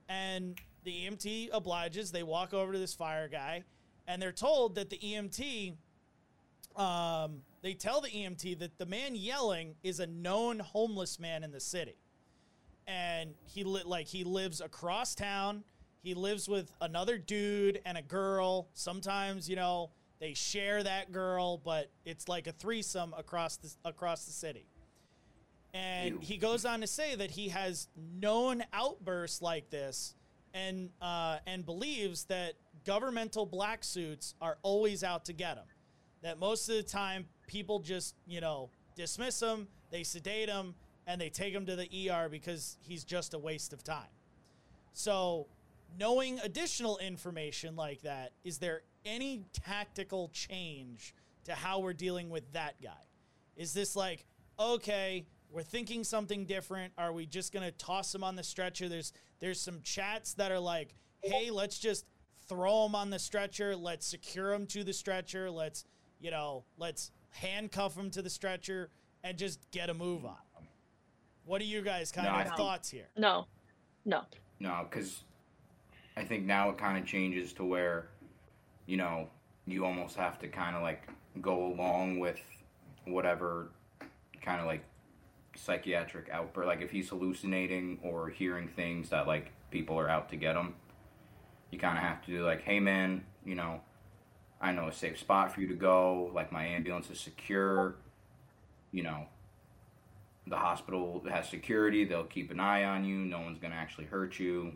And 0.07 0.59
the 0.83 1.05
EMT 1.05 1.49
obliges. 1.51 2.11
They 2.11 2.23
walk 2.23 2.53
over 2.53 2.71
to 2.73 2.79
this 2.79 2.93
fire 2.93 3.27
guy, 3.27 3.63
and 4.07 4.21
they're 4.21 4.31
told 4.31 4.75
that 4.75 4.89
the 4.89 4.97
EMT, 4.97 5.75
um, 6.75 7.41
they 7.61 7.73
tell 7.73 8.01
the 8.01 8.09
EMT 8.09 8.59
that 8.59 8.77
the 8.77 8.85
man 8.85 9.15
yelling 9.15 9.75
is 9.83 9.99
a 9.99 10.07
known 10.07 10.59
homeless 10.59 11.19
man 11.19 11.43
in 11.43 11.51
the 11.51 11.59
city, 11.59 11.95
and 12.87 13.33
he 13.45 13.63
li- 13.63 13.83
like 13.85 14.07
he 14.07 14.23
lives 14.23 14.61
across 14.61 15.15
town. 15.15 15.63
He 16.01 16.13
lives 16.13 16.47
with 16.47 16.71
another 16.79 17.17
dude 17.17 17.81
and 17.85 17.97
a 17.97 18.01
girl. 18.01 18.69
Sometimes, 18.73 19.49
you 19.49 19.57
know, 19.57 19.91
they 20.19 20.33
share 20.33 20.81
that 20.83 21.11
girl, 21.11 21.57
but 21.57 21.91
it's 22.05 22.27
like 22.27 22.47
a 22.47 22.51
threesome 22.53 23.13
across 23.17 23.57
the 23.57 23.71
across 23.83 24.25
the 24.25 24.31
city. 24.31 24.65
And 25.73 26.23
he 26.23 26.37
goes 26.37 26.65
on 26.65 26.81
to 26.81 26.87
say 26.87 27.15
that 27.15 27.31
he 27.31 27.49
has 27.49 27.89
known 27.95 28.63
outbursts 28.73 29.41
like 29.41 29.69
this, 29.69 30.15
and 30.53 30.89
uh, 31.01 31.37
and 31.45 31.65
believes 31.65 32.25
that 32.25 32.53
governmental 32.85 33.45
black 33.45 33.83
suits 33.83 34.33
are 34.41 34.57
always 34.61 35.03
out 35.03 35.25
to 35.25 35.33
get 35.33 35.57
him. 35.57 35.65
That 36.21 36.39
most 36.39 36.67
of 36.69 36.75
the 36.75 36.83
time 36.83 37.27
people 37.49 37.79
just 37.79 38.15
you 38.27 38.39
know 38.39 38.69
dismiss 38.95 39.41
him, 39.41 39.67
they 39.91 40.03
sedate 40.03 40.49
him, 40.49 40.75
and 41.07 41.19
they 41.19 41.29
take 41.29 41.53
him 41.53 41.65
to 41.65 41.75
the 41.75 42.09
ER 42.09 42.29
because 42.29 42.77
he's 42.81 43.03
just 43.03 43.33
a 43.33 43.39
waste 43.39 43.73
of 43.73 43.83
time. 43.83 44.13
So, 44.93 45.47
knowing 45.97 46.39
additional 46.39 46.99
information 46.99 47.75
like 47.75 48.03
that, 48.03 48.33
is 48.43 48.59
there 48.59 48.81
any 49.03 49.45
tactical 49.53 50.29
change 50.29 51.15
to 51.45 51.53
how 51.53 51.79
we're 51.79 51.93
dealing 51.93 52.29
with 52.29 52.51
that 52.53 52.75
guy? 52.81 53.07
Is 53.57 53.73
this 53.73 53.95
like, 53.95 54.25
okay, 54.59 55.25
we're 55.51 55.63
thinking 55.63 56.03
something 56.03 56.45
different? 56.45 56.93
Are 56.97 57.11
we 57.11 57.25
just 57.25 57.51
gonna 57.51 57.71
toss 57.71 58.13
him 58.13 58.23
on 58.23 58.35
the 58.35 58.43
stretcher? 58.43 58.87
There's 58.87 59.11
there's 59.39 59.59
some 59.59 59.79
chats 59.81 60.35
that 60.35 60.51
are 60.51 60.59
like, 60.59 60.93
hey, 61.23 61.49
let's 61.49 61.79
just 61.79 62.05
throw 62.47 62.85
him 62.85 62.93
on 62.93 63.09
the 63.09 63.19
stretcher, 63.19 63.75
let's 63.75 64.05
secure 64.05 64.53
him 64.53 64.67
to 64.67 64.83
the 64.83 64.93
stretcher, 64.93 65.49
let's 65.49 65.85
you 66.19 66.31
know, 66.31 66.65
let's 66.77 67.11
handcuff 67.31 67.95
him 67.95 68.09
to 68.11 68.21
the 68.21 68.29
stretcher 68.29 68.89
and 69.23 69.37
just 69.37 69.59
get 69.71 69.89
a 69.89 69.93
move 69.93 70.25
on. 70.25 70.35
What 71.45 71.61
are 71.61 71.65
you 71.65 71.81
guys 71.81 72.11
kind 72.11 72.27
No, 72.27 72.33
I 72.33 72.41
of 72.41 72.47
think- 72.47 72.57
thoughts 72.57 72.89
here? 72.89 73.07
No. 73.17 73.47
No. 74.05 74.23
No, 74.59 74.85
because 74.89 75.23
I 76.15 76.23
think 76.23 76.45
now 76.45 76.69
it 76.69 76.77
kind 76.77 76.97
of 76.97 77.05
changes 77.05 77.53
to 77.53 77.63
where, 77.65 78.09
you 78.85 78.97
know, 78.97 79.29
you 79.65 79.85
almost 79.85 80.15
have 80.15 80.39
to 80.39 80.47
kind 80.47 80.75
of 80.75 80.81
like 80.81 81.07
go 81.41 81.67
along 81.67 82.19
with 82.19 82.39
whatever 83.05 83.69
kind 84.41 84.59
of 84.59 84.67
like 84.67 84.83
psychiatric 85.55 86.29
outburst. 86.31 86.67
Like 86.67 86.81
if 86.81 86.91
he's 86.91 87.09
hallucinating 87.09 87.99
or 88.03 88.29
hearing 88.29 88.67
things 88.67 89.09
that 89.09 89.27
like 89.27 89.51
people 89.71 89.97
are 89.99 90.09
out 90.09 90.29
to 90.29 90.35
get 90.35 90.55
him, 90.55 90.75
you 91.71 91.79
kind 91.79 91.97
of 91.97 92.03
have 92.03 92.21
to 92.25 92.31
do 92.31 92.45
like, 92.45 92.61
hey 92.61 92.79
man, 92.79 93.23
you 93.45 93.55
know, 93.55 93.81
I 94.61 94.71
know 94.71 94.87
a 94.87 94.93
safe 94.93 95.19
spot 95.19 95.53
for 95.53 95.61
you 95.61 95.67
to 95.67 95.75
go. 95.75 96.31
Like 96.33 96.51
my 96.51 96.65
ambulance 96.65 97.09
is 97.09 97.19
secure. 97.19 97.95
You 98.91 99.03
know, 99.03 99.27
the 100.47 100.57
hospital 100.57 101.23
has 101.29 101.47
security. 101.47 102.03
They'll 102.05 102.23
keep 102.23 102.51
an 102.51 102.59
eye 102.59 102.83
on 102.83 103.05
you. 103.05 103.17
No 103.19 103.39
one's 103.41 103.59
gonna 103.59 103.75
actually 103.75 104.05
hurt 104.05 104.39
you. 104.39 104.73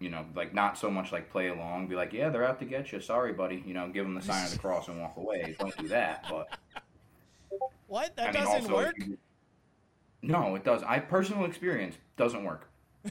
You 0.00 0.10
know, 0.10 0.24
like 0.34 0.52
not 0.52 0.76
so 0.76 0.90
much 0.90 1.12
like 1.12 1.30
play 1.30 1.48
along. 1.48 1.86
Be 1.88 1.94
like, 1.94 2.12
yeah, 2.12 2.28
they're 2.28 2.44
out 2.44 2.58
to 2.58 2.64
get 2.64 2.92
you. 2.92 3.00
Sorry, 3.00 3.32
buddy. 3.32 3.62
You 3.66 3.74
know, 3.74 3.88
give 3.88 4.04
them 4.04 4.14
the 4.14 4.20
sign 4.22 4.44
of 4.44 4.52
the 4.52 4.58
cross 4.58 4.88
and 4.88 5.00
walk 5.00 5.16
away. 5.16 5.56
Don't 5.58 5.76
do 5.76 5.88
that. 5.88 6.26
But 6.28 6.48
What? 7.86 8.16
That 8.16 8.28
I 8.28 8.32
mean, 8.32 8.42
doesn't 8.42 8.62
also, 8.62 8.74
work? 8.74 8.94
you- 8.98 9.18
no, 10.22 10.54
it 10.54 10.64
does. 10.64 10.82
I 10.82 10.98
personal 11.00 11.44
experience 11.44 11.96
doesn't 12.16 12.44
work 12.44 12.68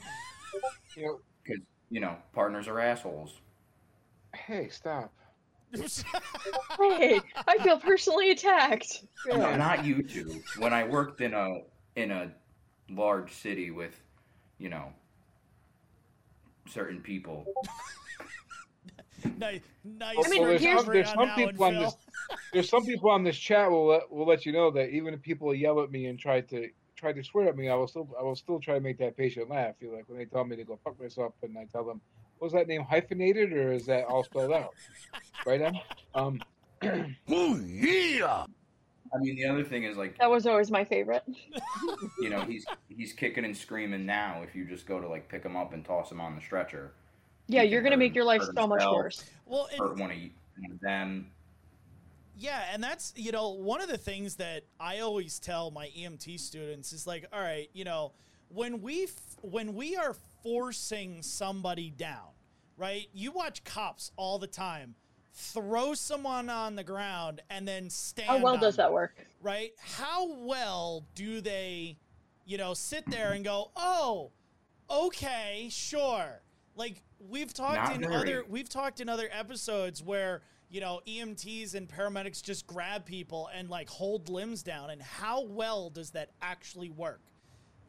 because 0.94 1.60
you 1.90 2.00
know 2.00 2.16
partners 2.32 2.68
are 2.68 2.80
assholes. 2.80 3.40
Hey, 4.34 4.68
stop. 4.68 5.12
Hey, 6.78 7.20
I 7.48 7.58
feel 7.58 7.78
personally 7.78 8.30
attacked. 8.30 9.04
No, 9.26 9.56
not 9.56 9.84
you 9.84 10.02
two. 10.02 10.40
When 10.58 10.72
I 10.72 10.84
worked 10.84 11.20
in 11.20 11.34
a 11.34 11.62
in 11.96 12.10
a 12.10 12.32
large 12.90 13.32
city 13.32 13.70
with, 13.70 14.00
you 14.58 14.68
know, 14.68 14.92
certain 16.68 17.00
people. 17.00 17.44
nice, 19.38 19.62
nice. 19.84 20.16
I 20.24 20.28
mean, 20.28 20.46
there's 20.46 20.62
some, 20.62 20.86
there's 20.92 21.08
some 21.08 21.26
that 21.26 21.36
people 21.36 21.64
on 21.64 21.72
Phil. 21.72 21.82
this. 21.82 21.96
There's 22.52 22.68
some 22.68 22.84
people 22.84 23.10
on 23.10 23.24
this 23.24 23.36
chat 23.36 23.70
will 23.70 23.86
let 23.88 24.10
will 24.10 24.26
let 24.26 24.46
you 24.46 24.52
know 24.52 24.70
that 24.70 24.90
even 24.90 25.14
if 25.14 25.22
people 25.22 25.54
yell 25.54 25.80
at 25.82 25.90
me 25.90 26.06
and 26.06 26.18
try 26.18 26.40
to 26.42 26.68
try 26.96 27.12
to 27.12 27.22
swear 27.22 27.48
at 27.48 27.56
me, 27.56 27.68
I 27.68 27.74
will 27.74 27.88
still 27.88 28.08
I 28.18 28.22
will 28.22 28.36
still 28.36 28.60
try 28.60 28.74
to 28.74 28.80
make 28.80 28.98
that 28.98 29.16
patient 29.16 29.50
laugh. 29.50 29.76
Feel 29.80 29.92
like 29.92 30.08
when 30.08 30.18
they 30.18 30.24
tell 30.24 30.44
me 30.44 30.56
to 30.56 30.64
go 30.64 30.78
fuck 30.84 31.00
myself, 31.00 31.34
and 31.42 31.56
I 31.58 31.64
tell 31.64 31.84
them, 31.84 32.00
was 32.40 32.52
that 32.52 32.68
name 32.68 32.82
hyphenated 32.82 33.52
or 33.52 33.72
is 33.72 33.86
that 33.86 34.04
all 34.04 34.24
spelled 34.24 34.52
out? 34.52 34.74
Right, 35.46 35.60
Em? 35.60 35.74
Um, 36.14 36.42
I 39.14 39.18
mean, 39.18 39.36
the 39.36 39.46
other 39.46 39.62
thing 39.64 39.84
is 39.84 39.96
like, 39.96 40.18
That 40.18 40.30
was 40.30 40.46
always 40.46 40.70
my 40.70 40.84
favorite. 40.84 41.22
you 42.20 42.30
know, 42.30 42.40
he's 42.42 42.64
he's 42.88 43.12
kicking 43.12 43.44
and 43.44 43.56
screaming 43.56 44.04
now. 44.04 44.42
If 44.42 44.54
you 44.54 44.64
just 44.64 44.86
go 44.86 45.00
to 45.00 45.08
like 45.08 45.28
pick 45.28 45.44
him 45.44 45.56
up 45.56 45.72
and 45.72 45.84
toss 45.84 46.10
him 46.10 46.20
on 46.20 46.34
the 46.34 46.40
stretcher, 46.40 46.92
Yeah, 47.46 47.62
you're 47.62 47.82
gonna 47.82 47.96
make 47.96 48.14
your 48.14 48.24
life 48.24 48.40
hurt 48.40 48.56
so 48.56 48.66
much 48.66 48.84
worse. 48.84 49.24
well, 49.46 49.68
and, 49.70 49.78
hurt 49.78 49.98
one 49.98 50.10
of, 50.10 50.16
one 50.16 50.72
of 50.72 50.80
them. 50.80 51.30
yeah, 52.36 52.64
and 52.72 52.82
that's 52.82 53.12
you 53.16 53.30
know 53.30 53.50
one 53.50 53.80
of 53.80 53.88
the 53.88 53.98
things 53.98 54.36
that 54.36 54.64
I 54.80 55.00
always 55.00 55.38
tell 55.38 55.70
my 55.70 55.86
EMT 55.96 56.40
students 56.40 56.92
is 56.92 57.06
like, 57.06 57.26
all 57.32 57.40
right, 57.40 57.70
you 57.72 57.84
know, 57.84 58.12
when 58.48 58.80
we 58.82 59.04
f- 59.04 59.36
when 59.42 59.74
we 59.74 59.96
are 59.96 60.14
forcing 60.42 61.22
somebody 61.22 61.90
down, 61.90 62.28
right? 62.76 63.06
You 63.12 63.32
watch 63.32 63.64
cops 63.64 64.10
all 64.16 64.38
the 64.38 64.46
time 64.46 64.94
throw 65.36 65.94
someone 65.94 66.48
on 66.48 66.76
the 66.76 66.84
ground 66.84 67.42
and 67.50 67.66
then 67.66 67.90
stand. 67.90 68.28
How 68.28 68.38
well 68.38 68.54
on 68.54 68.60
does 68.60 68.76
them. 68.76 68.84
that 68.86 68.92
work? 68.92 69.16
right? 69.42 69.72
How 69.80 70.32
well 70.32 71.04
do 71.16 71.40
they, 71.40 71.96
you 72.46 72.56
know, 72.56 72.72
sit 72.74 73.04
there 73.10 73.32
and 73.32 73.44
go, 73.44 73.70
"Oh, 73.76 74.30
okay, 74.90 75.68
sure." 75.70 76.40
Like 76.76 77.02
we've 77.18 77.52
talked 77.52 77.76
Not 77.76 77.94
in 77.96 78.02
very. 78.02 78.14
other 78.14 78.44
we've 78.48 78.68
talked 78.68 79.00
in 79.00 79.08
other 79.08 79.28
episodes 79.32 80.02
where 80.02 80.42
you 80.70 80.80
know 80.80 81.00
EMTs 81.06 81.74
and 81.74 81.88
paramedics 81.88 82.42
just 82.42 82.66
grab 82.66 83.04
people 83.04 83.48
and 83.54 83.68
like 83.68 83.88
hold 83.88 84.28
limbs 84.28 84.62
down, 84.62 84.90
and 84.90 85.02
how 85.02 85.42
well 85.44 85.90
does 85.90 86.10
that 86.10 86.30
actually 86.42 86.90
work? 86.90 87.20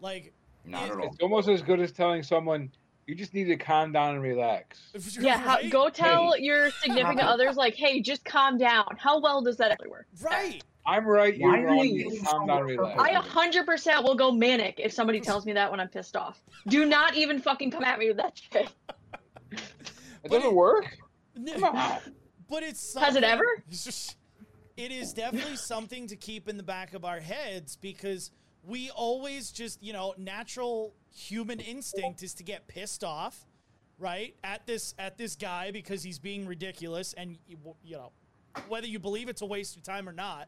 Like, 0.01 0.33
Not 0.65 0.83
It- 0.87 0.91
at 0.91 0.97
all. 0.99 1.05
it's 1.07 1.19
almost 1.21 1.47
as 1.47 1.61
good 1.61 1.79
as 1.79 1.91
telling 1.91 2.23
someone 2.23 2.71
you 3.07 3.13
just 3.13 3.33
need 3.35 3.43
to 3.45 3.55
calm 3.55 3.91
down 3.91 4.15
and 4.15 4.23
relax. 4.23 4.81
Yeah, 5.19 5.37
how, 5.37 5.55
right? 5.55 5.69
go 5.69 5.89
tell 5.89 6.33
Hey. 6.33 6.41
your 6.43 6.71
significant 6.71 7.21
others 7.21 7.55
like, 7.55 7.75
hey, 7.75 8.01
just 8.01 8.25
calm 8.25 8.57
down. 8.57 8.85
How 8.97 9.19
well 9.19 9.41
does 9.43 9.57
that 9.57 9.71
actually 9.71 9.89
work? 9.89 10.07
right. 10.21 10.63
I'm 10.87 11.03
right, 11.07 11.35
you're 11.35 11.49
Why 11.51 11.63
wrong. 11.63 11.79
you 11.87 12.21
calm 12.23 12.45
down 12.45 12.57
and 12.59 12.67
relax. 12.79 13.01
I 13.01 13.13
100% 13.15 14.03
will 14.03 14.13
go 14.13 14.31
manic 14.31 14.79
if 14.79 14.91
somebody 14.93 15.19
tells 15.19 15.43
me 15.43 15.53
that 15.53 15.71
when 15.71 15.79
I'm 15.79 15.87
pissed 15.87 16.15
off. 16.15 16.39
Do 16.67 16.85
not 16.85 17.15
even 17.15 17.39
fucking 17.39 17.71
come 17.71 17.83
at 17.83 17.97
me 17.97 18.07
with 18.09 18.17
that 18.17 18.37
shit. 18.51 18.69
It 19.51 20.29
doesn't 20.31 20.49
it- 20.49 20.53
work. 20.53 20.85
Come 21.59 21.63
on. 21.63 21.97
But 22.49 22.61
it's 22.63 22.95
Has 22.97 23.15
it 23.15 23.23
ever? 23.23 23.45
It 24.77 24.91
is 24.91 25.13
definitely 25.13 25.55
something 25.55 26.05
to 26.07 26.17
keep 26.17 26.49
in 26.49 26.57
the 26.57 26.63
back 26.63 26.93
of 26.93 27.05
our 27.05 27.21
heads 27.21 27.77
because 27.77 28.31
we 28.67 28.89
always 28.89 29.51
just, 29.51 29.81
you 29.81 29.93
know, 29.93 30.13
natural 30.17 30.93
human 31.13 31.59
instinct 31.59 32.23
is 32.23 32.33
to 32.35 32.43
get 32.43 32.67
pissed 32.67 33.03
off, 33.03 33.45
right? 33.99 34.35
At 34.43 34.65
this 34.65 34.93
at 34.97 35.17
this 35.17 35.35
guy 35.35 35.71
because 35.71 36.03
he's 36.03 36.19
being 36.19 36.45
ridiculous 36.45 37.13
and 37.13 37.37
you 37.47 37.95
know, 37.95 38.11
whether 38.67 38.87
you 38.87 38.99
believe 38.99 39.29
it's 39.29 39.41
a 39.41 39.45
waste 39.45 39.75
of 39.75 39.83
time 39.83 40.09
or 40.09 40.13
not, 40.13 40.47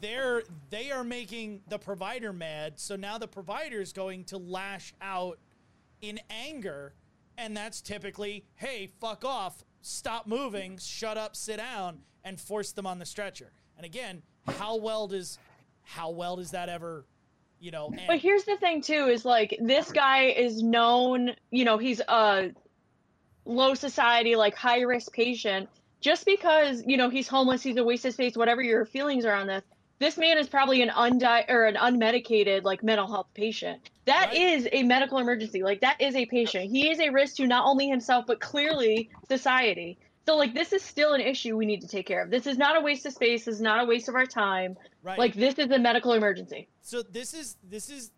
they're 0.00 0.42
they 0.70 0.90
are 0.90 1.04
making 1.04 1.62
the 1.68 1.78
provider 1.78 2.32
mad, 2.32 2.78
so 2.78 2.96
now 2.96 3.18
the 3.18 3.28
provider 3.28 3.80
is 3.80 3.92
going 3.92 4.24
to 4.24 4.38
lash 4.38 4.94
out 5.00 5.38
in 6.00 6.20
anger, 6.30 6.94
and 7.36 7.56
that's 7.56 7.80
typically, 7.80 8.44
hey, 8.56 8.90
fuck 9.00 9.24
off, 9.24 9.64
stop 9.80 10.26
moving, 10.26 10.78
shut 10.78 11.16
up, 11.16 11.34
sit 11.34 11.56
down, 11.56 12.00
and 12.24 12.40
force 12.40 12.72
them 12.72 12.86
on 12.86 12.98
the 12.98 13.06
stretcher. 13.06 13.52
And 13.76 13.84
again, 13.84 14.22
how 14.46 14.76
well 14.76 15.06
does 15.06 15.38
how 15.88 16.10
well 16.10 16.36
does 16.36 16.50
that 16.50 16.68
ever, 16.68 17.06
you 17.58 17.70
know? 17.70 17.88
End? 17.88 18.02
But 18.06 18.18
here's 18.18 18.44
the 18.44 18.58
thing 18.58 18.82
too 18.82 19.06
is 19.06 19.24
like 19.24 19.56
this 19.58 19.90
guy 19.90 20.24
is 20.24 20.62
known, 20.62 21.30
you 21.50 21.64
know, 21.64 21.78
he's 21.78 22.00
a 22.00 22.50
low 23.46 23.72
society 23.74 24.36
like 24.36 24.54
high 24.54 24.82
risk 24.82 25.12
patient. 25.12 25.68
Just 26.00 26.26
because, 26.26 26.84
you 26.86 26.96
know, 26.98 27.08
he's 27.08 27.26
homeless, 27.26 27.62
he's 27.62 27.78
a 27.78 27.82
waste 27.82 28.04
of 28.04 28.12
space, 28.12 28.36
whatever 28.36 28.62
your 28.62 28.84
feelings 28.84 29.24
are 29.24 29.34
on 29.34 29.46
this, 29.48 29.64
this 29.98 30.16
man 30.16 30.38
is 30.38 30.46
probably 30.48 30.82
an 30.82 30.90
undi 30.90 31.44
or 31.48 31.64
an 31.64 31.74
unmedicated 31.74 32.62
like 32.64 32.82
mental 32.84 33.08
health 33.08 33.28
patient. 33.34 33.90
That 34.04 34.28
Right. 34.28 34.36
is 34.36 34.68
a 34.70 34.82
medical 34.82 35.18
emergency. 35.18 35.62
Like 35.62 35.80
that 35.80 36.00
is 36.00 36.14
a 36.14 36.26
patient. 36.26 36.70
He 36.70 36.90
is 36.90 37.00
a 37.00 37.08
risk 37.08 37.36
to 37.36 37.46
not 37.46 37.64
only 37.66 37.88
himself 37.88 38.26
but 38.26 38.40
clearly 38.40 39.08
society. 39.26 39.98
So 40.26 40.36
like 40.36 40.52
this 40.52 40.74
is 40.74 40.82
still 40.82 41.14
an 41.14 41.22
issue 41.22 41.56
we 41.56 41.64
need 41.64 41.80
to 41.80 41.88
take 41.88 42.06
care 42.06 42.22
of. 42.22 42.30
This 42.30 42.46
is 42.46 42.58
not 42.58 42.76
a 42.76 42.80
waste 42.82 43.06
of 43.06 43.14
space. 43.14 43.46
This 43.46 43.54
is 43.54 43.60
not 43.62 43.82
a 43.82 43.86
waste 43.86 44.10
of 44.10 44.14
our 44.14 44.26
time. 44.26 44.76
Right. 45.08 45.18
Like 45.18 45.34
this 45.34 45.54
is 45.54 45.70
a 45.70 45.78
medical 45.78 46.12
emergency. 46.12 46.68
So 46.82 47.02
this 47.02 47.32
is 47.32 47.56
this 47.64 47.88
is 47.88 48.10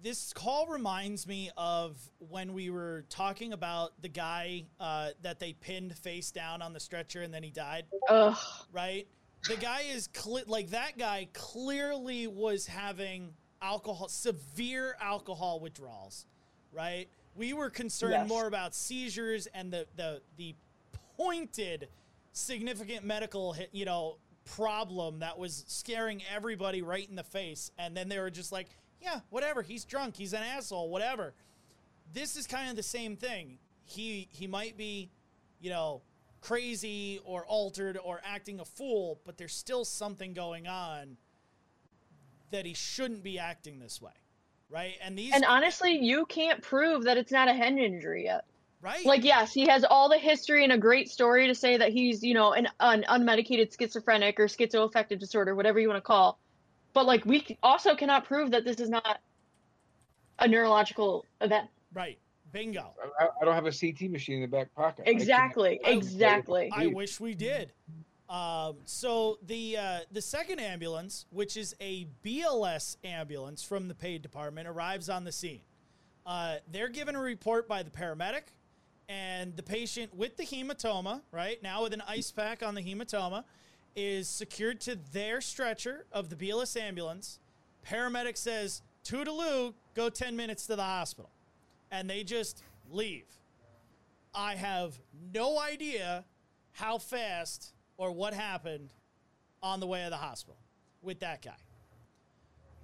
this 0.00 0.32
call 0.32 0.68
reminds 0.68 1.26
me 1.26 1.50
of 1.56 1.96
when 2.18 2.52
we 2.52 2.70
were 2.70 3.04
talking 3.08 3.52
about 3.52 4.00
the 4.00 4.08
guy 4.08 4.62
uh, 4.78 5.08
that 5.22 5.40
they 5.40 5.54
pinned 5.54 5.98
face 5.98 6.30
down 6.30 6.62
on 6.62 6.72
the 6.72 6.78
stretcher 6.78 7.22
and 7.22 7.34
then 7.34 7.42
he 7.42 7.50
died. 7.50 7.86
Ugh. 8.08 8.36
Right. 8.72 9.08
The 9.48 9.56
guy 9.56 9.82
is 9.92 10.06
cle 10.08 10.40
like 10.46 10.70
that 10.70 10.96
guy 10.98 11.26
clearly 11.32 12.28
was 12.28 12.64
having 12.64 13.32
alcohol 13.60 14.06
severe 14.06 14.96
alcohol 15.00 15.58
withdrawals. 15.58 16.26
Right. 16.72 17.08
We 17.34 17.54
were 17.54 17.70
concerned 17.70 18.12
Yes. 18.12 18.28
more 18.28 18.46
about 18.46 18.72
seizures 18.72 19.48
and 19.48 19.72
the 19.72 19.86
the 19.96 20.22
the 20.36 20.54
pointed 21.16 21.88
significant 22.32 23.04
medical 23.04 23.56
you 23.72 23.84
know 23.84 24.18
problem 24.46 25.18
that 25.18 25.38
was 25.38 25.64
scaring 25.66 26.22
everybody 26.34 26.82
right 26.82 27.08
in 27.08 27.16
the 27.16 27.24
face. 27.24 27.70
And 27.78 27.96
then 27.96 28.08
they 28.08 28.18
were 28.18 28.30
just 28.30 28.52
like 28.52 28.68
yeah 29.00 29.20
whatever 29.28 29.60
he's 29.62 29.84
drunk 29.84 30.16
he's 30.16 30.32
an 30.32 30.42
asshole 30.42 30.88
whatever. 30.90 31.34
This 32.12 32.36
is 32.36 32.46
kind 32.46 32.70
of 32.70 32.76
the 32.76 32.82
same 32.82 33.16
thing. 33.16 33.58
He 33.84 34.28
he 34.30 34.46
might 34.46 34.76
be 34.76 35.10
you 35.60 35.70
know 35.70 36.02
crazy 36.40 37.20
or 37.24 37.44
altered 37.46 37.98
or 38.02 38.20
acting 38.24 38.60
a 38.60 38.64
fool 38.64 39.20
but 39.24 39.36
there's 39.36 39.54
still 39.54 39.84
something 39.84 40.32
going 40.32 40.68
on 40.68 41.16
that 42.52 42.64
he 42.64 42.74
shouldn't 42.74 43.24
be 43.24 43.38
acting 43.38 43.80
this 43.80 44.00
way 44.00 44.12
right? 44.70 44.94
And 45.02 45.18
these 45.18 45.32
And 45.34 45.44
honestly, 45.44 45.98
you 45.98 46.26
can't 46.26 46.62
prove 46.62 47.04
that 47.04 47.16
it's 47.16 47.32
not 47.32 47.48
a 47.48 47.52
head 47.52 47.74
injury 47.74 48.24
yet. 48.24 48.44
Right 48.80 49.04
Like, 49.04 49.24
yes, 49.24 49.52
he 49.52 49.66
has 49.68 49.84
all 49.84 50.08
the 50.08 50.18
history 50.18 50.64
and 50.64 50.72
a 50.72 50.78
great 50.78 51.08
story 51.08 51.46
to 51.48 51.54
say 51.54 51.76
that 51.76 51.92
he's, 51.92 52.22
you 52.22 52.34
know, 52.34 52.52
an, 52.52 52.68
an 52.80 53.04
unmedicated 53.08 53.76
schizophrenic 53.76 54.38
or 54.38 54.46
schizoaffective 54.46 55.18
disorder, 55.18 55.54
whatever 55.54 55.78
you 55.78 55.88
want 55.88 55.98
to 55.98 56.06
call. 56.06 56.38
But 56.92 57.06
like, 57.06 57.24
we 57.26 57.56
also 57.62 57.94
cannot 57.94 58.24
prove 58.24 58.52
that 58.52 58.64
this 58.64 58.80
is 58.80 58.88
not 58.88 59.20
a 60.38 60.48
neurological 60.48 61.24
event. 61.40 61.68
right 61.92 62.18
bingo 62.52 62.94
I, 63.18 63.28
I 63.40 63.44
don't 63.44 63.54
have 63.54 63.66
a 63.66 63.72
CT 63.72 64.10
machine 64.10 64.36
in 64.36 64.42
the 64.42 64.56
back 64.56 64.72
pocket. 64.74 65.04
I 65.06 65.10
Exactly. 65.10 65.80
I- 65.84 65.90
Exactly. 65.90 66.70
I 66.72 66.86
wish 66.86 67.18
we 67.20 67.34
did. 67.34 67.72
Um, 68.28 68.76
so 68.84 69.38
the 69.46 69.76
uh, 69.76 69.98
the 70.10 70.20
second 70.22 70.58
ambulance, 70.58 71.26
which 71.30 71.56
is 71.56 71.76
a 71.80 72.08
BLS 72.24 72.96
ambulance 73.04 73.62
from 73.62 73.86
the 73.88 73.94
paid 73.94 74.22
department, 74.22 74.66
arrives 74.66 75.08
on 75.08 75.24
the 75.24 75.30
scene. 75.30 75.60
Uh, 76.24 76.56
they're 76.70 76.88
given 76.88 77.14
a 77.14 77.20
report 77.20 77.68
by 77.68 77.84
the 77.84 77.90
paramedic, 77.90 78.42
and 79.08 79.56
the 79.56 79.62
patient 79.62 80.14
with 80.14 80.36
the 80.36 80.44
hematoma, 80.44 81.22
right 81.32 81.62
now 81.62 81.82
with 81.82 81.92
an 81.92 82.02
ice 82.08 82.30
pack 82.30 82.62
on 82.62 82.74
the 82.74 82.82
hematoma, 82.82 83.44
is 83.94 84.28
secured 84.28 84.80
to 84.82 84.96
their 85.12 85.40
stretcher 85.40 86.06
of 86.12 86.28
the 86.28 86.36
BLS 86.36 86.78
ambulance. 86.80 87.38
Paramedic 87.86 88.36
says, 88.36 88.82
"Toodaloo, 89.04 89.74
go 89.94 90.10
ten 90.10 90.36
minutes 90.36 90.66
to 90.66 90.76
the 90.76 90.84
hospital," 90.84 91.30
and 91.90 92.10
they 92.10 92.24
just 92.24 92.62
leave. 92.90 93.26
I 94.34 94.54
have 94.54 94.98
no 95.32 95.58
idea 95.58 96.24
how 96.72 96.98
fast 96.98 97.72
or 97.96 98.12
what 98.12 98.34
happened 98.34 98.92
on 99.62 99.80
the 99.80 99.86
way 99.86 100.04
to 100.04 100.10
the 100.10 100.16
hospital 100.16 100.58
with 101.02 101.20
that 101.20 101.40
guy. 101.40 101.56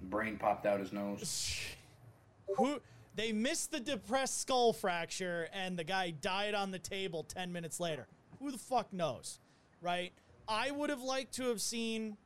Brain 0.01 0.37
popped 0.37 0.65
out 0.65 0.79
his 0.79 0.91
nose. 0.91 1.59
Who 2.57 2.81
they 3.15 3.31
missed 3.31 3.71
the 3.71 3.79
depressed 3.79 4.41
skull 4.41 4.73
fracture 4.73 5.47
and 5.53 5.77
the 5.77 5.83
guy 5.83 6.11
died 6.11 6.53
on 6.53 6.71
the 6.71 6.79
table 6.79 7.23
10 7.23 7.51
minutes 7.51 7.79
later. 7.79 8.07
Who 8.39 8.51
the 8.51 8.57
fuck 8.57 8.91
knows, 8.91 9.39
right? 9.81 10.11
I 10.47 10.71
would 10.71 10.89
have 10.89 11.01
liked 11.01 11.33
to 11.35 11.43
have 11.49 11.61
seen 11.61 12.17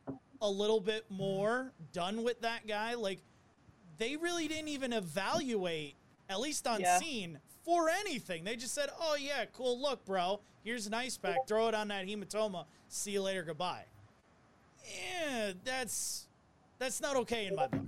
a 0.42 0.50
little 0.50 0.80
bit 0.80 1.06
more 1.10 1.72
done 1.94 2.24
with 2.24 2.42
that 2.42 2.68
guy. 2.68 2.96
Like 2.96 3.20
they 3.98 4.16
really 4.16 4.48
didn't 4.48 4.70
even 4.70 4.94
evaluate 4.94 5.96
at 6.30 6.40
least 6.40 6.68
on 6.68 6.82
Yeah. 6.82 7.00
scene 7.00 7.40
for 7.64 7.90
anything. 7.90 8.44
They 8.44 8.56
just 8.56 8.74
said, 8.74 8.90
"Oh 9.00 9.16
yeah, 9.16 9.46
cool. 9.46 9.80
Look, 9.80 10.06
bro, 10.06 10.40
here's 10.64 10.88
an 10.88 10.94
ice 10.94 11.18
pack. 11.18 11.48
Throw 11.48 11.68
it 11.68 11.76
on 11.76 11.90
that 11.90 12.06
hematoma. 12.06 12.66
See 12.88 13.12
you 13.12 13.22
later. 13.22 13.44
Goodbye." 13.44 13.86
Yeah, 14.86 15.54
that's 15.64 16.28
that's 16.80 17.02
not 17.02 17.16
okay 17.18 17.48
in 17.48 17.56
my 17.56 17.68
book. 17.68 17.82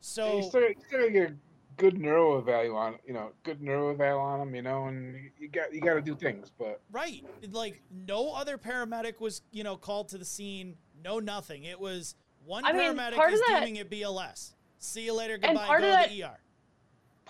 So 0.00 0.36
you 0.38 0.42
still, 0.42 0.60
you 0.62 0.74
still 0.86 0.98
gotta 1.00 1.10
get 1.10 1.30
a 1.30 1.34
good 1.76 1.98
neuro 1.98 2.38
eval 2.40 2.76
on, 2.76 2.98
you 3.06 3.12
know, 3.12 3.30
good 3.42 3.60
neuro 3.62 3.92
eval 3.92 4.18
on 4.18 4.38
them, 4.40 4.54
you 4.54 4.62
know, 4.62 4.86
and 4.86 5.30
you 5.38 5.48
got 5.48 5.72
you 5.72 5.80
got 5.80 5.94
to 5.94 6.02
do 6.02 6.14
things, 6.14 6.50
but 6.58 6.80
Right. 6.90 7.24
Like 7.50 7.82
no 7.90 8.32
other 8.32 8.58
paramedic 8.58 9.20
was, 9.20 9.42
you 9.50 9.64
know, 9.64 9.76
called 9.76 10.08
to 10.10 10.18
the 10.18 10.24
scene. 10.24 10.76
No 11.04 11.18
nothing. 11.18 11.64
It 11.64 11.78
was 11.80 12.14
one 12.44 12.64
I 12.64 12.72
paramedic 12.72 13.14
part 13.14 13.32
is 13.32 13.40
of 13.40 13.46
that- 13.48 13.60
deeming 13.60 13.76
it 13.76 13.90
BLS. 13.90 14.54
See 14.78 15.04
you 15.04 15.14
later. 15.14 15.38
Goodbye. 15.38 15.66
Go 15.68 15.76
to 15.76 15.86
that- 15.86 16.08
the 16.10 16.22
ER. 16.24 16.38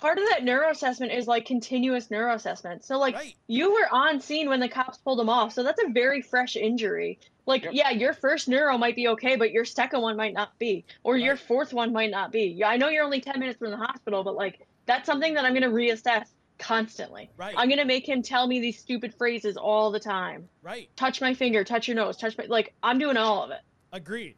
Part 0.02 0.18
of 0.18 0.24
that 0.30 0.42
neuro 0.42 0.68
assessment 0.68 1.12
is 1.12 1.28
like 1.28 1.46
continuous 1.46 2.10
neuro 2.10 2.34
assessment. 2.34 2.84
So 2.84 2.98
like 2.98 3.14
Right. 3.14 3.36
you 3.46 3.72
were 3.72 3.86
on 3.92 4.18
scene 4.20 4.48
when 4.48 4.58
the 4.58 4.68
cops 4.68 4.98
pulled 4.98 5.20
him 5.20 5.28
off, 5.28 5.52
so 5.52 5.62
that's 5.62 5.80
a 5.80 5.90
very 5.90 6.20
fresh 6.20 6.56
injury. 6.56 7.20
Like, 7.46 7.62
Yep. 7.62 7.74
yeah, 7.74 7.90
your 7.90 8.12
first 8.12 8.48
neuro 8.48 8.76
might 8.76 8.96
be 8.96 9.06
okay, 9.06 9.36
but 9.36 9.52
your 9.52 9.64
second 9.64 10.00
one 10.00 10.16
might 10.16 10.32
not 10.34 10.58
be, 10.58 10.84
or 11.04 11.16
your 11.16 11.36
fourth 11.36 11.72
one 11.72 11.92
might 11.92 12.10
not 12.10 12.32
be. 12.32 12.46
Yeah, 12.46 12.68
I 12.68 12.76
know 12.78 12.88
you're 12.88 13.04
only 13.04 13.20
ten 13.20 13.38
minutes 13.38 13.60
from 13.60 13.70
the 13.70 13.76
hospital, 13.76 14.24
but 14.24 14.34
like 14.34 14.66
that's 14.86 15.06
something 15.06 15.34
that 15.34 15.44
I'm 15.44 15.54
gonna 15.54 15.70
reassess 15.70 16.26
constantly. 16.58 17.30
Right. 17.36 17.54
I'm 17.56 17.68
gonna 17.68 17.84
make 17.84 18.08
him 18.08 18.22
tell 18.22 18.48
me 18.48 18.58
these 18.58 18.80
stupid 18.80 19.14
phrases 19.14 19.56
all 19.56 19.92
the 19.92 20.00
time. 20.00 20.48
Right. 20.62 20.90
Touch 20.96 21.20
my 21.20 21.32
finger, 21.32 21.62
touch 21.62 21.86
your 21.86 21.94
nose, 21.94 22.16
touch 22.16 22.36
my 22.36 22.46
like 22.46 22.74
I'm 22.82 22.98
doing 22.98 23.16
all 23.16 23.44
of 23.44 23.52
it. 23.52 23.60
Agreed. 23.92 24.34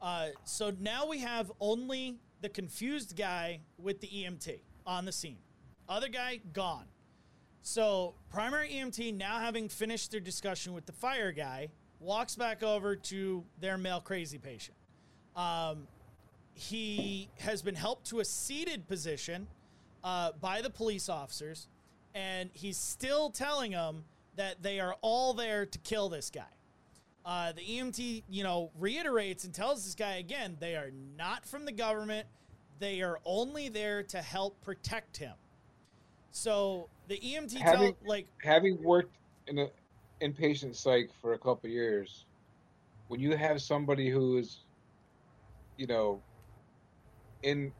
Uh, 0.00 0.28
so 0.44 0.72
now 0.80 1.06
we 1.06 1.18
have 1.18 1.52
only 1.60 2.16
the 2.40 2.48
confused 2.48 3.14
guy 3.14 3.60
with 3.76 4.00
the 4.00 4.08
EMT 4.08 4.60
on 4.86 5.04
the 5.04 5.12
scene. 5.12 5.38
Other 5.88 6.08
guy 6.08 6.40
gone. 6.52 6.86
So 7.62 8.14
primary 8.30 8.70
EMT 8.70 9.16
now 9.16 9.40
having 9.40 9.68
finished 9.68 10.12
their 10.12 10.20
discussion 10.20 10.72
with 10.72 10.86
the 10.86 10.92
fire 10.92 11.32
guy 11.32 11.68
walks 11.98 12.36
back 12.36 12.62
over 12.62 12.94
to 12.94 13.44
their 13.60 13.78
male 13.78 14.00
crazy 14.00 14.38
patient. 14.38 14.76
Um, 15.34 15.88
he 16.54 17.28
has 17.38 17.62
been 17.62 17.74
helped 17.74 18.06
to 18.06 18.20
a 18.20 18.24
seated 18.24 18.88
position 18.88 19.46
uh, 20.04 20.32
by 20.40 20.62
the 20.62 20.70
police 20.70 21.08
officers, 21.08 21.68
and 22.14 22.50
he's 22.52 22.78
still 22.78 23.30
telling 23.30 23.72
them 23.72 24.04
that 24.36 24.62
they 24.62 24.80
are 24.80 24.96
all 25.02 25.34
there 25.34 25.66
to 25.66 25.78
kill 25.80 26.08
this 26.08 26.30
guy. 26.30 26.42
Uh, 27.24 27.52
the 27.52 27.60
EMT, 27.60 28.22
you 28.30 28.44
know, 28.44 28.70
reiterates 28.78 29.44
and 29.44 29.52
tells 29.52 29.84
this 29.84 29.96
guy 29.96 30.14
again 30.14 30.56
they 30.60 30.76
are 30.76 30.92
not 31.16 31.44
from 31.44 31.64
the 31.64 31.72
government. 31.72 32.26
They 32.78 33.02
are 33.02 33.18
only 33.24 33.68
there 33.68 34.02
to 34.04 34.20
help 34.20 34.60
protect 34.62 35.16
him. 35.16 35.34
So 36.30 36.88
the 37.08 37.18
EMT 37.18 37.60
tell 37.60 37.96
like 38.04 38.26
having 38.42 38.82
worked 38.82 39.16
in 39.46 39.58
a 39.58 39.68
inpatient 40.20 40.74
psych 40.74 41.10
for 41.20 41.32
a 41.34 41.38
couple 41.38 41.70
years, 41.70 42.26
when 43.08 43.20
you 43.20 43.36
have 43.36 43.62
somebody 43.62 44.10
who 44.10 44.38
is, 44.38 44.60
you 45.76 45.86
know, 45.86 46.20
in 47.42 47.72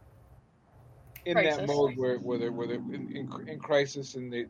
in 1.25 1.37
that 1.37 1.67
mode 1.67 1.97
where 1.97 2.19
where 2.19 2.39
they're 2.39 2.53
where 2.53 2.67
they're 2.67 2.77
in, 2.77 3.11
in, 3.15 3.49
in 3.49 3.59
crisis 3.59 4.15
and 4.15 4.33
they, 4.33 4.47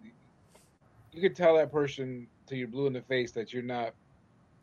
you 1.12 1.20
could 1.20 1.34
tell 1.34 1.56
that 1.56 1.72
person 1.72 2.26
till 2.46 2.58
you're 2.58 2.68
blue 2.68 2.86
in 2.86 2.92
the 2.92 3.02
face 3.02 3.32
that 3.32 3.52
you're 3.52 3.62
not 3.62 3.94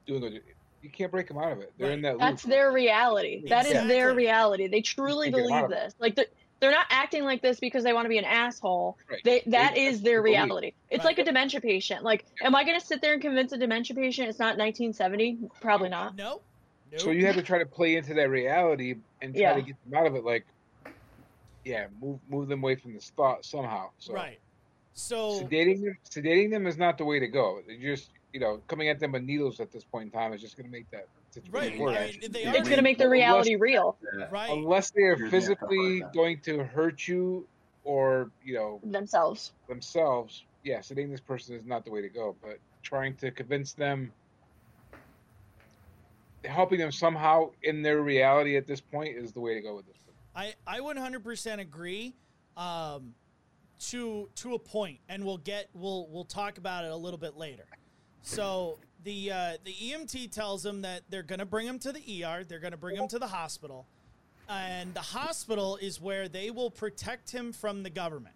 doing 0.06 0.24
it. 0.24 0.44
You 0.84 0.90
can't 0.90 1.12
break 1.12 1.28
them 1.30 1.38
out 1.38 1.52
of 1.54 1.60
it. 1.60 1.72
They're 1.78 1.92
in 1.92 2.02
that 2.02 2.14
loop. 2.14 2.20
That's 2.22 2.44
their 2.44 2.72
reality. 2.72 3.48
That 3.48 3.66
is 3.66 3.88
their 3.88 4.14
reality. 4.14 4.68
They 4.68 4.82
truly 4.82 5.32
Can't 5.32 5.44
get 5.48 5.52
'em 5.52 5.64
out 5.64 5.70
believe 5.70 5.82
this. 5.84 5.96
Like 5.98 6.16
they're, 6.16 6.26
they're 6.60 6.72
not 6.72 6.88
acting 6.90 7.24
like 7.24 7.42
this 7.42 7.60
because 7.60 7.84
they 7.86 7.94
want 7.94 8.04
to 8.06 8.10
be 8.10 8.18
an 8.18 8.26
asshole. 8.26 8.98
Right. 9.10 9.22
They 9.24 9.44
that 9.48 9.76
They- 9.76 9.86
is 9.86 10.02
their 10.02 10.22
they 10.22 10.32
believe. 10.32 10.34
reality. 10.44 10.74
It's 10.90 11.00
Right. 11.00 11.12
like 11.18 11.20
a 11.20 11.24
dementia 11.24 11.62
patient. 11.62 12.04
Like, 12.04 12.26
am 12.42 12.54
I 12.54 12.66
going 12.66 12.78
to 12.80 12.86
sit 12.86 13.02
there 13.02 13.14
and 13.14 13.22
convince 13.22 13.54
a 13.54 13.58
dementia 13.58 13.96
patient 13.96 14.28
it's 14.28 14.40
not 14.40 14.58
1970? 14.58 15.38
Probably 15.62 15.88
not. 15.90 16.16
no, 16.18 16.42
no. 16.92 16.98
So 16.98 17.12
you 17.12 17.26
have 17.28 17.36
to 17.36 17.42
try 17.44 17.60
to 17.60 17.66
play 17.66 17.96
into 17.96 18.14
that 18.16 18.30
reality 18.30 18.96
and 19.22 19.34
try 19.34 19.42
Yeah. 19.42 19.54
to 19.54 19.62
get 19.62 19.76
them 19.86 19.98
out 19.98 20.06
of 20.06 20.16
it. 20.16 20.26
Like, 20.26 20.46
yeah, 21.64 21.88
move 22.02 22.20
move 22.30 22.50
them 22.50 22.62
away 22.62 22.76
from 22.76 22.94
this 22.94 23.10
thought 23.16 23.46
somehow. 23.46 23.90
So 24.00 24.14
right. 24.14 24.40
So 24.96 25.42
sedating 25.44 25.82
them, 25.86 25.98
sedating 26.10 26.52
them 26.52 26.68
is 26.68 26.78
not 26.78 26.98
the 26.98 27.06
way 27.06 27.20
to 27.20 27.28
go. 27.28 27.62
You're 27.68 27.96
just 27.96 28.10
you 28.34 28.40
know 28.40 28.60
coming 28.68 28.90
at 28.90 29.00
them 29.00 29.12
with 29.14 29.24
needles 29.24 29.60
at 29.60 29.72
this 29.72 29.84
point 29.84 30.06
in 30.06 30.12
time 30.12 30.34
is 30.34 30.42
just 30.42 30.58
going 30.58 30.66
to 30.66 30.72
make 30.72 30.90
that 30.92 31.08
situation 31.32 31.80
right. 31.80 31.80
worse. 31.82 31.98
I 32.16 32.18
mean, 32.20 32.32
they 32.32 32.42
Yeah. 32.44 32.52
are 32.52 32.56
It's 32.58 32.68
going 32.68 32.78
to 32.78 32.84
make 32.84 32.98
the 32.98 33.06
Unless- 33.06 33.14
reality 33.20 33.56
real 33.56 33.98
right. 34.32 34.50
Unless 34.52 34.92
they 34.92 35.04
are 35.04 35.16
You're- 35.16 35.26
yeah, 35.26 35.30
physically 35.32 35.98
stuff 36.00 36.06
like 36.08 36.14
that. 36.14 36.18
going 36.18 36.40
to 36.42 36.64
hurt 36.66 37.08
you 37.08 37.48
or 37.86 38.32
you 38.44 38.56
know 38.56 38.80
themselves. 38.84 39.54
themselves, 39.68 40.44
yeah, 40.64 40.80
sedating 40.80 41.12
this 41.12 41.22
person 41.22 41.56
is 41.56 41.66
not 41.66 41.86
the 41.86 41.92
way 41.92 42.02
to 42.02 42.10
go. 42.10 42.36
But 42.42 42.60
trying 42.82 43.16
to 43.18 43.30
convince 43.32 43.74
them 43.74 44.12
helping 46.46 46.80
them 46.80 46.92
somehow 46.92 47.52
in 47.64 47.82
their 47.82 48.02
reality 48.02 48.58
at 48.58 48.68
this 48.68 48.82
point 48.82 49.16
is 49.16 49.32
the 49.32 49.40
way 49.40 49.54
to 49.54 49.62
go 49.62 49.76
with 49.76 49.86
this. 49.86 49.98
I 50.36 50.56
I 50.66 50.80
100% 50.80 51.60
agree. 51.60 52.16
Um, 52.58 53.14
to 53.80 54.30
to 54.36 54.54
a 54.54 54.60
point, 54.60 55.00
and 55.10 55.26
we'll 55.26 55.38
get 55.40 55.68
we'll 55.74 56.08
we'll 56.08 56.24
talk 56.24 56.58
about 56.58 56.86
it 56.86 56.92
a 56.92 56.96
little 56.96 57.18
bit 57.20 57.36
later. 57.36 57.66
So 58.24 58.80
the 59.04 59.32
uh, 59.32 59.52
the 59.64 59.74
EMT 59.74 60.32
tells 60.32 60.64
them 60.64 60.82
that 60.82 61.04
they're 61.10 61.24
going 61.24 61.40
to 61.40 61.46
bring 61.46 61.68
him 61.68 61.78
to 61.80 61.92
the 61.92 62.24
ER. 62.24 62.44
They're 62.44 62.60
going 62.60 62.72
to 62.72 62.78
bring 62.78 62.96
him 62.96 63.08
to 63.10 63.20
the 63.20 63.28
hospital, 63.28 63.86
and 64.50 64.94
the 64.94 65.02
hospital 65.02 65.78
is 65.78 66.02
where 66.02 66.28
they 66.28 66.50
will 66.50 66.72
protect 66.72 67.30
him 67.32 67.54
from 67.54 67.84
the 67.84 67.90
government. 67.90 68.36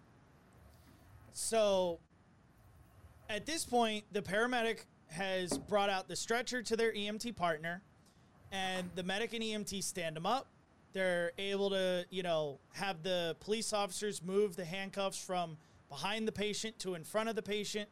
So 1.32 1.98
at 3.30 3.46
this 3.46 3.64
point, 3.64 4.04
the 4.12 4.22
paramedic 4.22 4.84
has 5.08 5.56
brought 5.56 5.88
out 5.88 6.06
the 6.06 6.16
stretcher 6.16 6.62
to 6.62 6.76
their 6.76 6.92
EMT 6.92 7.34
partner, 7.34 7.82
and 8.52 8.90
the 8.94 9.02
medic 9.02 9.32
and 9.32 9.42
EMT 9.42 9.82
stand 9.82 10.16
him 10.16 10.26
up. 10.26 10.48
They're 10.92 11.32
able 11.38 11.70
to, 11.70 12.04
you 12.10 12.22
know, 12.22 12.58
have 12.74 13.02
the 13.02 13.36
police 13.40 13.72
officers 13.72 14.22
move 14.22 14.56
the 14.56 14.64
handcuffs 14.64 15.22
from 15.22 15.56
behind 15.88 16.28
the 16.28 16.32
patient 16.32 16.78
to 16.80 16.94
in 16.94 17.04
front 17.04 17.28
of 17.28 17.36
the 17.36 17.42
patient, 17.42 17.88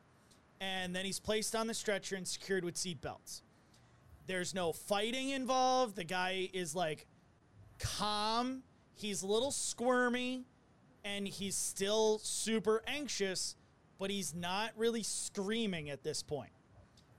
and 0.61 0.95
then 0.95 1.05
he's 1.05 1.21
placed 1.21 1.55
on 1.55 1.67
the 1.67 1.75
stretcher 1.75 2.17
and 2.17 2.27
secured 2.27 2.65
with 2.65 2.75
seatbelts. 2.75 3.43
There's 4.27 4.55
no 4.55 4.73
fighting 4.73 5.31
involved. 5.31 5.97
The 5.97 6.05
guy 6.05 6.51
is 6.53 6.75
like 6.75 7.07
calm. 7.79 8.63
He's 8.95 9.23
a 9.23 9.27
little 9.27 9.51
squirmy, 9.51 10.47
and 11.05 11.29
he's 11.29 11.55
still 11.57 12.19
super 12.19 12.83
anxious, 12.87 13.57
but 13.99 14.11
he's 14.11 14.35
not 14.35 14.73
really 14.77 15.03
screaming 15.03 15.91
at 15.91 16.03
this 16.03 16.23
point. 16.23 16.51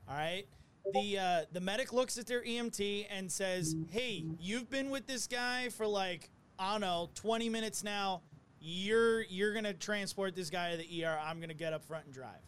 All 0.08 0.16
right. 0.16 0.44
The 0.92 1.18
uh, 1.18 1.40
the 1.52 1.60
medic 1.60 1.92
looks 1.92 2.16
at 2.18 2.26
their 2.26 2.42
EMT 2.42 3.06
and 3.10 3.30
says, 3.30 3.76
"Hey, 3.90 4.24
you've 4.40 4.70
been 4.70 4.90
with 4.90 5.06
this 5.06 5.26
guy 5.26 5.68
for 5.68 5.86
like 5.86 6.30
I 6.58 6.72
don't 6.72 6.80
know, 6.80 7.10
20 7.14 7.48
minutes 7.50 7.84
now. 7.84 8.22
You're 8.60 9.22
you're 9.22 9.52
gonna 9.52 9.74
transport 9.74 10.34
this 10.34 10.50
guy 10.50 10.72
to 10.72 10.76
the 10.78 11.04
ER. 11.04 11.18
I'm 11.22 11.40
gonna 11.40 11.54
get 11.54 11.72
up 11.72 11.84
front 11.84 12.06
and 12.06 12.14
drive." 12.14 12.47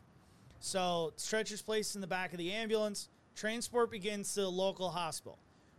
So 0.61 1.13
stretcher's 1.17 1.63
placed 1.63 1.95
in 1.95 2.01
the 2.01 2.07
back 2.07 2.33
of 2.33 2.39
the 2.39 2.53
ambulance. 2.53 3.09
Transport 3.35 3.91
begins 3.91 4.35
to 4.35 4.43
the 4.43 4.51
local 4.51 4.91
hospital. 4.91 5.39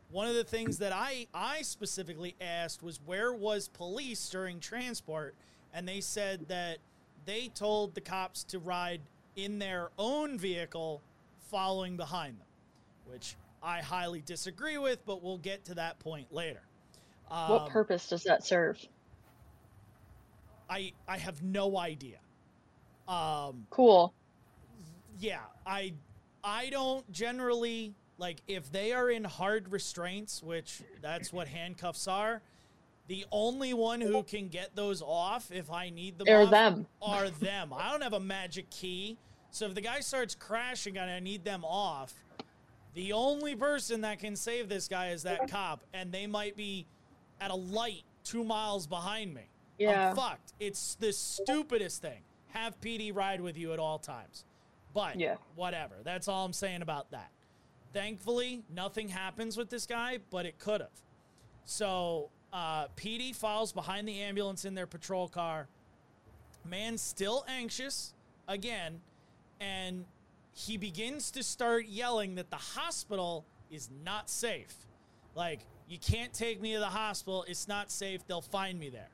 One 0.10 0.28
of 0.28 0.36
the 0.36 0.44
things 0.44 0.80
that 0.80 0.92
I 0.92 1.28
I 1.34 1.62
specifically 1.62 2.36
asked 2.42 2.84
was 2.84 3.00
where 3.06 3.32
was 3.32 3.70
police 3.70 4.28
during 4.30 4.60
transport, 4.60 5.36
and 5.74 5.88
they 5.88 6.02
said 6.02 6.48
that 6.50 6.80
they 7.26 7.48
told 7.50 7.94
the 7.96 8.02
cops 8.02 8.44
to 8.46 8.60
ride 8.60 9.02
in 9.36 9.60
their 9.60 9.92
own 9.98 10.38
vehicle 10.38 11.02
following 11.50 11.96
behind 11.96 12.40
them, 12.40 12.48
which 13.06 13.36
I 13.64 13.82
highly 13.82 14.22
disagree 14.22 14.78
with, 14.78 15.06
but 15.06 15.24
we'll 15.24 15.38
get 15.38 15.64
to 15.66 15.76
that 15.76 16.00
point 16.00 16.34
later. 16.34 16.62
what 17.30 17.62
Um, 17.62 17.70
purpose 17.70 18.10
does 18.10 18.24
that 18.24 18.44
serve? 18.44 18.84
I 20.70 20.94
I 21.08 21.18
have 21.20 21.44
no 21.44 21.78
idea. 21.78 22.18
Um, 23.08 23.68
Cool. 23.70 24.14
Yeah, 25.20 25.40
I 25.66 25.94
I 26.44 26.70
don't 26.70 27.10
generally 27.12 27.96
like 28.18 28.42
if 28.48 28.72
they 28.72 28.94
are 28.94 29.10
in 29.10 29.24
hard 29.24 29.72
restraints, 29.72 30.42
which 30.44 30.82
that's 31.02 31.34
what 31.34 31.48
handcuffs 31.48 32.08
are. 32.08 32.42
The 33.08 33.26
only 33.32 33.74
one 33.74 34.00
who 34.00 34.24
can 34.24 34.48
get 34.48 34.76
those 34.76 35.02
off 35.02 35.52
if 35.52 35.70
I 35.72 35.90
need 35.90 36.18
them 36.18 36.28
off 36.30 36.52
them. 36.52 36.88
are 37.02 37.30
them. 37.30 37.74
I 37.74 37.92
don't 37.92 38.04
have 38.04 38.14
a 38.14 38.20
magic 38.20 38.70
key. 38.70 39.18
So 39.50 39.66
if 39.66 39.76
the 39.76 39.82
guy 39.82 40.00
starts 40.00 40.34
crashing 40.34 40.98
and 40.98 41.12
I 41.12 41.20
need 41.20 41.44
them 41.44 41.66
off, 41.66 42.14
the 42.94 43.12
only 43.12 43.56
person 43.56 44.02
that 44.02 44.20
can 44.20 44.36
save 44.36 44.70
this 44.70 44.88
guy 44.88 45.10
is 45.10 45.24
that 45.24 45.50
cop, 45.50 45.84
and 45.94 46.12
they 46.12 46.26
might 46.28 46.56
be 46.56 46.88
at 47.42 47.52
a 47.52 47.56
light 47.56 48.04
two 48.24 48.44
miles 48.44 48.88
behind 48.88 49.34
me. 49.34 49.50
Yeah. 49.78 50.10
I'm 50.12 50.16
fucked. 50.16 50.54
It's 50.60 50.96
the 50.96 51.12
stupidest 51.12 52.02
thing. 52.02 52.22
Have 52.50 52.80
PD 52.80 53.14
ride 53.14 53.42
with 53.42 53.58
you 53.58 53.74
at 53.74 53.80
all 53.80 53.98
times. 54.00 54.46
But 54.94 55.18
Yeah. 55.20 55.38
whatever. 55.56 55.96
That's 56.04 56.28
all 56.28 56.46
I'm 56.46 56.54
saying 56.54 56.82
about 56.82 57.12
that. 57.12 57.32
Thankfully, 57.94 58.64
nothing 58.70 59.10
happens 59.10 59.58
with 59.58 59.70
this 59.70 59.86
guy, 59.86 60.20
but 60.30 60.46
it 60.46 60.60
could 60.60 60.82
have. 60.82 60.90
So 61.66 62.30
uh, 62.54 62.88
PD 62.98 63.34
follows 63.36 63.72
behind 63.72 64.08
the 64.08 64.22
ambulance 64.22 64.66
in 64.66 64.76
their 64.76 64.88
patrol 64.88 65.28
car. 65.28 65.68
Man's 66.66 67.02
still 67.02 67.46
anxious 67.48 68.14
again, 68.48 69.02
and 69.60 70.06
he 70.54 70.78
begins 70.78 71.32
to 71.32 71.44
start 71.44 71.86
yelling 71.88 72.36
that 72.36 72.50
the 72.50 72.58
hospital 72.58 73.46
is 73.70 73.90
not 74.04 74.30
safe. 74.30 74.76
Like, 75.34 75.62
you 75.88 75.98
can't 75.98 76.34
take 76.34 76.62
me 76.62 76.74
to 76.74 76.80
the 76.80 76.86
hospital. 76.86 77.46
It's 77.48 77.68
not 77.68 77.90
safe. 77.90 78.26
They'll 78.28 78.42
find 78.42 78.80
me 78.80 78.90
there. 78.90 79.10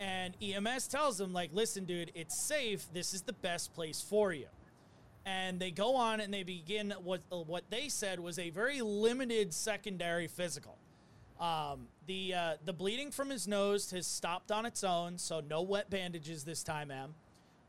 And 0.00 0.36
EMS 0.42 0.86
tells 0.88 1.20
him, 1.20 1.32
like, 1.32 1.50
listen, 1.52 1.84
dude, 1.84 2.12
it's 2.14 2.38
safe. 2.38 2.86
This 2.92 3.14
is 3.14 3.22
the 3.22 3.32
best 3.32 3.72
place 3.74 4.00
for 4.00 4.32
you. 4.32 4.46
And 5.28 5.60
they 5.60 5.70
go 5.70 5.94
on 5.94 6.20
and 6.20 6.32
they 6.32 6.42
begin 6.42 6.94
what 7.04 7.20
what 7.28 7.64
they 7.68 7.90
said 7.90 8.18
was 8.18 8.38
a 8.38 8.48
very 8.48 8.80
limited 8.80 9.52
secondary 9.52 10.26
physical. 10.26 10.78
Um, 11.38 11.88
the 12.06 12.34
uh, 12.34 12.52
the 12.64 12.72
bleeding 12.72 13.10
from 13.10 13.28
his 13.28 13.46
nose 13.46 13.90
has 13.90 14.06
stopped 14.06 14.50
on 14.50 14.64
its 14.64 14.82
own, 14.82 15.18
so 15.18 15.40
no 15.40 15.60
wet 15.60 15.90
bandages 15.90 16.44
this 16.44 16.62
time, 16.62 16.90
Em. 16.90 17.14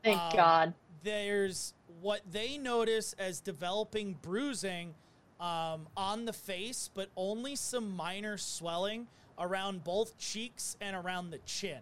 Thank 0.02 0.18
Um, 0.18 0.32
God. 0.34 0.74
There's 1.02 1.74
what 2.00 2.22
they 2.30 2.56
notice 2.56 3.14
as 3.18 3.40
developing 3.40 4.16
bruising 4.22 4.94
um, 5.38 5.86
on 5.98 6.24
the 6.24 6.32
face, 6.32 6.88
but 6.94 7.10
only 7.14 7.56
some 7.56 7.94
minor 7.94 8.38
swelling 8.38 9.06
around 9.38 9.84
both 9.84 10.16
cheeks 10.16 10.78
and 10.80 10.96
around 10.96 11.30
the 11.30 11.38
chin. 11.40 11.80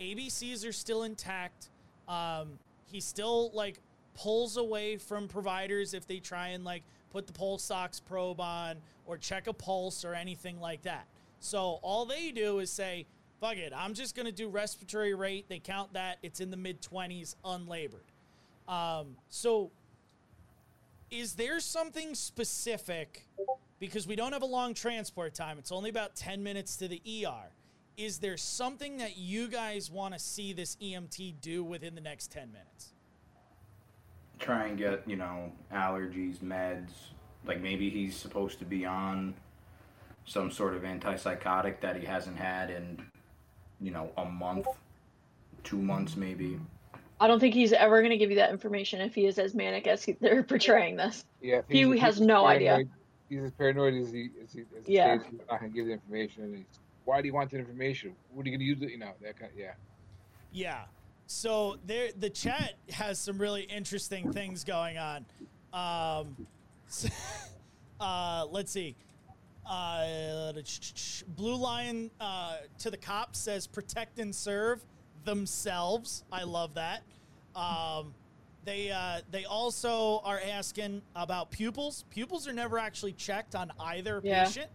ABCs 0.00 0.66
are 0.66 0.72
still 0.72 1.02
intact. 1.02 1.68
Um, 2.08 2.58
he 2.90 3.00
still 3.00 3.50
like 3.52 3.80
pulls 4.14 4.56
away 4.56 4.96
from 4.96 5.28
providers 5.28 5.94
if 5.94 6.06
they 6.06 6.18
try 6.18 6.48
and 6.48 6.64
like 6.64 6.82
put 7.10 7.26
the 7.26 7.32
pulse 7.32 7.70
ox 7.70 8.00
probe 8.00 8.40
on 8.40 8.76
or 9.06 9.16
check 9.16 9.46
a 9.46 9.52
pulse 9.52 10.04
or 10.04 10.14
anything 10.14 10.60
like 10.60 10.82
that. 10.82 11.06
So 11.40 11.80
all 11.82 12.04
they 12.04 12.30
do 12.30 12.58
is 12.58 12.70
say, 12.70 13.06
"Fuck 13.40 13.56
it, 13.56 13.72
I'm 13.74 13.94
just 13.94 14.14
gonna 14.14 14.32
do 14.32 14.48
respiratory 14.48 15.14
rate." 15.14 15.48
They 15.48 15.58
count 15.58 15.94
that 15.94 16.18
it's 16.22 16.40
in 16.40 16.50
the 16.50 16.56
mid 16.56 16.82
20s, 16.82 17.34
unlabored. 17.44 18.04
Um, 18.68 19.16
so 19.28 19.72
is 21.10 21.34
there 21.34 21.58
something 21.58 22.14
specific 22.14 23.26
because 23.80 24.06
we 24.06 24.14
don't 24.14 24.32
have 24.32 24.42
a 24.42 24.46
long 24.46 24.74
transport 24.74 25.34
time 25.34 25.58
it's 25.58 25.72
only 25.72 25.90
about 25.90 26.14
10 26.14 26.42
minutes 26.42 26.76
to 26.76 26.86
the 26.86 27.02
er 27.26 27.50
is 27.96 28.18
there 28.18 28.36
something 28.36 28.98
that 28.98 29.16
you 29.16 29.48
guys 29.48 29.90
want 29.90 30.14
to 30.14 30.20
see 30.20 30.52
this 30.52 30.76
emt 30.76 31.34
do 31.40 31.64
within 31.64 31.94
the 31.94 32.00
next 32.00 32.30
10 32.30 32.52
minutes 32.52 32.92
Try 34.40 34.66
and 34.68 34.78
get, 34.78 35.02
you 35.06 35.16
know, 35.16 35.52
allergies, 35.72 36.38
meds. 36.38 36.90
Like 37.44 37.60
maybe 37.60 37.88
he's 37.90 38.16
supposed 38.16 38.58
to 38.58 38.64
be 38.64 38.84
on 38.86 39.34
some 40.24 40.50
sort 40.50 40.74
of 40.74 40.82
antipsychotic 40.82 41.80
that 41.80 41.96
he 41.96 42.06
hasn't 42.06 42.36
had 42.38 42.70
in, 42.70 43.00
you 43.80 43.90
know, 43.90 44.10
a 44.16 44.24
month, 44.24 44.66
two 45.62 45.78
months 45.80 46.16
maybe. 46.16 46.58
I 47.20 47.26
don't 47.26 47.38
think 47.38 47.52
he's 47.54 47.72
ever 47.74 48.00
going 48.00 48.10
to 48.12 48.16
give 48.16 48.30
you 48.30 48.36
that 48.36 48.50
information 48.50 49.00
if 49.02 49.14
he 49.14 49.26
is 49.26 49.38
as 49.38 49.54
manic 49.54 49.86
as 49.86 50.02
he, 50.02 50.12
they're 50.20 50.42
portraying 50.42 50.96
this. 50.96 51.24
Yeah, 51.42 51.58
if 51.58 51.64
He 51.68 51.84
he's- 51.84 51.98
has 52.00 52.16
he's 52.18 52.26
no 52.26 52.46
idea. 52.46 52.84
He's 53.28 53.42
as 53.44 53.52
paranoid 53.52 53.94
as 53.94 54.10
he 54.10 54.30
as 54.42 54.52
he 54.52 54.60
as 54.78 54.88
Yeah. 54.88 55.18
stays, 55.18 55.30
he's 55.30 55.40
not 55.50 55.60
gonna 55.60 55.70
give 55.72 55.86
the 55.86 55.92
information. 55.92 56.54
He's, 56.56 56.78
why 57.04 57.20
do 57.20 57.28
you 57.28 57.34
want 57.34 57.50
the 57.50 57.58
information? 57.58 58.14
What 58.32 58.44
are 58.46 58.48
you 58.48 58.56
gonna 58.56 58.64
use 58.64 58.80
it? 58.82 58.90
You 58.90 58.98
know 58.98 59.12
that 59.22 59.38
kind. 59.38 59.52
yeah. 59.56 59.72
yeah 60.52 60.80
so 61.32 61.76
there 61.86 62.08
the 62.18 62.28
chat 62.28 62.72
has 62.90 63.16
some 63.16 63.38
really 63.38 63.62
interesting 63.62 64.32
things 64.32 64.64
going 64.64 64.98
on. 64.98 65.24
Um, 65.72 66.36
so, 66.88 67.08
uh, 68.00 68.46
let's 68.50 68.72
see. 68.72 68.96
Uh, 69.64 70.52
blue 71.36 71.54
lion 71.54 72.10
uh, 72.20 72.56
to 72.80 72.90
the 72.90 72.96
cops 72.96 73.38
says 73.38 73.68
protect 73.68 74.18
and 74.18 74.34
serve 74.34 74.80
themselves. 75.24 76.24
I 76.32 76.42
love 76.42 76.74
that. 76.74 77.02
Um, 77.54 78.12
they 78.64 78.90
uh, 78.90 79.20
they 79.30 79.44
also 79.44 80.20
are 80.24 80.40
asking 80.50 81.00
about 81.14 81.52
pupils. 81.52 82.06
Pupils 82.10 82.48
are 82.48 82.52
never 82.52 82.76
actually 82.76 83.12
checked 83.12 83.54
on 83.54 83.70
either 83.78 84.20
Yeah. 84.24 84.44
patient. 84.46 84.68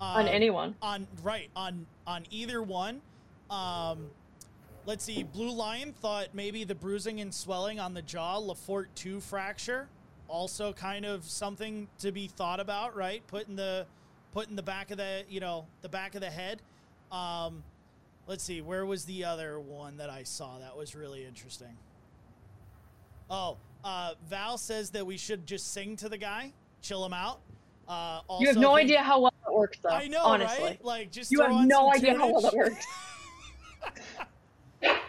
On 0.00 0.22
Um, 0.22 0.28
anyone. 0.28 0.74
on 0.82 1.06
right 1.22 1.48
on 1.54 1.86
on 2.08 2.24
either 2.32 2.60
one. 2.60 3.00
Um 3.50 4.10
let's 4.86 5.04
see 5.04 5.22
blue 5.22 5.52
lion 5.52 5.92
thought 5.92 6.28
maybe 6.32 6.64
the 6.64 6.74
bruising 6.74 7.20
and 7.20 7.32
swelling 7.32 7.78
on 7.78 7.94
the 7.94 8.02
jaw 8.02 8.36
Le 8.38 8.54
Fort 8.54 8.88
2 8.96 9.20
fracture 9.20 9.88
also 10.28 10.72
kind 10.72 11.04
of 11.04 11.24
something 11.24 11.88
to 11.98 12.10
be 12.10 12.26
thought 12.26 12.60
about 12.60 12.96
right 12.96 13.22
putting 13.26 13.54
the 13.56 13.86
putting 14.32 14.56
the 14.56 14.62
back 14.62 14.90
of 14.90 14.96
the 14.96 15.24
you 15.28 15.40
know 15.40 15.66
the 15.82 15.88
back 15.88 16.14
of 16.14 16.20
the 16.20 16.30
head 16.30 16.62
um 17.10 17.62
let's 18.26 18.42
see 18.42 18.60
where 18.60 18.86
was 18.86 19.04
the 19.04 19.24
other 19.24 19.60
one 19.60 19.96
that 19.96 20.10
i 20.10 20.22
saw 20.22 20.58
that 20.58 20.76
was 20.76 20.94
really 20.94 21.24
interesting 21.24 21.76
oh 23.30 23.56
uh 23.84 24.12
val 24.28 24.56
says 24.56 24.90
that 24.90 25.06
we 25.06 25.16
should 25.16 25.46
just 25.46 25.72
sing 25.72 25.96
to 25.96 26.08
the 26.08 26.18
guy 26.18 26.52
chill 26.80 27.04
him 27.04 27.12
out 27.12 27.40
uh 27.88 28.20
also 28.26 28.42
You 28.42 28.48
have 28.48 28.56
no 28.56 28.76
idea 28.76 29.02
how 29.02 29.20
well 29.20 29.34
that 29.44 29.52
works, 29.52 29.78
though. 29.82 29.90
I 29.90 30.06
know, 30.06 30.22
honestly. 30.22 30.62
right? 30.64 30.84
Like 30.84 31.10
just 31.10 31.30
You 31.32 31.40
have 31.40 31.66
no 31.66 31.92
idea 31.92 32.16
how 32.16 32.30
well 32.30 32.40
that 32.40 32.54
works. 32.54 32.86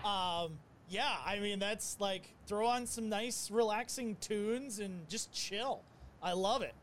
Um, 0.03 0.59
yeah, 0.89 1.15
I 1.25 1.39
mean 1.39 1.59
that's 1.59 1.97
like 1.99 2.33
throw 2.45 2.67
on 2.67 2.85
some 2.85 3.09
nice 3.09 3.49
relaxing 3.49 4.17
tunes 4.19 4.79
and 4.79 5.07
just 5.09 5.31
chill. 5.31 5.81
I 6.21 6.33
love 6.33 6.61
it. 6.61 6.75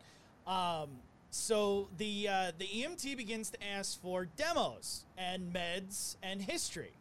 Um, 0.47 0.89
so 1.31 1.89
the 1.97 2.29
uh, 2.29 2.53
the 2.59 2.67
EMT 2.67 3.17
begins 3.17 3.51
to 3.51 3.59
ask 3.65 4.01
for 4.01 4.27
demos 4.37 5.05
and 5.17 5.53
meds 5.53 6.17
and 6.23 6.43
history. 6.43 6.93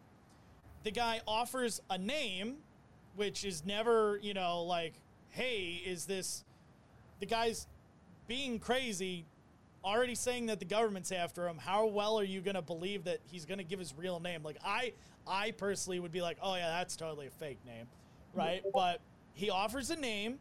The 0.84 0.92
guy 0.92 1.22
offers 1.28 1.82
a 1.90 1.98
name, 1.98 2.58
which 3.16 3.44
is 3.44 3.66
never 3.66 4.20
you 4.22 4.34
know 4.34 4.64
like, 4.64 4.94
hey, 5.30 5.82
is 5.86 6.06
this? 6.06 6.44
The 7.20 7.26
guy's 7.26 7.68
being 8.28 8.60
crazy, 8.60 9.26
already 9.84 10.16
saying 10.16 10.46
that 10.46 10.60
the 10.60 10.66
government's 10.66 11.12
after 11.12 11.48
him. 11.48 11.58
How 11.58 11.88
well 11.88 12.20
are 12.20 12.24
you 12.24 12.42
gonna 12.42 12.62
believe 12.62 13.06
that 13.06 13.20
he's 13.26 13.46
gonna 13.46 13.64
give 13.64 13.80
his 13.80 13.94
real 13.98 14.20
name? 14.20 14.44
Like 14.44 14.58
I, 14.64 14.94
I 15.30 15.52
personally 15.52 16.00
would 16.00 16.12
be 16.12 16.22
like, 16.22 16.38
oh 16.42 16.56
yeah, 16.56 16.70
that's 16.70 16.96
totally 16.96 17.28
a 17.28 17.32
fake 17.32 17.60
name, 17.66 17.86
right? 18.34 18.64
But 18.74 19.00
he 19.34 19.50
offers 19.50 19.92
a 19.92 19.96
name, 19.96 20.40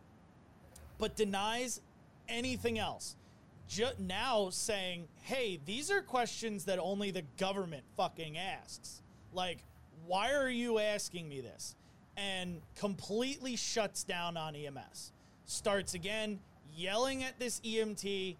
but 0.99 1.15
denies 1.15 1.81
anything 2.29 2.79
else. 2.79 3.15
Now 3.99 4.49
saying, 4.51 5.09
hey, 5.23 5.61
these 5.67 5.91
are 5.91 6.01
questions 6.01 6.65
that 6.65 6.79
only 6.79 7.11
the 7.11 7.23
government 7.37 7.85
fucking 7.97 8.39
asks. 8.39 9.03
Like, 9.35 9.59
why 10.07 10.33
are 10.33 10.49
you 10.49 10.79
asking 10.79 11.29
me 11.29 11.43
this? 11.43 11.77
And 12.17 12.63
completely 12.75 13.57
shuts 13.57 14.05
down 14.05 14.39
on 14.39 14.57
EMS. 14.57 15.13
Starts 15.45 15.93
again 15.95 16.41
yelling 16.75 17.23
at 17.25 17.39
this 17.39 17.61
EMT 17.61 18.37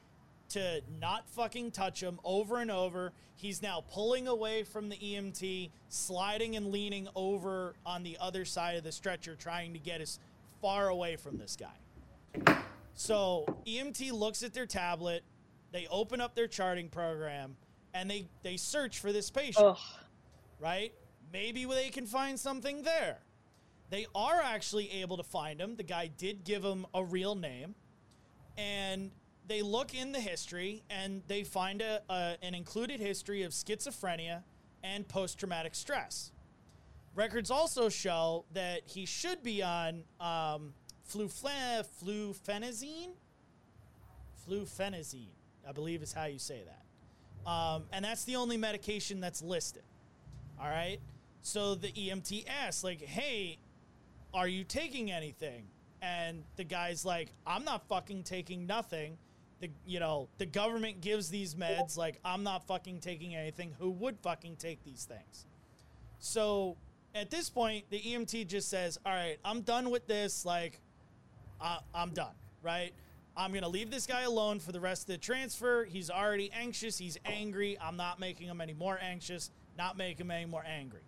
to 0.49 0.81
not 0.99 1.29
fucking 1.29 1.73
touch 1.73 2.03
him 2.03 2.19
over 2.25 2.57
and 2.57 2.71
over. 2.71 3.13
He's 3.39 3.63
now 3.63 3.85
pulling 3.93 4.27
away 4.27 4.65
from 4.65 4.89
the 4.89 4.97
EMT, 4.97 5.71
sliding 5.89 6.57
and 6.57 6.73
leaning 6.73 7.07
over 7.15 7.77
on 7.87 8.03
the 8.03 8.19
other 8.21 8.45
side 8.45 8.77
of 8.77 8.83
the 8.83 8.91
stretcher, 8.91 9.37
trying 9.37 9.75
to 9.75 9.79
get 9.79 10.01
as 10.01 10.19
far 10.61 10.89
away 10.89 11.15
from 11.15 11.39
this 11.39 11.57
guy. 11.57 12.59
So 12.95 13.47
EMT 13.65 14.11
looks 14.11 14.43
at 14.43 14.55
their 14.55 14.67
tablet, 14.67 15.23
they 15.71 15.87
open 15.89 16.21
up 16.21 16.35
their 16.35 16.49
charting 16.49 16.89
program, 16.89 17.57
and 17.95 18.11
they, 18.11 18.27
they 18.43 18.57
search 18.57 18.99
for 18.99 19.13
this 19.13 19.31
patient 19.31 19.67
Ugh. 19.67 19.79
right? 20.59 20.93
Maybe 21.33 21.65
they 21.65 21.91
can 21.91 22.07
find 22.07 22.41
something 22.41 22.83
there. 22.83 23.19
They 23.91 24.07
are 24.17 24.41
actually 24.43 24.91
able 25.01 25.17
to 25.17 25.23
find 25.23 25.61
him. 25.61 25.77
The 25.77 25.85
guy 25.85 26.09
did 26.09 26.43
give 26.43 26.65
him 26.65 26.87
a 26.93 27.05
real 27.05 27.37
name. 27.37 27.77
And 28.57 29.13
they 29.49 29.63
look 29.63 29.95
in 29.95 30.13
the 30.13 30.21
history 30.21 30.83
and 30.91 31.23
they 31.27 31.43
find 31.43 31.83
a, 31.83 32.03
a, 32.09 32.37
an 32.43 32.55
included 32.55 33.01
history 33.01 33.43
of 33.43 33.53
schizophrenia 33.53 34.43
and 34.85 35.09
post 35.09 35.39
traumatic 35.39 35.75
stress. 35.75 36.31
Records 37.15 37.51
also 37.51 37.89
show 37.89 38.45
that 38.53 38.83
he 38.85 39.07
should 39.07 39.43
be 39.43 39.63
on 39.63 40.05
um, 40.21 40.75
flufle- 41.11 41.85
fluphenazine. 42.05 43.11
Fluphenazine, 44.49 45.33
I 45.69 45.73
believe 45.73 46.03
is 46.03 46.13
how 46.13 46.27
you 46.27 46.39
say 46.39 46.63
that. 46.65 47.51
Um, 47.51 47.85
and 47.93 48.05
that's 48.05 48.25
the 48.25 48.37
only 48.37 48.57
medication 48.57 49.21
that's 49.21 49.43
listed. 49.43 49.83
All 50.61 50.69
right. 50.69 50.99
So 51.41 51.75
the 51.75 51.89
EMT 51.89 52.45
asks, 52.49 52.85
like, 52.85 53.01
hey, 53.01 53.59
are 54.35 54.49
you 54.49 54.65
taking 54.65 55.11
anything? 55.11 55.65
And 56.03 56.45
the 56.57 56.65
guy's 56.65 57.05
like, 57.05 57.33
I'm 57.47 57.65
not 57.65 57.89
fucking 57.89 58.25
taking 58.25 58.67
nothing. 58.67 59.17
The 59.61 59.71
you 59.87 60.01
know, 60.01 60.29
the 60.39 60.47
government 60.47 61.01
gives 61.01 61.29
these 61.29 61.55
meds, 61.55 61.97
like, 61.97 62.21
I'm 62.25 62.43
not 62.43 62.67
fucking 62.67 63.01
taking 63.01 63.35
anything. 63.35 63.75
Who 63.79 63.91
would 63.91 64.19
fucking 64.21 64.57
take 64.57 64.85
these 64.85 65.05
things? 65.05 65.47
So 66.21 66.77
at 67.15 67.31
this 67.31 67.51
point, 67.51 67.85
the 67.91 68.01
EMT 68.01 68.47
just 68.47 68.69
says, 68.69 68.99
All 69.05 69.13
right, 69.13 69.39
I'm 69.45 69.63
done 69.63 69.91
with 69.91 70.07
this. 70.07 70.45
Like, 70.45 70.81
I, 71.61 71.79
I'm 71.95 72.11
done, 72.11 72.35
right? 72.63 72.93
I'm 73.37 73.53
to 73.53 73.69
leave 73.69 73.91
this 73.91 74.07
guy 74.07 74.23
alone 74.23 74.59
for 74.59 74.73
the 74.73 74.81
rest 74.81 75.03
of 75.03 75.09
the 75.09 75.19
transfer. 75.19 75.85
He's 75.85 76.11
already 76.11 76.51
anxious. 76.53 76.99
He's 76.99 77.17
angry. 77.25 77.79
I'm 77.81 77.97
not 77.97 78.19
making 78.19 78.49
him 78.49 78.61
any 78.61 78.73
more 78.75 78.99
anxious, 79.01 79.53
not 79.77 79.97
making 79.97 80.27
him 80.27 80.33
any 80.33 80.47
more 80.47 80.65
angry. 80.67 81.03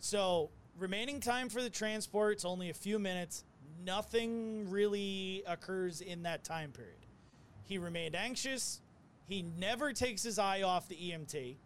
So, 0.00 0.50
remaining 0.76 1.20
time 1.20 1.48
for 1.48 1.62
the 1.62 1.70
transport, 1.70 2.32
it's 2.32 2.44
only 2.44 2.70
a 2.70 2.74
few 2.74 2.98
minutes. 2.98 3.44
Nothing 3.84 4.68
really 4.68 5.44
occurs 5.46 6.00
in 6.00 6.24
that 6.24 6.42
time 6.42 6.72
period. 6.72 6.97
He 7.68 7.78
remained 7.78 8.16
anxious. 8.16 8.80
He 9.26 9.42
never 9.58 9.92
takes 9.92 10.22
his 10.22 10.38
eye 10.38 10.62
off 10.62 10.88
the 10.88 10.96
EMT. 10.96 11.56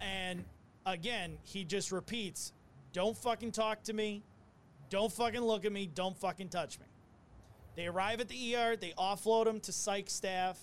And 0.00 0.44
again, 0.84 1.38
he 1.44 1.64
just 1.64 1.92
repeats, 1.92 2.52
don't 2.92 3.16
fucking 3.16 3.52
talk 3.52 3.84
to 3.84 3.92
me. 3.92 4.24
Don't 4.90 5.10
fucking 5.10 5.40
look 5.40 5.64
at 5.64 5.72
me. 5.72 5.86
Don't 5.86 6.18
fucking 6.18 6.50
touch 6.50 6.78
me. 6.78 6.86
They 7.76 7.86
arrive 7.86 8.20
at 8.20 8.28
the 8.28 8.54
ER, 8.54 8.76
they 8.76 8.92
offload 8.98 9.46
him 9.46 9.60
to 9.60 9.72
psych 9.72 10.10
staff, 10.10 10.58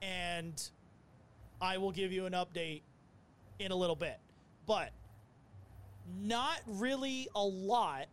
and 0.00 0.70
I 1.60 1.76
will 1.76 1.92
give 1.92 2.12
you 2.12 2.24
an 2.24 2.32
update 2.32 2.80
in 3.58 3.72
a 3.72 3.76
little 3.76 3.96
bit. 3.96 4.18
But 4.66 4.90
not 6.22 6.60
really 6.66 7.28
a 7.34 7.44
lot. 7.44 8.06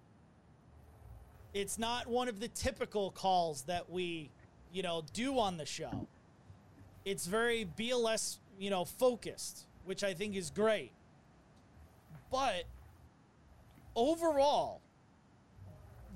It's 1.53 1.80
not 1.80 2.07
one 2.07 2.28
of 2.28 2.41
the 2.41 2.49
typical 2.49 3.11
calls 3.11 3.61
that 3.63 3.89
we, 3.89 4.30
you 4.72 4.84
know, 4.84 5.03
do 5.13 5.39
on 5.39 5.57
the 5.57 5.65
show. 5.65 6.07
It's 7.05 7.26
very 7.26 7.68
BLS, 7.78 8.38
you 8.59 8.70
know, 8.70 8.86
focused, 8.86 9.65
which 9.86 10.03
I 10.03 10.13
think 10.13 10.36
is 10.36 10.49
great. 10.49 10.91
But 12.32 12.63
overall, 13.95 14.82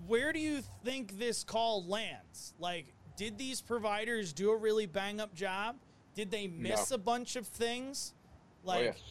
where 0.08 0.34
do 0.34 0.40
you 0.40 0.62
think 0.84 1.18
this 1.18 1.44
call 1.44 1.86
lands? 1.86 2.54
Like, 2.60 2.88
did 3.16 3.38
these 3.38 3.62
providers 3.62 4.34
do 4.34 4.52
a 4.52 4.58
really 4.58 4.86
bang 4.86 5.20
up 5.22 5.34
job? 5.34 5.78
Did 6.16 6.32
they 6.32 6.48
miss 6.48 6.90
No. 6.90 6.96
a 6.96 6.98
bunch 6.98 7.36
of 7.36 7.48
things? 7.48 8.14
oh 8.18 8.68
Like, 8.68 8.84
yes. 8.84 9.02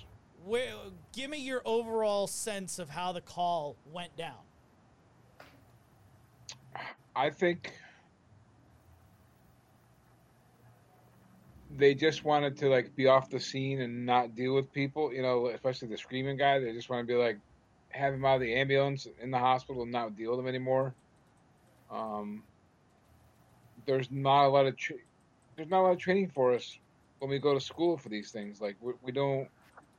where, 0.45 0.75
give 1.15 1.31
me 1.31 1.39
your 1.39 1.63
overall 1.65 2.27
sense 2.27 2.79
of 2.79 2.91
how 2.91 3.13
the 3.13 3.21
call 3.23 3.77
went 3.91 4.17
down. 4.17 4.37
I 7.17 7.31
think 7.31 7.73
they 11.77 11.95
just 11.95 12.25
wanted 12.25 12.57
to 12.59 12.69
like 12.69 12.95
be 12.97 13.07
off 13.07 13.31
the 13.31 13.41
scene 13.41 13.81
and 13.81 14.05
not 14.05 14.35
deal 14.35 14.55
with 14.55 14.73
people. 14.73 15.13
You 15.13 15.23
know, 15.23 15.49
especially 15.49 15.89
the 15.89 15.99
screaming 15.99 16.37
guy. 16.37 16.59
They 16.59 16.73
just 16.73 16.91
want 16.91 17.07
to 17.07 17.13
be 17.13 17.19
like 17.19 17.39
have 17.91 18.15
him 18.15 18.25
out 18.25 18.37
of 18.37 18.41
the 18.41 18.55
ambulance 18.55 19.07
in 19.21 19.31
the 19.31 19.39
hospital 19.39 19.83
and 19.83 19.93
not 19.93 20.17
deal 20.17 20.31
with 20.31 20.41
him 20.41 20.49
anymore. 20.49 20.95
Um, 21.91 22.45
there's 23.87 24.11
not 24.11 24.47
a 24.47 24.49
lot 24.49 24.67
of 24.67 24.77
tra- 24.77 24.97
there's 25.57 25.69
not 25.69 25.81
a 25.81 25.83
lot 25.83 25.93
of 25.93 25.99
training 25.99 26.31
for 26.35 26.53
us 26.55 26.79
when 27.19 27.31
we 27.31 27.39
go 27.39 27.55
to 27.55 27.61
school 27.61 27.97
for 27.97 28.09
these 28.09 28.31
things. 28.31 28.61
Like 28.61 28.77
we, 28.81 28.93
we 29.03 29.13
don't 29.13 29.49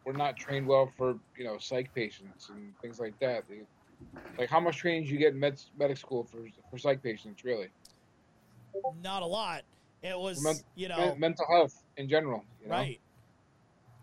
we're 0.06 0.14
not 0.14 0.38
trained 0.38 0.68
well 0.68 0.90
for 0.98 1.16
you 1.38 1.46
know 1.46 1.58
psych 1.60 1.94
patients 1.94 2.50
and 2.50 2.74
things 2.82 3.00
like 3.00 3.16
that. 3.20 3.44
They, 3.50 3.62
like 4.38 4.50
how 4.50 4.60
much 4.60 4.78
training 4.78 5.04
do 5.04 5.10
you 5.10 5.20
get 5.20 5.34
in 5.34 5.40
med 5.40 5.62
medic 5.78 5.98
school 5.98 6.24
for 6.24 6.40
for 6.70 6.78
psych 6.78 7.04
patients 7.04 7.44
really? 7.44 7.68
Not 9.02 9.22
a 9.22 9.26
lot. 9.26 9.64
It 10.04 10.18
was, 10.18 10.44
Men- 10.44 10.56
you 10.76 10.88
know, 10.88 11.16
mental 11.18 11.46
health 11.48 11.84
in 11.98 12.10
general. 12.10 12.44
You 12.62 12.70
know? 12.70 12.76
right. 12.76 13.00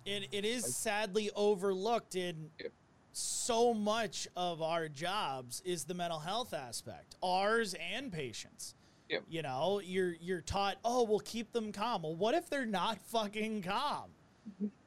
It, 0.06 0.28
it 0.32 0.44
is 0.44 0.76
sadly 0.76 1.30
overlooked 1.34 2.14
in 2.14 2.50
Yep. 2.60 2.72
so 3.12 3.74
much 3.74 4.26
of 4.36 4.62
our 4.62 4.88
jobs 4.88 5.60
is 5.66 5.84
the 5.84 5.94
mental 5.94 6.18
health 6.20 6.54
aspect, 6.54 7.16
ours 7.22 7.74
and 7.74 8.10
patients. 8.12 8.74
Yep. 9.10 9.24
You 9.28 9.42
know, 9.42 9.80
you're 9.84 10.14
you're 10.20 10.40
taught, 10.40 10.76
oh, 10.84 11.02
we'll 11.04 11.18
keep 11.20 11.52
them 11.52 11.72
calm. 11.72 12.02
Well, 12.02 12.14
what 12.14 12.34
if 12.34 12.48
they're 12.48 12.66
not 12.66 13.00
fucking 13.10 13.62
calm? 13.62 14.10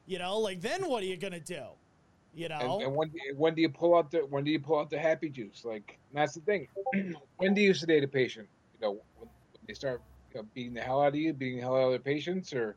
You 0.06 0.18
know, 0.18 0.38
like 0.38 0.60
then 0.60 0.88
what 0.88 1.02
are 1.02 1.06
you 1.06 1.16
gonna 1.16 1.40
do? 1.40 1.62
You 2.34 2.48
know, 2.48 2.58
And, 2.78 2.82
and 2.84 2.96
when 2.96 3.08
do 3.10 3.18
you- 3.24 3.34
when 3.36 3.54
do 3.54 3.60
you 3.62 3.68
pull 3.68 3.94
out 3.96 4.10
the 4.10 4.20
when 4.20 4.42
do 4.44 4.50
you 4.50 4.58
pull 4.60 4.78
out 4.78 4.90
the 4.90 4.98
happy 4.98 5.28
juice? 5.28 5.64
Like 5.64 5.98
that's 6.14 6.34
the 6.34 6.40
thing. 6.40 6.66
when 7.36 7.52
do 7.54 7.60
you 7.60 7.74
sedate 7.74 8.02
a 8.02 8.08
patient? 8.08 8.48
You 8.80 8.86
know, 8.86 8.90
when, 9.18 9.28
when 9.28 9.60
they 9.68 9.74
start 9.74 10.02
you 10.34 10.40
uh, 10.40 10.42
know, 10.42 10.48
beating 10.54 10.74
the 10.74 10.80
hell 10.80 11.02
out 11.02 11.08
of 11.08 11.14
you, 11.16 11.32
beating 11.32 11.56
the 11.56 11.62
hell 11.62 11.76
out 11.76 11.84
of 11.84 11.90
their 11.90 11.98
patients, 12.00 12.52
or 12.52 12.76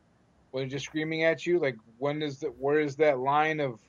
when 0.50 0.62
they're 0.62 0.70
just 0.70 0.86
screaming 0.86 1.24
at 1.24 1.46
you. 1.46 1.58
Like 1.58 1.76
when 1.98 2.22
is 2.22 2.40
the 2.40 2.48
where 2.48 2.80
is 2.80 2.96
that 2.96 3.18
line 3.18 3.60
of 3.60 3.80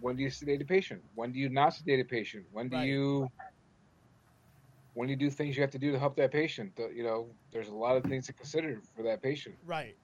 when 0.00 0.16
do 0.16 0.22
you 0.22 0.30
sedate 0.30 0.62
a 0.62 0.64
patient? 0.64 1.02
When 1.14 1.32
do 1.32 1.38
you 1.38 1.48
not 1.48 1.74
sedate 1.74 2.00
a 2.00 2.04
patient? 2.04 2.46
When 2.52 2.68
do 2.68 2.76
Right. 2.76 2.88
you 2.88 3.28
when 4.94 5.08
do 5.08 5.12
you 5.12 5.18
do 5.18 5.30
things 5.30 5.56
you 5.56 5.62
have 5.62 5.70
to 5.72 5.78
do 5.78 5.92
to 5.92 5.98
help 5.98 6.16
that 6.16 6.32
patient? 6.32 6.78
You 6.94 7.02
know, 7.04 7.36
there's 7.52 7.68
a 7.68 7.74
lot 7.74 7.96
of 7.96 8.04
things 8.04 8.26
to 8.26 8.32
consider 8.32 8.80
for 8.94 9.02
that 9.04 9.22
patient. 9.22 9.56
right. 9.64 9.96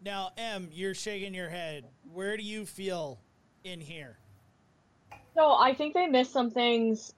Now, 0.00 0.32
Em, 0.36 0.68
you're 0.72 0.94
shaking 0.94 1.34
your 1.34 1.48
head. 1.48 1.84
Where 2.12 2.36
do 2.36 2.42
you 2.42 2.66
feel 2.66 3.18
in 3.64 3.80
here? 3.80 4.18
So 5.36 5.52
I 5.54 5.74
think 5.74 5.94
they 5.94 6.06
missed 6.06 6.32
some 6.32 6.50
things. 6.50 7.12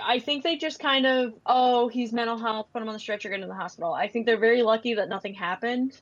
I 0.00 0.20
think 0.20 0.44
they 0.44 0.56
just 0.56 0.78
kind 0.78 1.06
of, 1.06 1.34
oh, 1.44 1.88
he's 1.88 2.12
mental 2.12 2.38
health, 2.38 2.68
put 2.72 2.82
him 2.82 2.88
on 2.88 2.94
the 2.94 3.00
stretcher, 3.00 3.28
get 3.28 3.36
him 3.36 3.42
to 3.42 3.46
the 3.48 3.54
hospital. 3.54 3.92
I 3.92 4.08
think 4.08 4.26
they're 4.26 4.38
very 4.38 4.62
lucky 4.62 4.94
that 4.94 5.08
nothing 5.08 5.34
happened. 5.34 6.00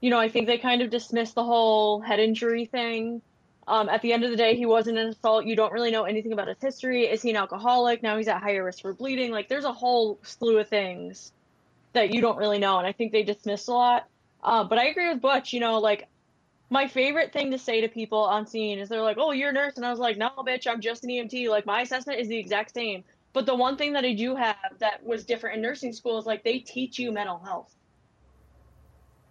You 0.00 0.10
know, 0.10 0.18
I 0.18 0.28
think 0.28 0.46
they 0.46 0.58
kind 0.58 0.82
of 0.82 0.90
dismissed 0.90 1.34
the 1.34 1.42
whole 1.42 2.00
head 2.00 2.20
injury 2.20 2.66
thing. 2.66 3.20
Um, 3.66 3.88
at 3.88 4.02
the 4.02 4.12
end 4.12 4.24
of 4.24 4.30
the 4.30 4.36
day, 4.36 4.56
he 4.56 4.66
wasn't 4.66 4.98
an 4.98 5.08
assault. 5.08 5.44
You 5.44 5.56
don't 5.56 5.72
really 5.72 5.90
know 5.90 6.04
anything 6.04 6.32
about 6.32 6.48
his 6.48 6.56
history. 6.60 7.06
Is 7.06 7.20
he 7.20 7.30
an 7.30 7.36
alcoholic? 7.36 8.02
Now 8.02 8.16
he's 8.16 8.28
at 8.28 8.40
higher 8.40 8.64
risk 8.64 8.82
for 8.82 8.94
bleeding. 8.94 9.32
Like, 9.32 9.48
there's 9.48 9.64
a 9.64 9.72
whole 9.72 10.20
slew 10.22 10.58
of 10.58 10.68
things 10.68 11.32
that 11.92 12.14
you 12.14 12.20
don't 12.20 12.38
really 12.38 12.58
know. 12.58 12.78
And 12.78 12.86
I 12.86 12.92
think 12.92 13.12
they 13.12 13.24
dismissed 13.24 13.68
a 13.68 13.72
lot. 13.72 14.06
Uh, 14.42 14.62
but 14.62 14.78
I 14.78 14.86
agree 14.86 15.08
with 15.08 15.20
Butch. 15.20 15.52
You 15.52 15.60
know, 15.60 15.80
like, 15.80 16.06
my 16.70 16.86
favorite 16.86 17.32
thing 17.32 17.50
to 17.50 17.58
say 17.58 17.80
to 17.80 17.88
people 17.88 18.18
on 18.18 18.46
scene 18.46 18.78
is 18.78 18.88
they're 18.88 19.02
like, 19.02 19.16
oh, 19.18 19.32
you're 19.32 19.50
a 19.50 19.52
nurse. 19.52 19.76
And 19.76 19.86
I 19.86 19.90
was 19.90 19.98
like, 19.98 20.18
no, 20.18 20.30
bitch, 20.38 20.66
I'm 20.66 20.80
just 20.80 21.04
an 21.04 21.10
EMT. 21.10 21.48
Like, 21.48 21.64
my 21.64 21.80
assessment 21.80 22.20
is 22.20 22.28
the 22.28 22.36
exact 22.36 22.74
same. 22.74 23.04
But 23.32 23.46
the 23.46 23.54
one 23.54 23.76
thing 23.76 23.92
that 23.92 24.04
I 24.04 24.14
do 24.14 24.34
have 24.34 24.56
that 24.78 25.04
was 25.04 25.24
different 25.24 25.56
in 25.56 25.62
nursing 25.62 25.92
school 25.92 26.18
is 26.18 26.26
like 26.26 26.44
they 26.44 26.58
teach 26.58 26.98
you 26.98 27.12
mental 27.12 27.38
health. 27.38 27.74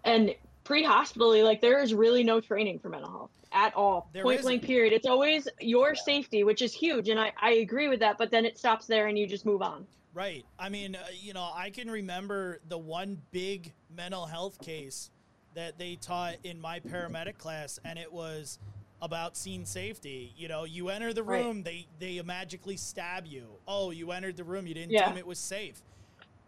And 0.04 0.34
pre-hospitally, 0.64 1.44
like 1.44 1.62
there 1.62 1.82
is 1.82 1.94
really 1.94 2.24
no 2.24 2.40
training 2.40 2.80
for 2.80 2.90
mental 2.90 3.10
health 3.10 3.32
at 3.52 3.74
all. 3.76 4.10
There 4.14 4.24
Point 4.24 4.40
isn't. 4.40 4.50
blank 4.50 4.64
period. 4.64 4.94
It's 4.94 5.08
always 5.08 5.48
your 5.60 5.96
safety, 5.96 6.44
which 6.44 6.62
is 6.62 6.74
huge. 6.74 7.10
And 7.10 7.20
I, 7.20 7.34
I 7.42 7.52
agree 7.54 7.88
with 7.88 8.00
that, 8.00 8.18
but 8.18 8.32
then 8.32 8.46
it 8.46 8.58
stops 8.58 8.86
there 8.86 9.08
and 9.08 9.18
you 9.18 9.28
just 9.28 9.46
move 9.46 9.62
on. 9.62 9.86
Right. 10.14 10.46
I 10.58 10.70
mean, 10.70 10.96
uh, 10.96 11.06
you 11.14 11.34
know, 11.34 11.50
I 11.54 11.70
can 11.70 11.90
remember 11.90 12.60
the 12.68 12.78
one 12.78 13.22
big 13.32 13.74
mental 13.96 14.26
health 14.26 14.60
case 14.62 15.12
that 15.58 15.80
they 15.80 15.96
taught 15.96 16.36
in 16.44 16.62
my 16.62 16.80
paramedic 16.80 17.40
class, 17.40 17.80
and 17.84 17.98
it 17.98 18.14
was 18.14 18.60
about 19.02 19.36
scene 19.36 19.66
safety. 19.66 20.32
You 20.38 20.48
know, 20.48 20.66
you 20.66 20.90
enter 20.90 21.14
the 21.14 21.24
Right. 21.24 21.44
room, 21.44 21.64
they 21.64 21.88
they 22.00 22.22
magically 22.22 22.78
stab 22.78 23.26
you. 23.26 23.60
Oh, 23.68 23.90
you 23.90 24.12
entered 24.12 24.38
the 24.38 24.44
room, 24.44 24.68
you 24.68 24.76
didn't 24.76 24.92
Yeah. 24.94 25.08
deem 25.10 25.18
it 25.18 25.26
was 25.26 25.40
safe, 25.40 25.82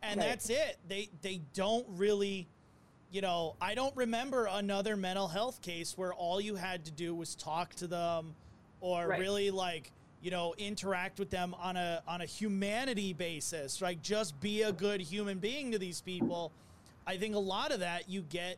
and 0.03 0.20
Right. 0.20 0.28
that's 0.28 0.49
it. 0.51 0.78
They 0.88 1.10
they 1.22 1.39
don't 1.53 1.86
really. 1.89 2.47
You 3.12 3.22
know, 3.22 3.55
I 3.60 3.74
don't 3.74 3.95
remember 3.95 4.45
another 4.45 4.95
mental 4.95 5.28
health 5.30 5.64
case 5.64 5.97
where 5.97 6.14
all 6.14 6.39
you 6.39 6.53
had 6.53 6.86
to 6.86 6.91
do 6.91 7.16
was 7.16 7.34
talk 7.36 7.74
to 7.76 7.88
them 7.88 8.36
or 8.82 9.07
Right. 9.07 9.20
really 9.20 9.49
like 9.49 9.91
you 10.22 10.30
know 10.30 10.53
interact 10.60 11.18
with 11.18 11.32
them 11.32 11.55
on 11.55 11.76
a 11.76 12.03
on 12.07 12.22
a 12.22 12.26
humanity 12.28 13.14
basis 13.14 13.82
like 13.82 14.03
just 14.03 14.39
be 14.39 14.62
a 14.62 14.72
good 14.72 15.01
human 15.01 15.39
being 15.39 15.72
to 15.72 15.80
these 15.80 16.01
people 16.01 16.51
i 17.07 17.16
think 17.18 17.34
a 17.36 17.39
lot 17.39 17.72
of 17.72 17.80
that 17.80 18.10
you 18.10 18.22
get 18.22 18.57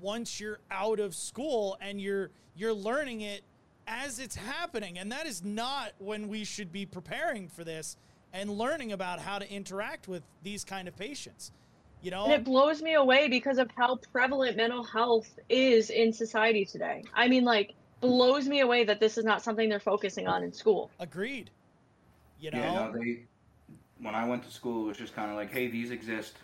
once 0.00 0.40
you're 0.40 0.58
out 0.70 1.00
of 1.00 1.14
school 1.14 1.76
and 1.80 2.00
you're 2.00 2.30
you're 2.56 2.74
learning 2.74 3.22
it 3.22 3.42
as 3.86 4.18
it's 4.18 4.36
happening 4.36 4.98
and 4.98 5.12
that 5.12 5.26
is 5.26 5.44
not 5.44 5.92
when 5.98 6.28
we 6.28 6.44
should 6.44 6.72
be 6.72 6.86
preparing 6.86 7.48
for 7.48 7.64
this 7.64 7.96
and 8.32 8.50
learning 8.50 8.92
about 8.92 9.20
how 9.20 9.38
to 9.38 9.50
interact 9.50 10.08
with 10.08 10.22
these 10.42 10.64
kind 10.64 10.88
of 10.88 10.96
patients 10.96 11.52
you 12.04 12.10
know 12.10 12.24
And 12.24 12.34
it 12.34 12.44
blows 12.44 12.82
me 12.82 12.94
away 12.94 13.28
because 13.28 13.58
of 13.58 13.70
how 13.76 13.96
prevalent 14.12 14.56
mental 14.56 14.84
health 14.84 15.38
is 15.48 15.88
in 15.88 16.12
society 16.12 16.66
today. 16.66 17.02
I 17.14 17.28
mean, 17.28 17.44
like, 17.44 17.74
blows 18.00 18.46
me 18.46 18.60
away 18.60 18.84
that 18.84 19.00
this 19.00 19.16
is 19.16 19.24
not 19.24 19.42
something 19.42 19.70
they're 19.70 19.80
focusing 19.80 20.28
on 20.28 20.42
in 20.42 20.52
school. 20.52 20.90
agreed 21.00 21.50
you 22.38 22.50
know 22.50 22.58
Yeah, 22.58 22.74
no, 22.74 22.92
they. 22.92 23.24
When 24.00 24.14
I 24.14 24.28
went 24.28 24.42
to 24.44 24.50
school, 24.50 24.84
it 24.84 24.88
was 24.88 24.98
just 24.98 25.14
kind 25.14 25.30
of 25.30 25.36
like, 25.36 25.50
hey, 25.50 25.68
these 25.68 25.90
exist. 25.90 26.34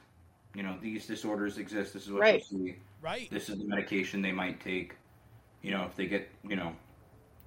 You 0.55 0.63
know, 0.63 0.77
these 0.81 1.07
disorders 1.07 1.59
exist. 1.59 1.95
This 1.95 2.05
is 2.07 2.13
what 2.13 2.21
Right. 2.23 2.45
you 2.51 2.59
see. 2.59 2.77
right 3.01 3.31
This 3.31 3.49
is 3.49 3.59
the 3.59 3.65
medication 3.65 4.21
they 4.21 4.33
might 4.33 4.61
take. 4.61 4.97
You 5.63 5.71
know, 5.71 5.85
if 5.85 5.95
they 5.95 6.07
get, 6.07 6.29
you 6.43 6.57
know, 6.57 6.75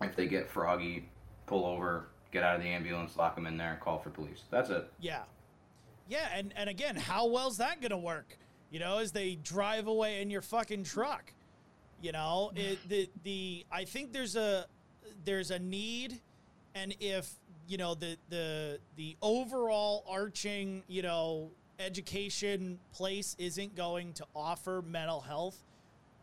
if 0.01 0.15
they 0.15 0.27
get 0.27 0.49
froggy, 0.49 1.09
pull 1.45 1.65
over, 1.65 2.07
get 2.31 2.43
out 2.43 2.55
of 2.55 2.61
the 2.61 2.69
ambulance, 2.69 3.17
lock 3.17 3.35
them 3.35 3.45
in 3.47 3.57
there, 3.57 3.77
call 3.81 3.99
for 3.99 4.09
police. 4.09 4.43
That's 4.49 4.69
it. 4.69 4.91
Yeah. 4.99 5.23
Yeah, 6.07 6.27
and, 6.33 6.53
and 6.55 6.69
again, 6.69 6.95
how 6.95 7.27
well's 7.27 7.57
that 7.57 7.81
gonna 7.81 7.97
work? 7.97 8.37
You 8.71 8.79
know, 8.79 8.97
as 8.99 9.11
they 9.11 9.35
drive 9.35 9.87
away 9.87 10.21
in 10.21 10.29
your 10.29 10.41
fucking 10.41 10.83
truck. 10.83 11.33
You 12.01 12.11
know, 12.11 12.51
it 12.55 12.79
the 12.89 13.09
the 13.23 13.65
I 13.71 13.85
think 13.85 14.11
there's 14.11 14.35
a 14.35 14.65
there's 15.23 15.51
a 15.51 15.59
need 15.59 16.19
and 16.75 16.93
if, 16.99 17.29
you 17.67 17.77
know, 17.77 17.95
the 17.95 18.17
the 18.29 18.79
the 18.97 19.15
overall 19.21 20.03
arching, 20.09 20.83
you 20.87 21.01
know, 21.01 21.51
education 21.79 22.79
place 22.93 23.35
isn't 23.39 23.75
going 23.75 24.13
to 24.13 24.25
offer 24.35 24.83
mental 24.85 25.21
health, 25.21 25.57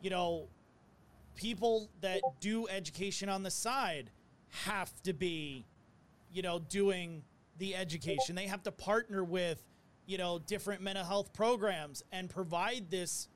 you 0.02 0.10
know, 0.10 0.48
people 1.36 1.88
that 2.00 2.20
do 2.40 2.68
education 2.68 3.28
on 3.28 3.42
the 3.42 3.50
side 3.50 4.10
have 4.64 4.92
to 5.02 5.12
be 5.12 5.64
you 6.32 6.42
know, 6.42 6.58
doing 6.58 7.22
the 7.58 7.74
education. 7.74 8.34
They 8.34 8.46
have 8.46 8.62
to 8.64 8.72
partner 8.72 9.24
with, 9.24 9.62
you 10.06 10.18
know, 10.18 10.38
different 10.38 10.82
mental 10.82 11.04
health 11.04 11.32
programs 11.32 12.02
and 12.12 12.28
provide 12.28 12.90
this 12.90 13.28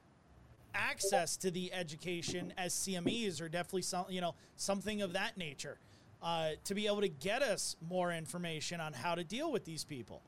access 0.75 1.37
to 1.39 1.51
the 1.51 1.73
education 1.73 2.53
as 2.57 2.75
CMEs 2.75 3.41
or 3.41 3.49
definitely 3.49 3.83
some, 3.83 4.07
you 4.09 4.21
know, 4.21 4.35
something 4.57 5.03
of 5.03 5.13
that 5.13 5.37
nature 5.37 5.79
uh, 6.23 6.51
to 6.65 6.75
be 6.75 6.87
able 6.87 7.01
to 7.01 7.09
get 7.09 7.43
us 7.43 7.77
more 7.89 8.13
information 8.13 8.81
on 8.81 8.93
how 8.93 9.15
to 9.15 9.25
deal 9.25 9.53
with 9.53 9.65
these 9.65 9.85
people, 9.85 10.23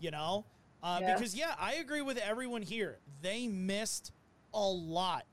you 0.00 0.10
know? 0.10 0.44
Uh, 0.82 0.98
Yeah. 1.00 1.14
Because, 1.14 1.34
yeah, 1.34 1.54
I 1.58 1.74
agree 1.74 2.02
with 2.02 2.18
everyone 2.18 2.62
here. 2.62 2.98
They 3.22 3.46
missed 3.48 4.12
a 4.54 4.62
lot. 4.68 5.24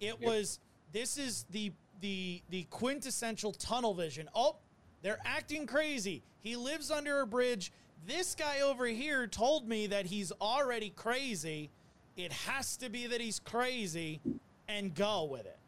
It 0.00 0.16
Yep. 0.20 0.20
was, 0.20 0.60
this 0.92 1.18
is 1.18 1.44
the, 1.50 1.72
the, 2.00 2.42
the 2.50 2.64
quintessential 2.70 3.52
tunnel 3.52 3.94
vision. 3.94 4.28
Oh, 4.34 4.56
they're 5.02 5.20
acting 5.24 5.66
crazy. 5.66 6.22
He 6.40 6.56
lives 6.56 6.90
under 6.90 7.20
a 7.20 7.26
bridge. 7.26 7.72
This 8.06 8.34
guy 8.34 8.60
over 8.60 8.86
here 8.86 9.26
told 9.26 9.68
me 9.68 9.86
that 9.88 10.06
he's 10.06 10.32
already 10.40 10.90
crazy. 10.90 11.70
It 12.16 12.32
has 12.32 12.76
to 12.78 12.88
be 12.88 13.06
that 13.06 13.20
he's 13.20 13.38
crazy 13.40 14.20
and 14.68 14.94
go 14.94 15.24
with 15.24 15.44
it. 15.46 15.58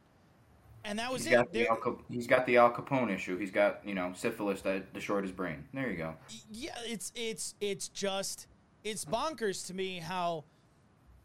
And 0.84 0.98
that 0.98 1.12
was 1.12 1.24
He's 1.24 1.32
it. 1.34 1.36
got, 1.36 1.52
the 1.52 1.58
There- 1.60 1.70
Al 1.70 1.76
Cap- 1.76 2.02
he's 2.10 2.26
got 2.26 2.44
the 2.46 2.56
Al 2.56 2.72
Capone 2.72 3.14
issue. 3.14 3.38
He's 3.38 3.50
got, 3.52 3.86
you 3.86 3.94
know, 3.94 4.12
syphilis 4.16 4.62
that 4.62 4.92
destroyed 4.92 5.22
his 5.22 5.30
brain. 5.32 5.64
There 5.72 5.88
you 5.90 5.96
go. 5.96 6.14
yeah, 6.50 6.74
it's 6.84 7.12
it's 7.14 7.54
it's 7.60 7.88
just 7.88 8.48
it's 8.84 9.04
bonkers 9.04 9.66
to 9.68 9.74
me 9.74 9.98
how 9.98 10.44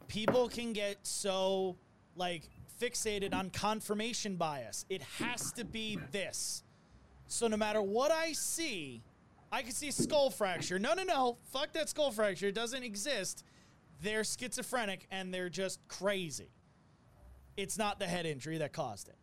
people 0.07 0.47
can 0.47 0.73
get 0.73 0.97
so 1.03 1.77
like 2.15 2.49
fixated 2.81 3.33
on 3.33 3.49
confirmation 3.49 4.35
bias. 4.35 4.85
It 4.89 5.01
has 5.19 5.51
to 5.53 5.65
be 5.65 5.99
this. 6.11 6.63
So 7.27 7.47
no 7.47 7.57
matter 7.57 7.81
what 7.81 8.11
I 8.11 8.31
see, 8.33 9.03
I 9.51 9.61
can 9.61 9.71
see 9.71 9.91
skull 9.91 10.29
fracture. 10.29 10.79
No, 10.79 10.93
no, 10.93 11.03
no. 11.03 11.37
Fuck 11.51 11.73
that 11.73 11.89
skull 11.89 12.11
fracture. 12.11 12.47
It 12.47 12.55
doesn't 12.55 12.83
exist. 12.83 13.43
They're 14.01 14.23
schizophrenic 14.23 15.07
and 15.11 15.33
they're 15.33 15.49
just 15.49 15.79
crazy. 15.87 16.51
It's 17.55 17.77
not 17.77 17.99
the 17.99 18.05
head 18.05 18.25
injury 18.25 18.59
that 18.59 18.73
caused 18.73 19.09
it. 19.09 19.15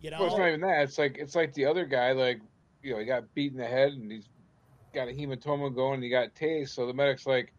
You 0.00 0.10
know? 0.10 0.18
Well, 0.20 0.28
it's 0.28 0.38
not 0.38 0.48
even 0.48 0.60
that. 0.62 0.82
It's 0.82 0.98
like 0.98 1.16
it's 1.18 1.34
like 1.34 1.52
the 1.54 1.66
other 1.66 1.84
guy, 1.84 2.12
like 2.12 2.40
you 2.82 2.92
know, 2.92 2.98
he 2.98 3.04
got 3.04 3.32
beat 3.34 3.52
in 3.52 3.58
the 3.58 3.66
head 3.66 3.92
and 3.92 4.10
he's 4.10 4.28
got 4.94 5.08
a 5.08 5.12
hematoma 5.12 5.74
going. 5.74 5.94
And 5.94 6.02
he 6.02 6.10
got 6.10 6.34
tased. 6.34 6.70
So 6.70 6.86
the 6.86 6.94
medic's 6.94 7.26
like, 7.26 7.52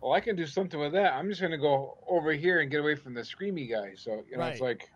"Well, 0.00 0.12
I 0.12 0.20
can 0.20 0.36
do 0.36 0.46
something 0.46 0.78
with 0.80 0.92
that. 0.92 1.12
I'm 1.14 1.28
just 1.28 1.40
gonna 1.40 1.58
go 1.58 1.98
over 2.08 2.32
here 2.32 2.60
and 2.60 2.70
get 2.70 2.80
away 2.80 2.94
from 2.94 3.14
the 3.14 3.20
screamy 3.22 3.70
guy." 3.70 3.94
So 3.96 4.24
you 4.30 4.36
know, 4.36 4.44
it's 4.44 4.60
Right. 4.60 4.78
like, 4.78 4.90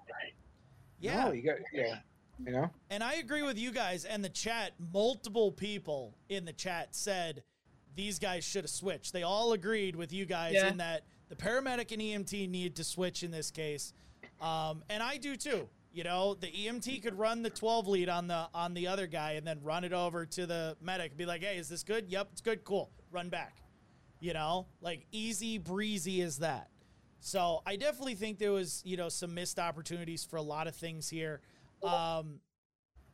yeah. 1.00 1.24
no, 1.24 1.32
you 1.32 1.42
got 1.42 1.56
yeah, 1.72 2.00
you 2.44 2.52
know. 2.52 2.70
And 2.90 3.02
I 3.02 3.14
agree 3.14 3.42
with 3.42 3.58
you 3.58 3.70
guys 3.72 4.04
and 4.04 4.24
the 4.24 4.28
chat. 4.28 4.72
Multiple 4.92 5.52
people 5.52 6.14
in 6.28 6.44
the 6.44 6.52
chat 6.52 6.94
said 6.94 7.42
these 7.94 8.18
guys 8.18 8.44
should 8.44 8.64
have 8.64 8.70
switched. 8.70 9.12
They 9.12 9.22
all 9.22 9.52
agreed 9.52 9.94
with 9.96 10.12
you 10.12 10.24
guys 10.26 10.54
Yeah. 10.54 10.68
in 10.68 10.78
that 10.78 11.04
the 11.28 11.36
paramedic 11.36 11.92
and 11.92 12.02
EMT 12.02 12.46
need 12.48 12.76
to 12.76 12.84
switch 12.84 13.22
in 13.22 13.30
this 13.30 13.50
case. 13.50 13.92
Um, 14.40 14.82
and 14.90 15.02
I 15.02 15.16
do 15.16 15.36
too. 15.36 15.68
You 15.92 16.02
know, 16.02 16.34
the 16.34 16.48
EMT 16.48 17.00
could 17.02 17.16
run 17.16 17.42
the 17.42 17.50
12 17.50 17.86
lead 17.86 18.08
on 18.08 18.26
the 18.26 18.48
on 18.52 18.74
the 18.74 18.88
other 18.88 19.06
guy 19.06 19.32
and 19.32 19.46
then 19.46 19.62
run 19.62 19.84
it 19.84 19.92
over 19.92 20.26
to 20.26 20.44
the 20.46 20.76
medic 20.80 21.12
and 21.12 21.18
be 21.18 21.24
like, 21.24 21.42
"Hey, 21.42 21.56
is 21.56 21.68
this 21.68 21.84
good? 21.84 22.10
Yep, 22.10 22.30
it's 22.32 22.40
good. 22.40 22.64
Cool. 22.64 22.90
Run 23.12 23.28
back." 23.28 23.60
You 24.24 24.32
know, 24.32 24.68
like 24.80 25.04
easy 25.12 25.58
breezy 25.58 26.22
as 26.22 26.38
that. 26.38 26.70
So 27.20 27.60
I 27.66 27.76
definitely 27.76 28.14
think 28.14 28.38
there 28.38 28.52
was, 28.52 28.80
you 28.82 28.96
know, 28.96 29.10
some 29.10 29.34
missed 29.34 29.58
opportunities 29.58 30.24
for 30.24 30.36
a 30.36 30.42
lot 30.42 30.66
of 30.66 30.74
things 30.74 31.10
here. 31.10 31.42
Um, 31.82 32.40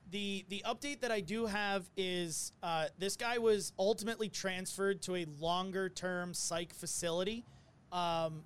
the 0.09 0.45
the 0.51 0.63
update 0.65 1.01
that 1.01 1.11
I 1.11 1.21
do 1.21 1.47
have 1.47 1.91
is 1.97 2.53
uh, 2.63 2.87
this 2.97 3.17
guy 3.17 3.39
was 3.39 3.73
ultimately 3.77 4.29
transferred 4.29 5.03
to 5.03 5.17
a 5.17 5.27
longer 5.41 5.89
term 5.89 6.33
psych 6.33 6.73
facility. 6.73 7.45
Um, 7.91 8.45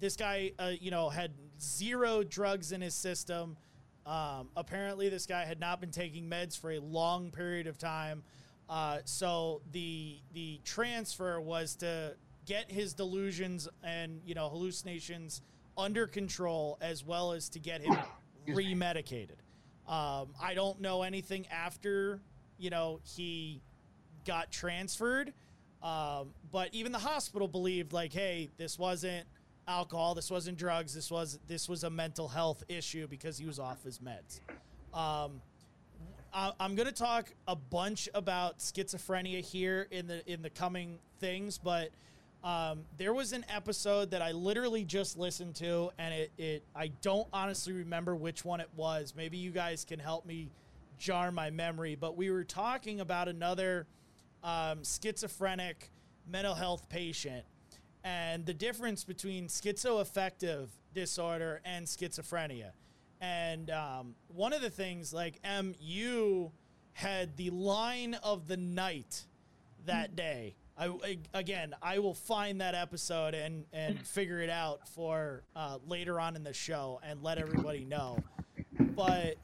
this 0.00 0.16
guy, 0.16 0.52
uh, 0.58 0.72
you 0.80 0.90
know, 0.90 1.10
had 1.10 1.32
zero 1.60 2.22
drugs 2.22 2.72
in 2.72 2.80
his 2.80 2.94
system. 2.94 3.58
Um, 4.06 4.48
apparently, 4.56 5.10
this 5.10 5.26
guy 5.26 5.44
had 5.44 5.60
not 5.60 5.78
been 5.78 5.90
taking 5.90 6.30
meds 6.30 6.58
for 6.58 6.70
a 6.70 6.78
long 6.78 7.30
period 7.30 7.66
of 7.66 7.76
time. 7.76 8.22
Uh, 8.68 8.98
so 9.04 9.62
the 9.72 10.18
the 10.34 10.60
transfer 10.64 11.40
was 11.40 11.74
to 11.76 12.14
get 12.44 12.70
his 12.70 12.94
delusions 12.94 13.68
and 13.82 14.20
you 14.24 14.34
know 14.34 14.48
hallucinations 14.48 15.42
under 15.76 16.06
control, 16.06 16.76
as 16.80 17.04
well 17.04 17.32
as 17.32 17.48
to 17.50 17.58
get 17.58 17.80
him 17.80 17.96
remedicated. 18.48 19.38
Um, 19.86 20.34
I 20.42 20.52
don't 20.54 20.80
know 20.80 21.02
anything 21.02 21.46
after 21.48 22.20
you 22.58 22.70
know 22.70 23.00
he 23.04 23.62
got 24.26 24.50
transferred, 24.52 25.32
um, 25.82 26.34
but 26.52 26.68
even 26.72 26.92
the 26.92 26.98
hospital 26.98 27.48
believed 27.48 27.92
like, 27.92 28.12
hey, 28.12 28.50
this 28.58 28.78
wasn't 28.78 29.26
alcohol. 29.66 30.14
This 30.14 30.30
wasn't 30.30 30.58
drugs. 30.58 30.94
This 30.94 31.10
was 31.10 31.38
this 31.46 31.68
was 31.68 31.84
a 31.84 31.90
mental 31.90 32.28
health 32.28 32.64
issue 32.68 33.06
because 33.06 33.38
he 33.38 33.46
was 33.46 33.58
off 33.58 33.82
his 33.84 34.00
meds. 34.00 34.40
Um, 34.92 35.40
I'm 36.32 36.74
going 36.74 36.88
to 36.88 36.94
talk 36.94 37.32
a 37.46 37.56
bunch 37.56 38.08
about 38.14 38.58
schizophrenia 38.58 39.40
here 39.40 39.88
in 39.90 40.06
the 40.06 40.30
in 40.30 40.42
the 40.42 40.50
coming 40.50 40.98
things, 41.20 41.58
but 41.58 41.90
um, 42.44 42.80
there 42.96 43.12
was 43.12 43.32
an 43.32 43.44
episode 43.48 44.10
that 44.12 44.22
I 44.22 44.32
literally 44.32 44.84
just 44.84 45.18
listened 45.18 45.56
to, 45.56 45.90
and 45.98 46.14
it, 46.14 46.30
it 46.38 46.62
I 46.74 46.88
don't 47.02 47.26
honestly 47.32 47.72
remember 47.72 48.14
which 48.14 48.44
one 48.44 48.60
it 48.60 48.68
was. 48.76 49.14
Maybe 49.16 49.38
you 49.38 49.50
guys 49.50 49.84
can 49.84 49.98
help 49.98 50.26
me 50.26 50.48
jar 50.98 51.32
my 51.32 51.50
memory, 51.50 51.94
but 51.94 52.16
we 52.16 52.30
were 52.30 52.44
talking 52.44 53.00
about 53.00 53.28
another 53.28 53.86
um, 54.44 54.84
schizophrenic 54.84 55.90
mental 56.30 56.54
health 56.54 56.88
patient 56.88 57.44
and 58.04 58.46
the 58.46 58.54
difference 58.54 59.04
between 59.04 59.48
schizoaffective 59.48 60.68
disorder 60.94 61.60
and 61.64 61.86
schizophrenia. 61.86 62.70
And 63.20 63.70
um, 63.70 64.14
one 64.28 64.52
of 64.52 64.60
the 64.60 64.70
things, 64.70 65.12
like 65.12 65.38
Em, 65.42 65.74
you 65.80 66.52
had 66.92 67.36
the 67.36 67.50
line 67.50 68.14
of 68.22 68.48
the 68.48 68.56
night 68.56 69.24
that 69.86 70.16
day. 70.16 70.56
I, 70.76 71.18
again, 71.34 71.74
I 71.82 71.98
will 71.98 72.14
find 72.14 72.60
that 72.60 72.74
episode 72.74 73.34
and 73.34 73.64
and 73.72 74.00
figure 74.06 74.40
it 74.40 74.50
out 74.50 74.88
for 74.88 75.42
uh, 75.56 75.78
later 75.86 76.20
on 76.20 76.36
in 76.36 76.44
the 76.44 76.52
show 76.52 77.00
and 77.02 77.22
let 77.22 77.38
everybody 77.38 77.84
know. 77.84 78.18
But 78.78 79.36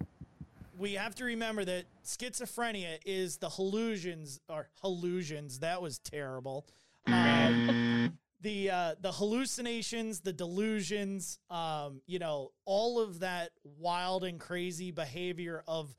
we 0.78 0.94
have 0.94 1.14
to 1.16 1.24
remember 1.24 1.64
that 1.64 1.84
schizophrenia 2.04 2.98
is 3.04 3.38
the 3.38 3.48
hallucins 3.48 4.40
or 4.48 4.68
hallucins. 4.82 5.60
That 5.60 5.82
was 5.82 5.98
terrible. 5.98 6.66
Um, 7.06 8.18
the 8.44 8.70
uh, 8.70 8.94
the 9.00 9.10
hallucinations, 9.12 10.20
the 10.20 10.32
delusions, 10.32 11.38
um, 11.50 12.00
you 12.06 12.18
know, 12.20 12.52
all 12.64 13.00
of 13.00 13.20
that 13.20 13.50
wild 13.64 14.22
and 14.22 14.38
crazy 14.38 14.92
behavior 14.92 15.64
of 15.66 15.96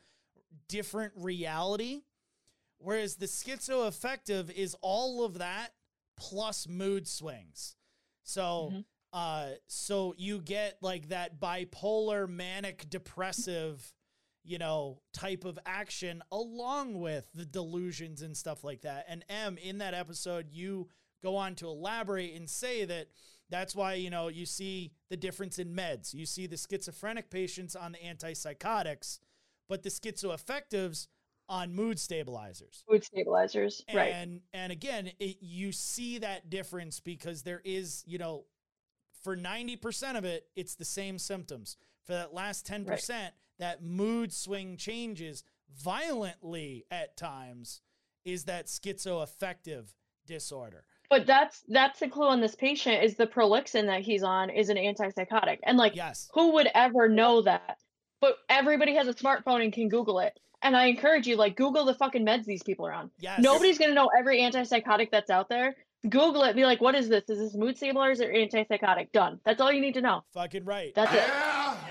different 0.69 1.13
reality. 1.17 2.03
Whereas 2.77 3.15
the 3.15 3.25
schizoaffective 3.25 4.51
is 4.51 4.75
all 4.81 5.23
of 5.25 5.39
that 5.39 5.73
plus 6.17 6.67
mood 6.67 7.07
swings. 7.07 7.75
So 8.23 8.69
Mhm. 8.73 8.85
uh 9.13 9.49
so 9.67 10.13
you 10.17 10.39
get 10.41 10.77
like 10.81 11.09
that 11.09 11.39
bipolar 11.39 12.27
manic 12.27 12.89
depressive 12.89 13.93
you 14.43 14.57
know 14.57 14.99
type 15.13 15.45
of 15.45 15.57
action 15.65 16.21
along 16.31 16.99
with 16.99 17.25
the 17.33 17.45
delusions 17.45 18.21
and 18.21 18.35
stuff 18.35 18.63
like 18.63 18.81
that 18.81 19.05
and 19.07 19.23
m 19.29 19.57
in 19.57 19.77
that 19.77 19.93
episode 19.93 20.49
you 20.51 20.89
go 21.25 21.35
on 21.35 21.55
to 21.55 21.67
elaborate 21.67 22.35
and 22.35 22.47
say 22.47 22.85
that 22.85 23.07
that's 23.49 23.75
why 23.75 23.95
you 23.95 24.09
know 24.09 24.27
you 24.27 24.45
see 24.45 24.91
the 25.09 25.17
difference 25.17 25.57
in 25.59 25.75
meds 25.75 26.13
you 26.13 26.25
see 26.25 26.45
the 26.45 26.55
schizophrenic 26.57 27.29
patients 27.29 27.75
on 27.75 27.91
the 27.91 27.97
antipsychotics 27.97 29.19
but 29.67 29.81
the 29.81 29.89
schizoaffectives 29.89 31.07
on 31.49 31.73
mood 31.73 31.99
stabilizers 31.99 32.83
Mood 32.89 33.03
stabilizers. 33.03 33.83
right. 33.93 34.13
and 34.13 34.41
and 34.53 34.71
again 34.71 35.11
it, 35.19 35.37
you 35.41 35.71
see 35.71 36.19
that 36.19 36.49
difference 36.49 36.99
because 36.99 37.41
there 37.41 37.61
is 37.65 38.03
you 38.05 38.17
know 38.17 38.45
for 39.23 39.35
90% 39.35 40.17
of 40.17 40.25
it 40.25 40.45
it's 40.55 40.75
the 40.75 40.85
same 40.85 41.17
symptoms 41.17 41.77
for 42.03 42.13
that 42.13 42.35
last 42.35 42.67
10% 42.67 43.31
that 43.57 43.83
mood 43.83 44.31
swing 44.31 44.77
changes 44.77 45.43
violently 45.75 46.85
at 46.91 47.17
times 47.17 47.81
is 48.23 48.43
that 48.43 48.67
schizoaffective 48.67 49.85
disorder 50.27 50.83
But 51.09 51.25
that's 51.25 51.63
that's 51.67 51.99
the 51.99 52.07
clue 52.07 52.27
on 52.27 52.41
this 52.41 52.55
patient 52.55 53.03
is 53.03 53.15
the 53.15 53.27
prolixin 53.27 53.85
that 53.87 54.01
he's 54.01 54.23
on 54.23 54.49
is 54.49 54.69
an 54.69 54.77
antipsychotic. 54.77 55.59
And 55.63 55.77
like 55.77 55.95
yes 55.95 56.29
who 56.33 56.53
would 56.53 56.69
ever 56.73 57.07
know 57.09 57.41
that? 57.43 57.77
But 58.21 58.37
everybody 58.49 58.95
has 58.95 59.07
a 59.07 59.13
smartphone 59.13 59.63
and 59.63 59.71
can 59.71 59.89
Google 59.89 60.19
it. 60.19 60.39
And 60.61 60.75
I 60.75 60.85
encourage 60.87 61.27
you, 61.27 61.35
like 61.35 61.55
Google 61.55 61.85
the 61.85 61.93
fucking 61.93 62.25
meds 62.25 62.45
these 62.45 62.63
people 62.63 62.87
are 62.87 62.93
on. 62.93 63.11
yes 63.19 63.39
Nobody's 63.39 63.77
gonna 63.77 63.93
know 63.93 64.09
every 64.17 64.41
antipsychotic 64.41 65.11
that's 65.11 65.29
out 65.29 65.49
there. 65.49 65.75
Google 66.09 66.43
it, 66.43 66.55
be 66.55 66.65
like, 66.65 66.81
what 66.81 66.93
is 66.93 67.09
this? 67.09 67.23
Is 67.29 67.39
this 67.39 67.55
mood 67.55 67.77
stabilizers 67.77 68.21
or 68.21 68.31
antipsychotic? 68.31 69.11
Done. 69.11 69.39
That's 69.43 69.59
all 69.59 69.71
you 69.71 69.81
need 69.81 69.95
to 69.95 70.01
know. 70.01 70.23
fucking 70.33 70.65
right 70.65 70.93
That's 70.95 71.13
it. 71.13 71.23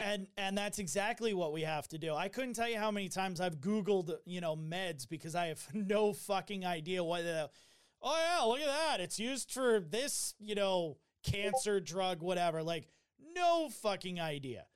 and 0.05 0.27
and 0.37 0.57
that's 0.57 0.79
exactly 0.79 1.35
what 1.35 1.53
we 1.53 1.63
have 1.63 1.89
to 1.89 1.99
do. 1.99 2.15
I 2.15 2.29
couldn't 2.29 2.55
tell 2.55 2.69
you 2.69 2.79
how 2.79 2.91
many 2.91 3.09
times 3.09 3.41
I've 3.41 3.59
Googled, 3.61 4.13
you 4.25 4.41
know, 4.41 4.57
meds 4.57 5.09
because 5.09 5.35
I 5.35 5.47
have 5.47 5.67
no 5.75 6.13
fucking 6.13 6.65
idea 6.65 7.03
what 7.03 7.23
the. 7.25 7.51
Oh 8.07 8.17
yeah, 8.17 8.45
look 8.45 8.61
at 8.61 8.67
that! 8.67 9.01
It's 9.01 9.19
used 9.19 9.51
for 9.51 9.81
this, 9.81 10.35
you 10.39 10.55
know, 10.55 10.99
cancer 11.25 11.81
drug, 11.81 12.21
whatever. 12.23 12.63
Like, 12.63 12.87
no 13.35 13.71
fucking 13.83 14.21
idea. 14.21 14.67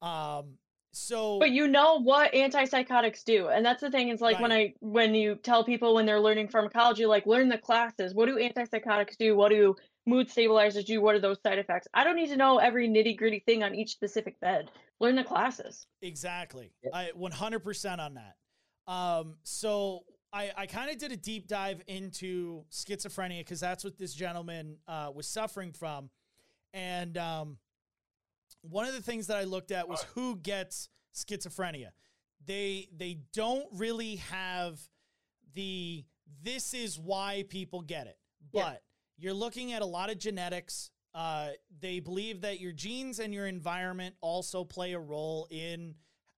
Um. 0.00 0.58
So. 0.92 1.38
But 1.40 1.50
you 1.50 1.68
know 1.68 2.00
what 2.00 2.32
antipsychotics 2.32 3.24
do, 3.24 3.48
and 3.48 3.66
that's 3.66 3.80
the 3.80 3.90
thing. 3.90 4.08
Is 4.10 4.20
like 4.20 4.40
when 4.40 4.52
I 4.52 4.74
when 4.80 5.14
you 5.14 5.34
tell 5.34 5.64
people 5.64 5.94
when 5.94 6.06
they're 6.06 6.20
learning 6.20 6.48
pharmacology, 6.48 7.04
like 7.04 7.26
learn 7.26 7.48
the 7.48 7.58
classes. 7.58 8.14
What 8.14 8.26
do 8.26 8.36
antipsychotics 8.36 9.16
do? 9.18 9.36
What 9.36 9.50
do 9.50 9.74
mood 10.06 10.30
stabilizers 10.30 10.84
do? 10.84 11.02
What 11.02 11.16
are 11.16 11.20
those 11.20 11.38
side 11.42 11.58
effects? 11.58 11.88
I 11.92 12.04
don't 12.04 12.16
need 12.16 12.28
to 12.28 12.36
know 12.36 12.58
every 12.58 12.88
nitty 12.88 13.18
gritty 13.18 13.40
thing 13.40 13.62
on 13.62 13.74
each 13.74 13.90
specific 13.90 14.38
bed. 14.40 14.70
Learn 15.00 15.16
the 15.16 15.24
classes. 15.24 15.86
Exactly. 16.00 16.72
I 16.94 17.10
100% 17.18 17.98
on 17.98 18.14
that. 18.14 18.36
Um, 18.90 19.34
so 19.42 20.04
I, 20.32 20.50
I 20.56 20.66
kind 20.66 20.90
of 20.90 20.98
did 20.98 21.12
a 21.12 21.16
deep 21.16 21.48
dive 21.48 21.82
into 21.86 22.64
schizophrenia 22.70 23.40
because 23.40 23.60
that's 23.60 23.84
what 23.84 23.96
this 23.98 24.12
gentleman 24.12 24.76
uh, 24.86 25.10
was 25.14 25.26
suffering 25.26 25.72
from. 25.72 26.10
And 26.74 27.16
um, 27.16 27.58
one 28.62 28.86
of 28.86 28.94
the 28.94 29.02
things 29.02 29.28
that 29.28 29.36
I 29.36 29.44
looked 29.44 29.70
at 29.70 29.88
was 29.88 30.02
who 30.14 30.36
gets 30.36 30.88
schizophrenia. 31.14 31.90
They 32.44 32.88
they 32.96 33.18
don't 33.32 33.66
really 33.72 34.16
have 34.16 34.78
the 35.54 36.04
this 36.42 36.74
is 36.74 36.98
why 36.98 37.44
people 37.48 37.80
get 37.80 38.06
it. 38.06 38.18
But 38.52 38.58
Yeah. 38.58 38.76
you're 39.18 39.34
looking 39.34 39.72
at 39.72 39.82
a 39.82 39.86
lot 39.86 40.10
of 40.10 40.18
genetics. 40.18 40.90
Uh, 41.14 41.50
they 41.80 41.98
believe 41.98 42.42
that 42.42 42.60
your 42.60 42.72
genes 42.72 43.20
and 43.20 43.32
your 43.32 43.46
environment 43.46 44.14
also 44.20 44.64
play 44.64 44.92
a 44.92 44.98
role 44.98 45.46
in, 45.50 45.94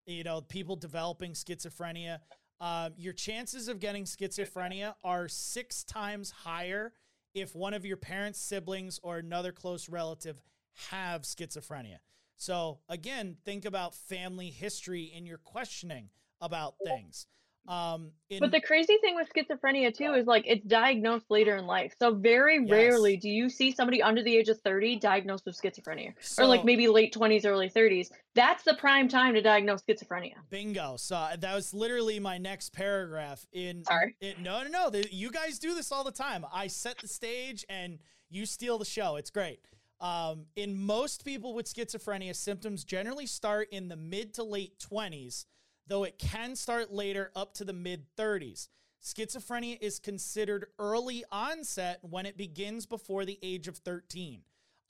you 0.07 0.23
know, 0.23 0.41
people 0.41 0.77
developing 0.77 1.33
schizophrenia. 1.33 2.21
Um, 2.61 2.95
your 2.97 3.13
chances 3.13 3.69
of 3.69 3.79
getting 3.79 4.05
schizophrenia 4.05 4.95
are 5.05 5.29
six 5.29 5.85
times 5.85 6.31
higher 6.31 6.93
if 7.35 7.55
one 7.55 7.75
of 7.75 7.85
your 7.85 7.97
parents, 7.97 8.41
siblings, 8.41 8.99
or 9.03 9.19
another 9.19 9.53
close 9.53 9.89
relative 9.89 10.43
have 10.91 11.23
schizophrenia. 11.23 11.99
So 12.37 12.79
again, 12.89 13.37
think 13.45 13.65
about 13.65 13.95
family 13.95 14.51
history 14.51 15.05
in 15.05 15.27
your 15.27 15.39
questioning 15.39 16.09
about 16.41 16.75
things. 16.85 17.27
Um, 17.69 18.13
in, 18.31 18.41
But 18.41 18.51
the 18.51 18.63
crazy 18.63 18.97
thing 19.03 19.15
with 19.15 19.29
schizophrenia 19.31 19.95
too 19.95 20.15
is 20.15 20.27
like 20.27 20.45
it's 20.47 20.65
diagnosed 20.67 21.27
later 21.29 21.57
in 21.57 21.67
life. 21.67 21.95
So 22.01 22.15
very 22.15 22.61
Yes. 22.61 22.71
rarely 22.71 23.19
do 23.19 23.29
you 23.29 23.51
see 23.51 23.73
somebody 23.73 24.03
under 24.03 24.23
the 24.23 24.35
age 24.35 24.49
of 24.49 24.59
30 24.63 24.97
diagnosed 24.97 25.45
with 25.45 25.61
schizophrenia. 25.61 26.15
or 26.39 26.47
like 26.47 26.65
maybe 26.65 26.89
late 26.89 27.13
20s, 27.13 27.45
early 27.45 27.69
30s. 27.69 28.11
That's 28.35 28.63
the 28.65 28.75
prime 28.75 29.07
time 29.07 29.35
to 29.35 29.43
diagnose 29.43 29.83
schizophrenia. 29.83 30.35
Bingo. 30.49 30.97
So 30.97 31.17
uh, 31.17 31.37
that 31.37 31.55
was 31.55 31.75
literally 31.75 32.19
my 32.19 32.39
next 32.39 32.73
paragraph 32.73 33.45
in 33.53 33.85
Sorry. 33.85 34.17
It, 34.21 34.41
no, 34.41 34.63
no, 34.63 34.71
no. 34.71 34.91
The, 34.91 35.07
you 35.13 35.31
guys 35.31 35.59
do 35.59 35.75
this 35.75 35.93
all 35.93 36.05
the 36.05 36.11
time. 36.13 36.47
I 36.51 36.69
set 36.69 36.97
the 36.99 37.09
stage 37.09 37.67
and 37.69 37.99
you 38.31 38.47
steal 38.47 38.79
the 38.79 38.87
show. 38.87 39.17
It's 39.17 39.31
great. 39.31 39.61
Um, 40.01 40.47
in 40.57 40.75
most 40.75 41.25
people 41.25 41.55
with 41.55 41.67
schizophrenia, 41.67 42.35
symptoms 42.35 42.85
generally 42.85 43.27
start 43.27 43.69
in 43.73 43.89
the 43.89 43.97
mid 43.97 44.33
to 44.35 44.45
late 44.45 44.79
20s, 44.79 45.45
though 45.89 46.05
it 46.05 46.19
can 46.19 46.55
start 46.55 46.93
later 46.93 47.31
up 47.35 47.55
to 47.55 47.65
the 47.65 47.73
mid 47.73 48.05
30s. 48.17 48.69
Schizophrenia 49.03 49.79
is 49.81 49.99
considered 49.99 50.67
early 50.79 51.25
onset 51.31 51.99
when 52.03 52.27
it 52.27 52.37
begins 52.37 52.85
before 52.85 53.25
the 53.25 53.39
age 53.43 53.69
of 53.69 53.77
13. 53.79 54.41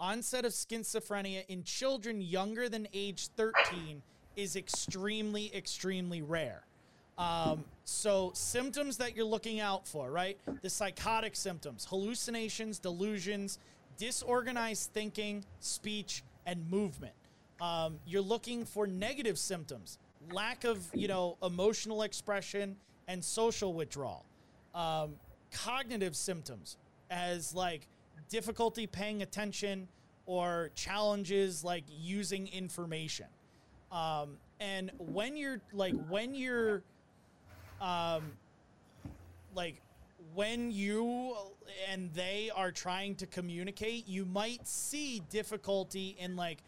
Onset 0.00 0.44
of 0.44 0.52
schizophrenia 0.52 1.44
in 1.46 1.62
children 1.62 2.20
younger 2.20 2.68
than 2.68 2.88
age 2.92 3.28
13 3.36 4.02
is 4.36 4.56
extremely, 4.56 5.54
extremely 5.54 6.22
rare. 6.22 6.62
Um, 7.18 7.64
so, 7.84 8.30
symptoms 8.34 8.96
that 8.98 9.16
you're 9.16 9.24
looking 9.26 9.58
out 9.58 9.88
for, 9.88 10.10
right? 10.10 10.38
The 10.62 10.70
psychotic 10.70 11.34
symptoms, 11.34 11.84
hallucinations, 11.90 12.78
delusions, 12.78 13.58
disorganized 13.96 14.90
thinking, 14.92 15.44
speech, 15.58 16.22
and 16.46 16.70
movement. 16.70 17.14
Um, 17.60 17.98
you're 18.06 18.22
looking 18.22 18.64
for 18.64 18.86
negative 18.86 19.36
symptoms, 19.36 19.98
lack 20.32 20.64
of, 20.64 20.84
you 20.94 21.08
know, 21.08 21.36
emotional 21.42 22.02
expression 22.02 22.76
and 23.06 23.24
social 23.24 23.72
withdrawal. 23.72 24.24
Um, 24.74 25.14
cognitive 25.52 26.14
symptoms, 26.14 26.76
as 27.10 27.54
like 27.54 27.86
difficulty 28.28 28.86
paying 28.86 29.22
attention 29.22 29.88
or 30.26 30.70
challenges 30.74 31.64
like 31.64 31.84
using 31.88 32.48
information. 32.48 33.26
Um, 33.90 34.36
and 34.60 34.90
when 34.98 35.36
you're 35.36 35.60
like 35.72 35.94
when 36.08 36.34
you're 36.34 36.82
um, 37.80 38.32
like 39.54 39.80
when 40.34 40.70
you 40.70 41.34
and 41.90 42.10
they 42.12 42.50
are 42.54 42.70
trying 42.70 43.14
to 43.16 43.26
communicate, 43.26 44.06
you 44.06 44.24
might 44.24 44.66
see 44.66 45.22
difficulty 45.30 46.16
in 46.18 46.36
like 46.36 46.58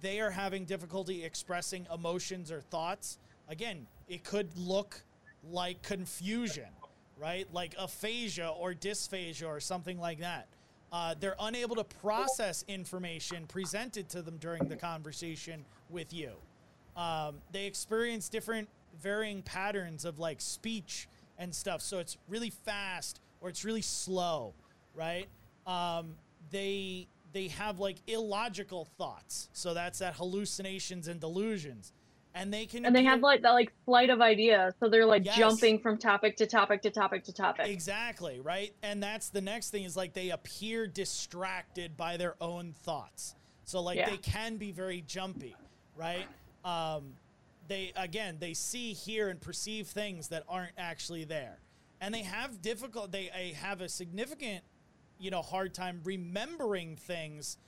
they 0.00 0.20
are 0.20 0.30
having 0.30 0.64
difficulty 0.64 1.24
expressing 1.24 1.86
emotions 1.92 2.50
or 2.50 2.60
thoughts. 2.60 3.18
Again, 3.48 3.86
it 4.08 4.24
could 4.24 4.56
look 4.56 5.02
like 5.50 5.82
confusion, 5.82 6.68
right? 7.16 7.46
Like 7.52 7.74
aphasia 7.78 8.48
or 8.48 8.74
dysphagia 8.74 9.46
or 9.46 9.60
something 9.60 9.98
like 9.98 10.20
that. 10.20 10.48
Uh, 10.90 11.14
they're 11.20 11.36
unable 11.40 11.76
to 11.76 11.84
process 11.84 12.64
information 12.68 13.46
presented 13.46 14.08
to 14.08 14.22
them 14.22 14.38
during 14.38 14.68
the 14.68 14.76
conversation 14.76 15.64
with 15.90 16.12
you. 16.12 16.32
Um, 16.96 17.36
they 17.52 17.66
experience 17.66 18.28
different 18.28 18.68
varying 19.02 19.42
patterns 19.42 20.04
of 20.04 20.18
like 20.18 20.40
speech 20.40 21.08
and 21.38 21.54
stuff. 21.54 21.82
So 21.82 21.98
it's 21.98 22.16
really 22.28 22.50
fast 22.50 23.20
or 23.40 23.48
it's 23.48 23.64
really 23.64 23.82
slow, 23.82 24.54
right? 24.94 25.28
Um, 25.66 26.14
they 26.50 27.06
they 27.32 27.48
have 27.48 27.78
like 27.78 27.98
illogical 28.06 28.84
thoughts. 28.84 29.48
So 29.52 29.74
that's 29.74 29.98
that 30.00 30.14
hallucinations 30.14 31.08
and 31.08 31.20
delusions. 31.20 31.92
And 32.34 32.52
they 32.52 32.66
can 32.66 32.84
And 32.84 32.94
they 32.94 33.04
have 33.04 33.20
like 33.20 33.42
that 33.42 33.50
like 33.50 33.72
flight 33.84 34.10
of 34.10 34.20
ideas, 34.20 34.74
so 34.80 34.88
they're 34.88 35.06
like 35.06 35.24
Yes. 35.24 35.36
jumping 35.38 35.80
from 35.80 35.98
topic 35.98 36.36
to 36.36 36.46
topic 36.46 36.82
to 36.82 36.90
topic 36.90 37.24
to 37.24 37.32
topic. 37.32 37.66
Exactly, 37.68 38.38
right? 38.40 38.72
And 38.82 39.02
that's 39.02 39.30
the 39.30 39.40
next 39.40 39.70
thing 39.70 39.84
is 39.84 39.96
like 39.96 40.12
they 40.12 40.30
appear 40.30 40.86
distracted 40.86 41.96
by 41.96 42.16
their 42.16 42.36
own 42.40 42.74
thoughts. 42.84 43.34
So 43.64 43.80
like 43.80 43.96
Yeah. 43.96 44.10
they 44.10 44.18
can 44.18 44.56
be 44.56 44.72
very 44.72 45.00
jumpy, 45.00 45.56
right? 45.96 46.26
Um, 46.64 47.14
they 47.66 47.92
again 47.96 48.36
they 48.38 48.54
see, 48.54 48.92
hear, 48.92 49.28
and 49.28 49.40
perceive 49.40 49.88
things 49.88 50.28
that 50.28 50.44
aren't 50.48 50.72
actually 50.78 51.24
there, 51.24 51.58
and 52.00 52.14
they 52.14 52.22
have 52.22 52.62
difficult. 52.62 53.10
They 53.10 53.30
uh, 53.30 53.56
have 53.56 53.80
a 53.80 53.88
significant, 53.88 54.64
you 55.18 55.30
know, 55.30 55.42
hard 55.42 55.74
time 55.74 56.00
remembering 56.04 56.96
things 56.96 57.58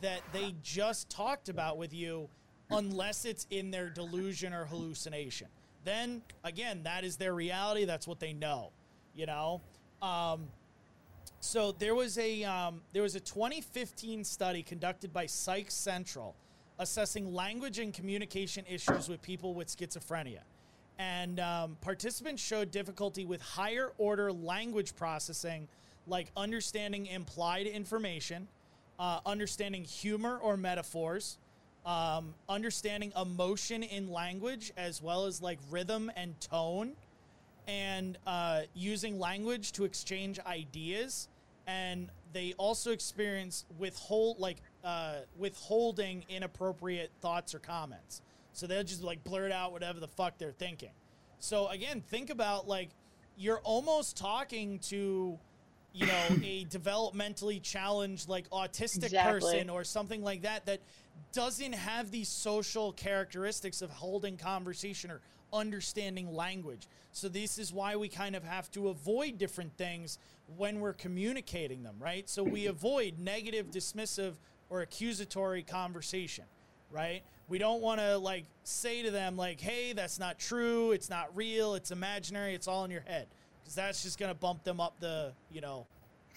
that 0.00 0.20
they 0.32 0.54
just 0.62 1.10
talked 1.10 1.48
about 1.48 1.78
with 1.78 1.92
you, 1.92 2.28
unless 2.70 3.24
it's 3.24 3.46
in 3.50 3.70
their 3.70 3.88
delusion 3.88 4.52
or 4.52 4.64
hallucination. 4.64 5.48
Then 5.84 6.22
again, 6.42 6.82
that 6.84 7.04
is 7.04 7.16
their 7.16 7.34
reality. 7.34 7.84
That's 7.84 8.08
what 8.08 8.20
they 8.20 8.32
know, 8.32 8.70
you 9.14 9.26
know. 9.26 9.60
Um, 10.02 10.48
so 11.40 11.72
there 11.72 11.94
was 11.94 12.18
a 12.18 12.42
um, 12.44 12.80
there 12.92 13.02
was 13.02 13.14
a 13.14 13.20
2015 13.20 14.24
study 14.24 14.62
conducted 14.62 15.12
by 15.12 15.26
Psych 15.26 15.70
Central 15.70 16.34
assessing 16.78 17.32
language 17.32 17.78
and 17.78 17.92
communication 17.94 18.64
issues 18.68 19.08
with 19.08 19.22
people 19.22 19.54
with 19.54 19.68
schizophrenia. 19.68 20.40
And 20.98 21.40
um, 21.40 21.76
participants 21.80 22.42
showed 22.42 22.70
difficulty 22.70 23.24
with 23.24 23.40
higher 23.40 23.92
order 23.98 24.32
language 24.32 24.94
processing, 24.96 25.68
like 26.06 26.30
understanding 26.36 27.06
implied 27.06 27.66
information, 27.66 28.48
uh, 28.98 29.20
understanding 29.26 29.84
humor 29.84 30.38
or 30.38 30.56
metaphors, 30.56 31.38
um, 31.86 32.34
understanding 32.48 33.12
emotion 33.20 33.82
in 33.82 34.10
language, 34.10 34.72
as 34.76 35.02
well 35.02 35.26
as 35.26 35.42
like 35.42 35.58
rhythm 35.70 36.10
and 36.16 36.38
tone 36.40 36.92
and 37.66 38.18
uh, 38.26 38.62
using 38.74 39.18
language 39.18 39.72
to 39.72 39.84
exchange 39.84 40.38
ideas. 40.46 41.28
And 41.66 42.10
they 42.32 42.54
also 42.58 42.90
experience 42.90 43.64
withhold 43.78 44.38
like 44.38 44.58
uh, 44.82 45.20
withholding 45.38 46.24
inappropriate 46.28 47.10
thoughts 47.20 47.54
or 47.54 47.58
comments. 47.58 48.20
So 48.52 48.66
they'll 48.66 48.84
just 48.84 49.02
like 49.02 49.24
blurt 49.24 49.52
out 49.52 49.72
whatever 49.72 50.00
the 50.00 50.08
fuck 50.08 50.38
they're 50.38 50.52
thinking. 50.52 50.90
So 51.38 51.68
again, 51.68 52.02
think 52.02 52.30
about 52.30 52.68
like 52.68 52.90
you're 53.36 53.60
almost 53.60 54.16
talking 54.16 54.78
to 54.80 55.38
you 55.94 56.06
know 56.06 56.26
a 56.42 56.64
developmentally 56.66 57.62
challenged 57.62 58.28
like 58.28 58.48
autistic 58.50 59.04
Exactly. 59.04 59.40
person 59.40 59.70
or 59.70 59.84
something 59.84 60.22
like 60.22 60.42
that 60.42 60.66
that 60.66 60.80
doesn't 61.32 61.72
have 61.72 62.10
these 62.10 62.28
social 62.28 62.92
characteristics 62.92 63.80
of 63.82 63.90
holding 63.90 64.36
conversation 64.36 65.10
or 65.10 65.20
understanding 65.52 66.34
language. 66.34 66.88
So 67.12 67.28
this 67.28 67.58
is 67.58 67.72
why 67.72 67.96
we 67.96 68.08
kind 68.08 68.34
of 68.34 68.42
have 68.44 68.70
to 68.72 68.88
avoid 68.88 69.38
different 69.38 69.76
things 69.76 70.18
when 70.56 70.80
we're 70.80 70.92
communicating 70.92 71.82
them, 71.84 71.94
right? 72.00 72.28
So 72.28 72.42
we 72.42 72.66
avoid 72.66 73.18
negative, 73.18 73.70
dismissive, 73.70 74.34
or 74.68 74.80
accusatory 74.82 75.62
conversation, 75.62 76.44
right? 76.90 77.22
We 77.48 77.58
don't 77.58 77.80
want 77.80 78.00
to 78.00 78.18
like 78.18 78.46
say 78.64 79.02
to 79.02 79.10
them 79.10 79.36
like, 79.36 79.60
"Hey, 79.60 79.92
that's 79.92 80.18
not 80.18 80.38
true. 80.38 80.92
It's 80.92 81.08
not 81.08 81.34
real. 81.36 81.74
It's 81.74 81.90
imaginary. 81.90 82.54
It's 82.54 82.66
all 82.66 82.84
in 82.84 82.90
your 82.90 83.02
head." 83.02 83.28
Cuz 83.64 83.74
that's 83.74 84.02
just 84.02 84.18
going 84.18 84.30
to 84.30 84.34
bump 84.34 84.64
them 84.64 84.80
up 84.80 84.98
the, 85.00 85.32
you 85.50 85.60
know, 85.60 85.86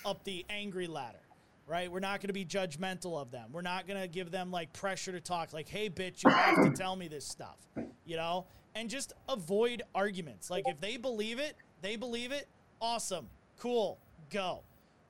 up 0.05 0.23
the 0.23 0.45
angry 0.49 0.87
ladder. 0.87 1.19
Right? 1.65 1.91
We're 1.91 1.99
not 1.99 2.21
going 2.21 2.27
to 2.27 2.33
be 2.33 2.45
judgmental 2.45 3.21
of 3.21 3.29
them. 3.29 3.49
We're 3.51 3.61
not 3.61 3.87
going 3.87 3.99
to 3.99 4.07
give 4.07 4.31
them 4.31 4.51
like 4.51 4.71
pressure 4.71 5.11
to 5.11 5.19
talk 5.19 5.51
like, 5.51 5.67
"Hey, 5.67 5.89
bitch, 5.89 6.23
you 6.23 6.29
have 6.29 6.63
to 6.63 6.69
tell 6.71 6.95
me 6.95 7.09
this 7.09 7.25
stuff." 7.25 7.57
You 8.05 8.15
know? 8.15 8.45
And 8.73 8.89
just 8.89 9.11
avoid 9.27 9.81
arguments. 9.93 10.49
Like 10.49 10.63
if 10.67 10.79
they 10.79 10.95
believe 10.95 11.39
it, 11.39 11.57
they 11.81 11.97
believe 11.97 12.31
it. 12.31 12.47
Awesome. 12.79 13.27
Cool. 13.59 13.97
Go. 14.29 14.61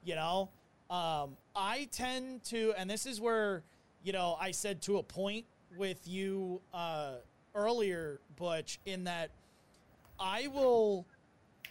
You 0.03 0.15
know? 0.15 0.49
Um, 0.89 1.35
I 1.55 1.89
tend 1.91 2.43
to, 2.45 2.73
and 2.77 2.89
this 2.89 3.05
is 3.05 3.19
where, 3.19 3.63
you 4.03 4.13
know, 4.13 4.37
I 4.39 4.51
said 4.51 4.81
to 4.83 4.97
a 4.97 5.03
point 5.03 5.45
with 5.77 6.07
you 6.07 6.61
uh, 6.73 7.15
earlier, 7.53 8.21
Butch, 8.37 8.79
in 8.85 9.03
that 9.03 9.31
I 10.19 10.47
will 10.47 11.05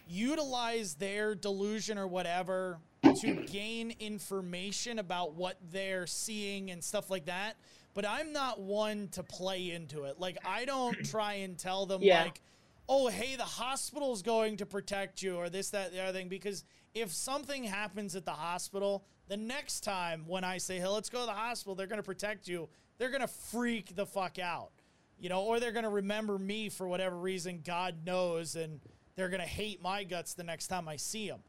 utilize 0.06 0.94
their 0.94 1.34
delusion 1.34 1.98
or 1.98 2.06
whatever 2.06 2.78
to 3.20 3.36
gain 3.50 3.94
information 3.98 4.98
about 4.98 5.34
what 5.34 5.56
they're 5.72 6.06
seeing 6.06 6.70
and 6.70 6.82
stuff 6.82 7.10
like 7.10 7.26
that. 7.26 7.56
But 7.94 8.04
I'm 8.06 8.32
not 8.32 8.60
one 8.60 9.08
to 9.12 9.22
play 9.22 9.70
into 9.70 10.04
it. 10.04 10.20
Like, 10.20 10.36
I 10.44 10.64
don't 10.66 11.02
try 11.04 11.34
and 11.34 11.56
tell 11.58 11.86
them, 11.86 12.02
Yeah. 12.02 12.24
like, 12.24 12.42
oh, 12.88 13.08
hey, 13.08 13.36
the 13.36 13.42
hospital's 13.42 14.22
going 14.22 14.58
to 14.58 14.66
protect 14.66 15.22
you 15.22 15.36
or 15.36 15.48
this, 15.48 15.70
that, 15.70 15.92
the 15.92 16.02
other 16.02 16.12
thing. 16.16 16.28
Because 16.28 16.64
if 16.94 17.12
something 17.12 17.64
happens 17.64 18.14
at 18.14 18.24
the 18.26 18.32
hospital, 18.32 19.04
the 19.28 19.36
next 19.36 19.80
time 19.80 20.24
when 20.26 20.44
I 20.44 20.58
say, 20.58 20.78
hey, 20.78 20.86
let's 20.86 21.08
go 21.08 21.20
to 21.20 21.26
the 21.26 21.32
hospital, 21.32 21.74
they're 21.74 21.86
going 21.86 21.98
to 21.98 22.02
protect 22.02 22.46
you, 22.46 22.68
they're 22.98 23.10
going 23.10 23.22
to 23.22 23.26
freak 23.28 23.96
the 23.96 24.06
fuck 24.06 24.38
out. 24.38 24.70
You 25.18 25.30
know, 25.30 25.42
or 25.44 25.58
they're 25.58 25.72
going 25.72 25.84
to 25.84 25.88
remember 25.90 26.38
me 26.38 26.68
for 26.68 26.86
whatever 26.86 27.16
reason, 27.16 27.62
God 27.64 28.04
knows, 28.04 28.54
and 28.54 28.80
they're 29.16 29.28
going 29.30 29.40
to 29.40 29.46
hate 29.46 29.82
my 29.82 30.04
guts 30.04 30.34
the 30.34 30.44
next 30.44 30.68
time 30.68 30.88
I 30.88 30.96
see 30.96 31.28
them. 31.28 31.40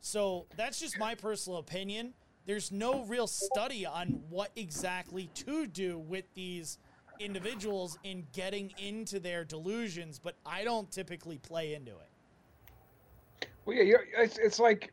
So 0.00 0.46
that's 0.56 0.78
just 0.78 0.98
my 0.98 1.14
personal 1.14 1.58
opinion. 1.58 2.12
There's 2.46 2.70
no 2.70 3.04
real 3.04 3.26
study 3.26 3.86
on 3.86 4.20
what 4.28 4.50
exactly 4.54 5.30
to 5.34 5.66
do 5.66 5.98
with 5.98 6.26
these 6.34 6.78
individuals 7.18 7.98
in 8.04 8.26
getting 8.34 8.72
into 8.76 9.18
their 9.18 9.44
delusions, 9.44 10.20
but 10.22 10.34
I 10.44 10.62
don't 10.62 10.90
typically 10.90 11.38
play 11.38 11.72
into 11.72 11.92
it. 11.92 13.48
Well, 13.64 13.76
yeah, 13.76 13.84
you're, 13.84 14.04
it's 14.18 14.36
it's 14.36 14.58
like 14.58 14.92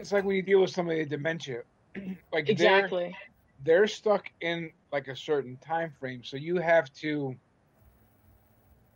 it's 0.00 0.10
like 0.10 0.24
when 0.24 0.34
you 0.34 0.42
deal 0.42 0.60
with 0.60 0.70
somebody 0.70 0.98
with 0.98 1.10
dementia, 1.10 1.62
like 2.32 2.46
they're 2.46 2.52
Exactly. 2.52 3.16
they're 3.64 3.86
stuck 3.86 4.28
in 4.40 4.72
like 4.90 5.06
a 5.06 5.14
certain 5.14 5.56
time 5.58 5.92
frame, 6.00 6.24
so 6.24 6.36
you 6.36 6.56
have 6.56 6.92
to. 6.94 7.36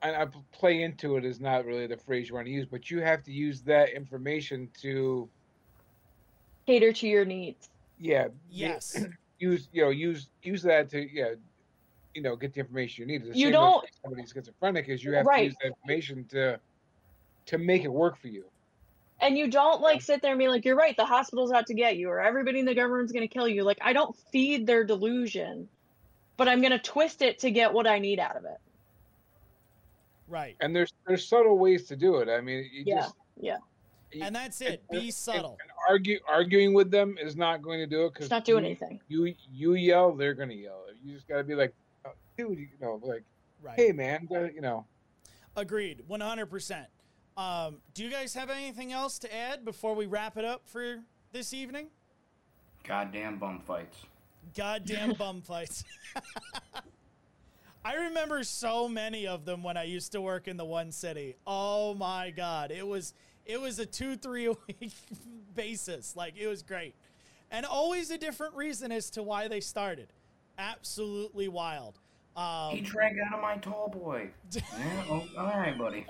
And 0.02 0.16
I 0.16 0.26
play 0.50 0.82
into 0.82 1.16
it 1.16 1.24
is 1.24 1.40
not 1.40 1.64
really 1.64 1.86
the 1.86 1.96
phrase 1.96 2.28
you 2.28 2.34
want 2.34 2.46
to 2.46 2.52
use, 2.52 2.66
but 2.66 2.90
you 2.90 3.00
have 3.00 3.22
to 3.24 3.32
use 3.32 3.60
that 3.62 3.90
information 3.90 4.68
to, 4.80 5.28
Cater 6.66 6.92
to 6.92 7.06
your 7.08 7.24
needs. 7.24 7.68
yeah, 7.98 8.28
Yes. 8.50 9.04
use 9.38 9.68
you 9.72 9.82
know 9.82 9.90
use 9.90 10.28
use 10.44 10.62
that 10.62 10.88
to 10.90 11.00
yeah, 11.12 11.34
you 12.14 12.22
know, 12.22 12.36
get 12.36 12.52
the 12.54 12.60
information 12.60 13.02
you 13.02 13.06
need. 13.18 13.22
The 13.24 13.36
You 13.36 13.46
same 13.46 13.52
don't- 13.52 13.82
with 13.82 13.90
somebody 14.02 14.22
schizophrenic 14.26 14.88
is 14.88 15.02
you 15.02 15.12
have 15.14 15.26
to 15.26 15.42
use 15.44 15.54
that 15.62 15.68
information 15.68 16.24
to 16.30 16.60
to 17.46 17.58
make 17.58 17.82
it 17.84 17.92
work 17.92 18.16
for 18.16 18.28
you. 18.28 18.44
And 19.20 19.36
you 19.38 19.48
don't 19.48 19.80
like 19.80 20.02
sit 20.02 20.20
there 20.22 20.32
and 20.32 20.38
be 20.38 20.48
like, 20.48 20.64
you're 20.64 20.76
right, 20.76 20.96
the 20.96 21.04
hospital's 21.04 21.52
out 21.52 21.66
to 21.68 21.74
get 21.74 21.96
you, 21.96 22.08
or 22.08 22.20
everybody 22.20 22.58
in 22.58 22.64
the 22.66 22.74
government's 22.74 23.12
going 23.12 23.26
to 23.26 23.32
kill 23.32 23.46
you. 23.48 23.62
Like, 23.62 23.78
I 23.80 23.92
don't 23.92 24.16
feed 24.32 24.66
their 24.66 24.82
delusion, 24.82 25.68
but 26.36 26.48
I'm 26.48 26.60
going 26.60 26.72
to 26.72 26.78
twist 26.80 27.22
it 27.22 27.38
to 27.40 27.50
get 27.52 27.72
what 27.72 27.86
I 27.86 28.00
need 28.00 28.18
out 28.18 28.34
of 28.36 28.44
it. 28.44 28.58
Right. 30.32 30.56
And 30.60 30.74
there's 30.74 30.94
there's 31.06 31.28
subtle 31.28 31.58
ways 31.58 31.86
to 31.88 31.96
do 31.96 32.16
it. 32.16 32.28
I 32.30 32.40
mean, 32.40 32.66
you 32.72 32.84
Yeah. 32.86 32.96
just 33.02 33.14
Yeah. 33.36 33.58
And 34.22 34.34
that's 34.34 34.62
it. 34.62 34.82
Be 34.90 35.10
subtle. 35.10 35.58
and 35.62 35.70
argue 35.90 36.18
arguing 36.26 36.72
with 36.72 36.90
them 36.90 37.16
is 37.20 37.36
not 37.36 37.60
going 37.60 37.80
to 37.80 37.86
do 37.86 38.06
it 38.06 38.14
because 38.14 38.26
It's 38.26 38.30
not 38.30 38.46
doing 38.46 38.64
anything. 38.64 38.98
You 39.08 39.34
you 39.50 39.74
yell, 39.74 40.12
they're 40.14 40.32
going 40.32 40.48
to 40.48 40.54
yell. 40.54 40.86
You 41.04 41.12
just 41.14 41.28
got 41.28 41.36
to 41.36 41.44
be 41.44 41.54
like, 41.54 41.74
oh, 42.06 42.12
dude, 42.38 42.58
you 42.58 42.68
know, 42.80 42.98
like, 43.02 43.24
Right. 43.60 43.78
hey 43.78 43.92
man, 43.92 44.26
you 44.54 44.62
know. 44.62 44.86
Agreed. 45.54 46.02
100%. 46.08 46.86
Um, 47.36 47.82
do 47.92 48.02
you 48.02 48.10
guys 48.10 48.32
have 48.32 48.48
anything 48.48 48.90
else 48.90 49.18
to 49.18 49.34
add 49.34 49.66
before 49.66 49.94
we 49.94 50.06
wrap 50.06 50.38
it 50.38 50.46
up 50.46 50.66
for 50.66 51.00
this 51.32 51.52
evening? 51.52 51.88
Goddamn 52.84 53.38
bum 53.38 53.60
fights. 53.60 53.98
Goddamn 54.56 55.12
bum 55.12 55.42
fights. 55.42 55.84
I 57.84 57.94
remember 57.94 58.44
so 58.44 58.88
many 58.88 59.26
of 59.26 59.44
them 59.44 59.62
when 59.62 59.76
I 59.76 59.84
used 59.84 60.12
to 60.12 60.20
work 60.20 60.46
in 60.46 60.56
the 60.56 60.64
one 60.64 60.92
city. 60.92 61.36
Oh 61.46 61.94
my 61.94 62.30
god, 62.30 62.70
it 62.70 62.86
was 62.86 63.12
it 63.44 63.60
was 63.60 63.78
a 63.78 63.86
two 63.86 64.16
three 64.16 64.48
week 64.68 64.92
basis. 65.54 66.14
Like 66.14 66.34
it 66.36 66.46
was 66.46 66.62
great, 66.62 66.94
and 67.50 67.66
always 67.66 68.10
a 68.10 68.18
different 68.18 68.54
reason 68.54 68.92
as 68.92 69.10
to 69.10 69.22
why 69.22 69.48
they 69.48 69.60
started. 69.60 70.12
Absolutely 70.58 71.48
wild. 71.48 71.98
Um, 72.36 72.76
he 72.76 72.80
drank 72.80 73.18
out 73.18 73.34
of 73.34 73.42
my 73.42 73.56
tall 73.56 73.88
boy. 73.88 74.30
yeah, 74.52 74.62
oh, 75.10 75.26
all 75.36 75.46
right, 75.46 75.76
buddy. 75.76 76.06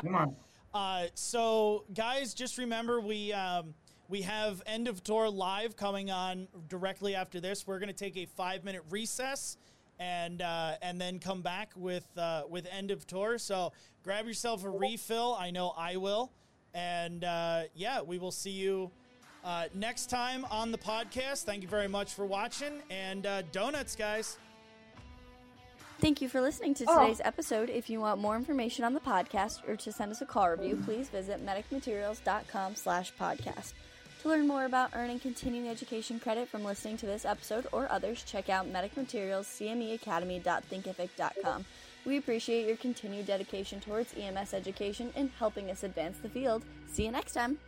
Come 0.00 0.14
on. 0.14 0.36
Uh, 0.72 1.06
so, 1.14 1.84
guys, 1.92 2.32
just 2.32 2.56
remember 2.56 2.98
we 2.98 3.30
um, 3.34 3.74
we 4.08 4.22
have 4.22 4.62
end 4.64 4.88
of 4.88 5.04
tour 5.04 5.28
live 5.28 5.76
coming 5.76 6.10
on 6.10 6.48
directly 6.68 7.14
after 7.14 7.40
this. 7.40 7.66
We're 7.66 7.78
going 7.78 7.88
to 7.88 7.94
take 7.94 8.16
a 8.16 8.24
five 8.24 8.64
minute 8.64 8.82
recess 8.88 9.58
and 9.98 10.42
uh, 10.42 10.72
and 10.82 11.00
then 11.00 11.18
come 11.18 11.42
back 11.42 11.70
with 11.76 12.06
uh, 12.16 12.42
with 12.48 12.66
end 12.70 12.90
of 12.90 13.06
tour. 13.06 13.38
So 13.38 13.72
grab 14.02 14.26
yourself 14.26 14.64
a 14.64 14.70
refill. 14.70 15.36
I 15.38 15.50
know 15.50 15.72
I 15.76 15.96
will, 15.96 16.32
and 16.74 17.24
uh, 17.24 17.62
yeah, 17.74 18.02
we 18.02 18.18
will 18.18 18.32
see 18.32 18.50
you 18.50 18.90
uh, 19.44 19.64
next 19.74 20.10
time 20.10 20.44
on 20.50 20.72
the 20.72 20.78
podcast. 20.78 21.44
Thank 21.44 21.62
you 21.62 21.68
very 21.68 21.88
much 21.88 22.12
for 22.14 22.26
watching, 22.26 22.80
and 22.90 23.26
uh, 23.26 23.42
donuts, 23.52 23.96
guys. 23.96 24.38
Thank 26.00 26.20
you 26.20 26.28
for 26.28 26.40
listening 26.40 26.74
to 26.74 26.84
today's 26.84 27.20
oh. 27.20 27.28
episode. 27.28 27.70
If 27.70 27.88
you 27.88 28.00
want 28.00 28.20
more 28.20 28.34
information 28.34 28.84
on 28.84 28.92
the 28.92 28.98
podcast 28.98 29.68
or 29.68 29.76
to 29.76 29.92
send 29.92 30.10
us 30.10 30.20
a 30.20 30.26
call 30.26 30.50
review, 30.50 30.82
please 30.84 31.08
visit 31.08 31.46
medicmaterials.com 31.46 32.74
slash 32.74 33.12
podcast. 33.14 33.72
To 34.22 34.28
learn 34.28 34.46
more 34.46 34.64
about 34.66 34.90
earning 34.94 35.18
continuing 35.18 35.68
education 35.68 36.20
credit 36.20 36.48
from 36.48 36.62
listening 36.62 36.96
to 36.98 37.06
this 37.06 37.24
episode 37.24 37.66
or 37.72 37.90
others, 37.90 38.22
check 38.22 38.48
out 38.48 38.68
Medic 38.68 38.96
Materials 38.96 39.48
CMEacademy.thinkific.com. 39.48 41.64
We 42.04 42.18
appreciate 42.18 42.68
your 42.68 42.76
continued 42.76 43.26
dedication 43.26 43.80
towards 43.80 44.14
EMS 44.16 44.54
education 44.54 45.10
and 45.16 45.32
helping 45.40 45.72
us 45.72 45.82
advance 45.82 46.18
the 46.18 46.28
field. 46.28 46.62
See 46.86 47.04
you 47.04 47.10
next 47.10 47.32
time. 47.32 47.58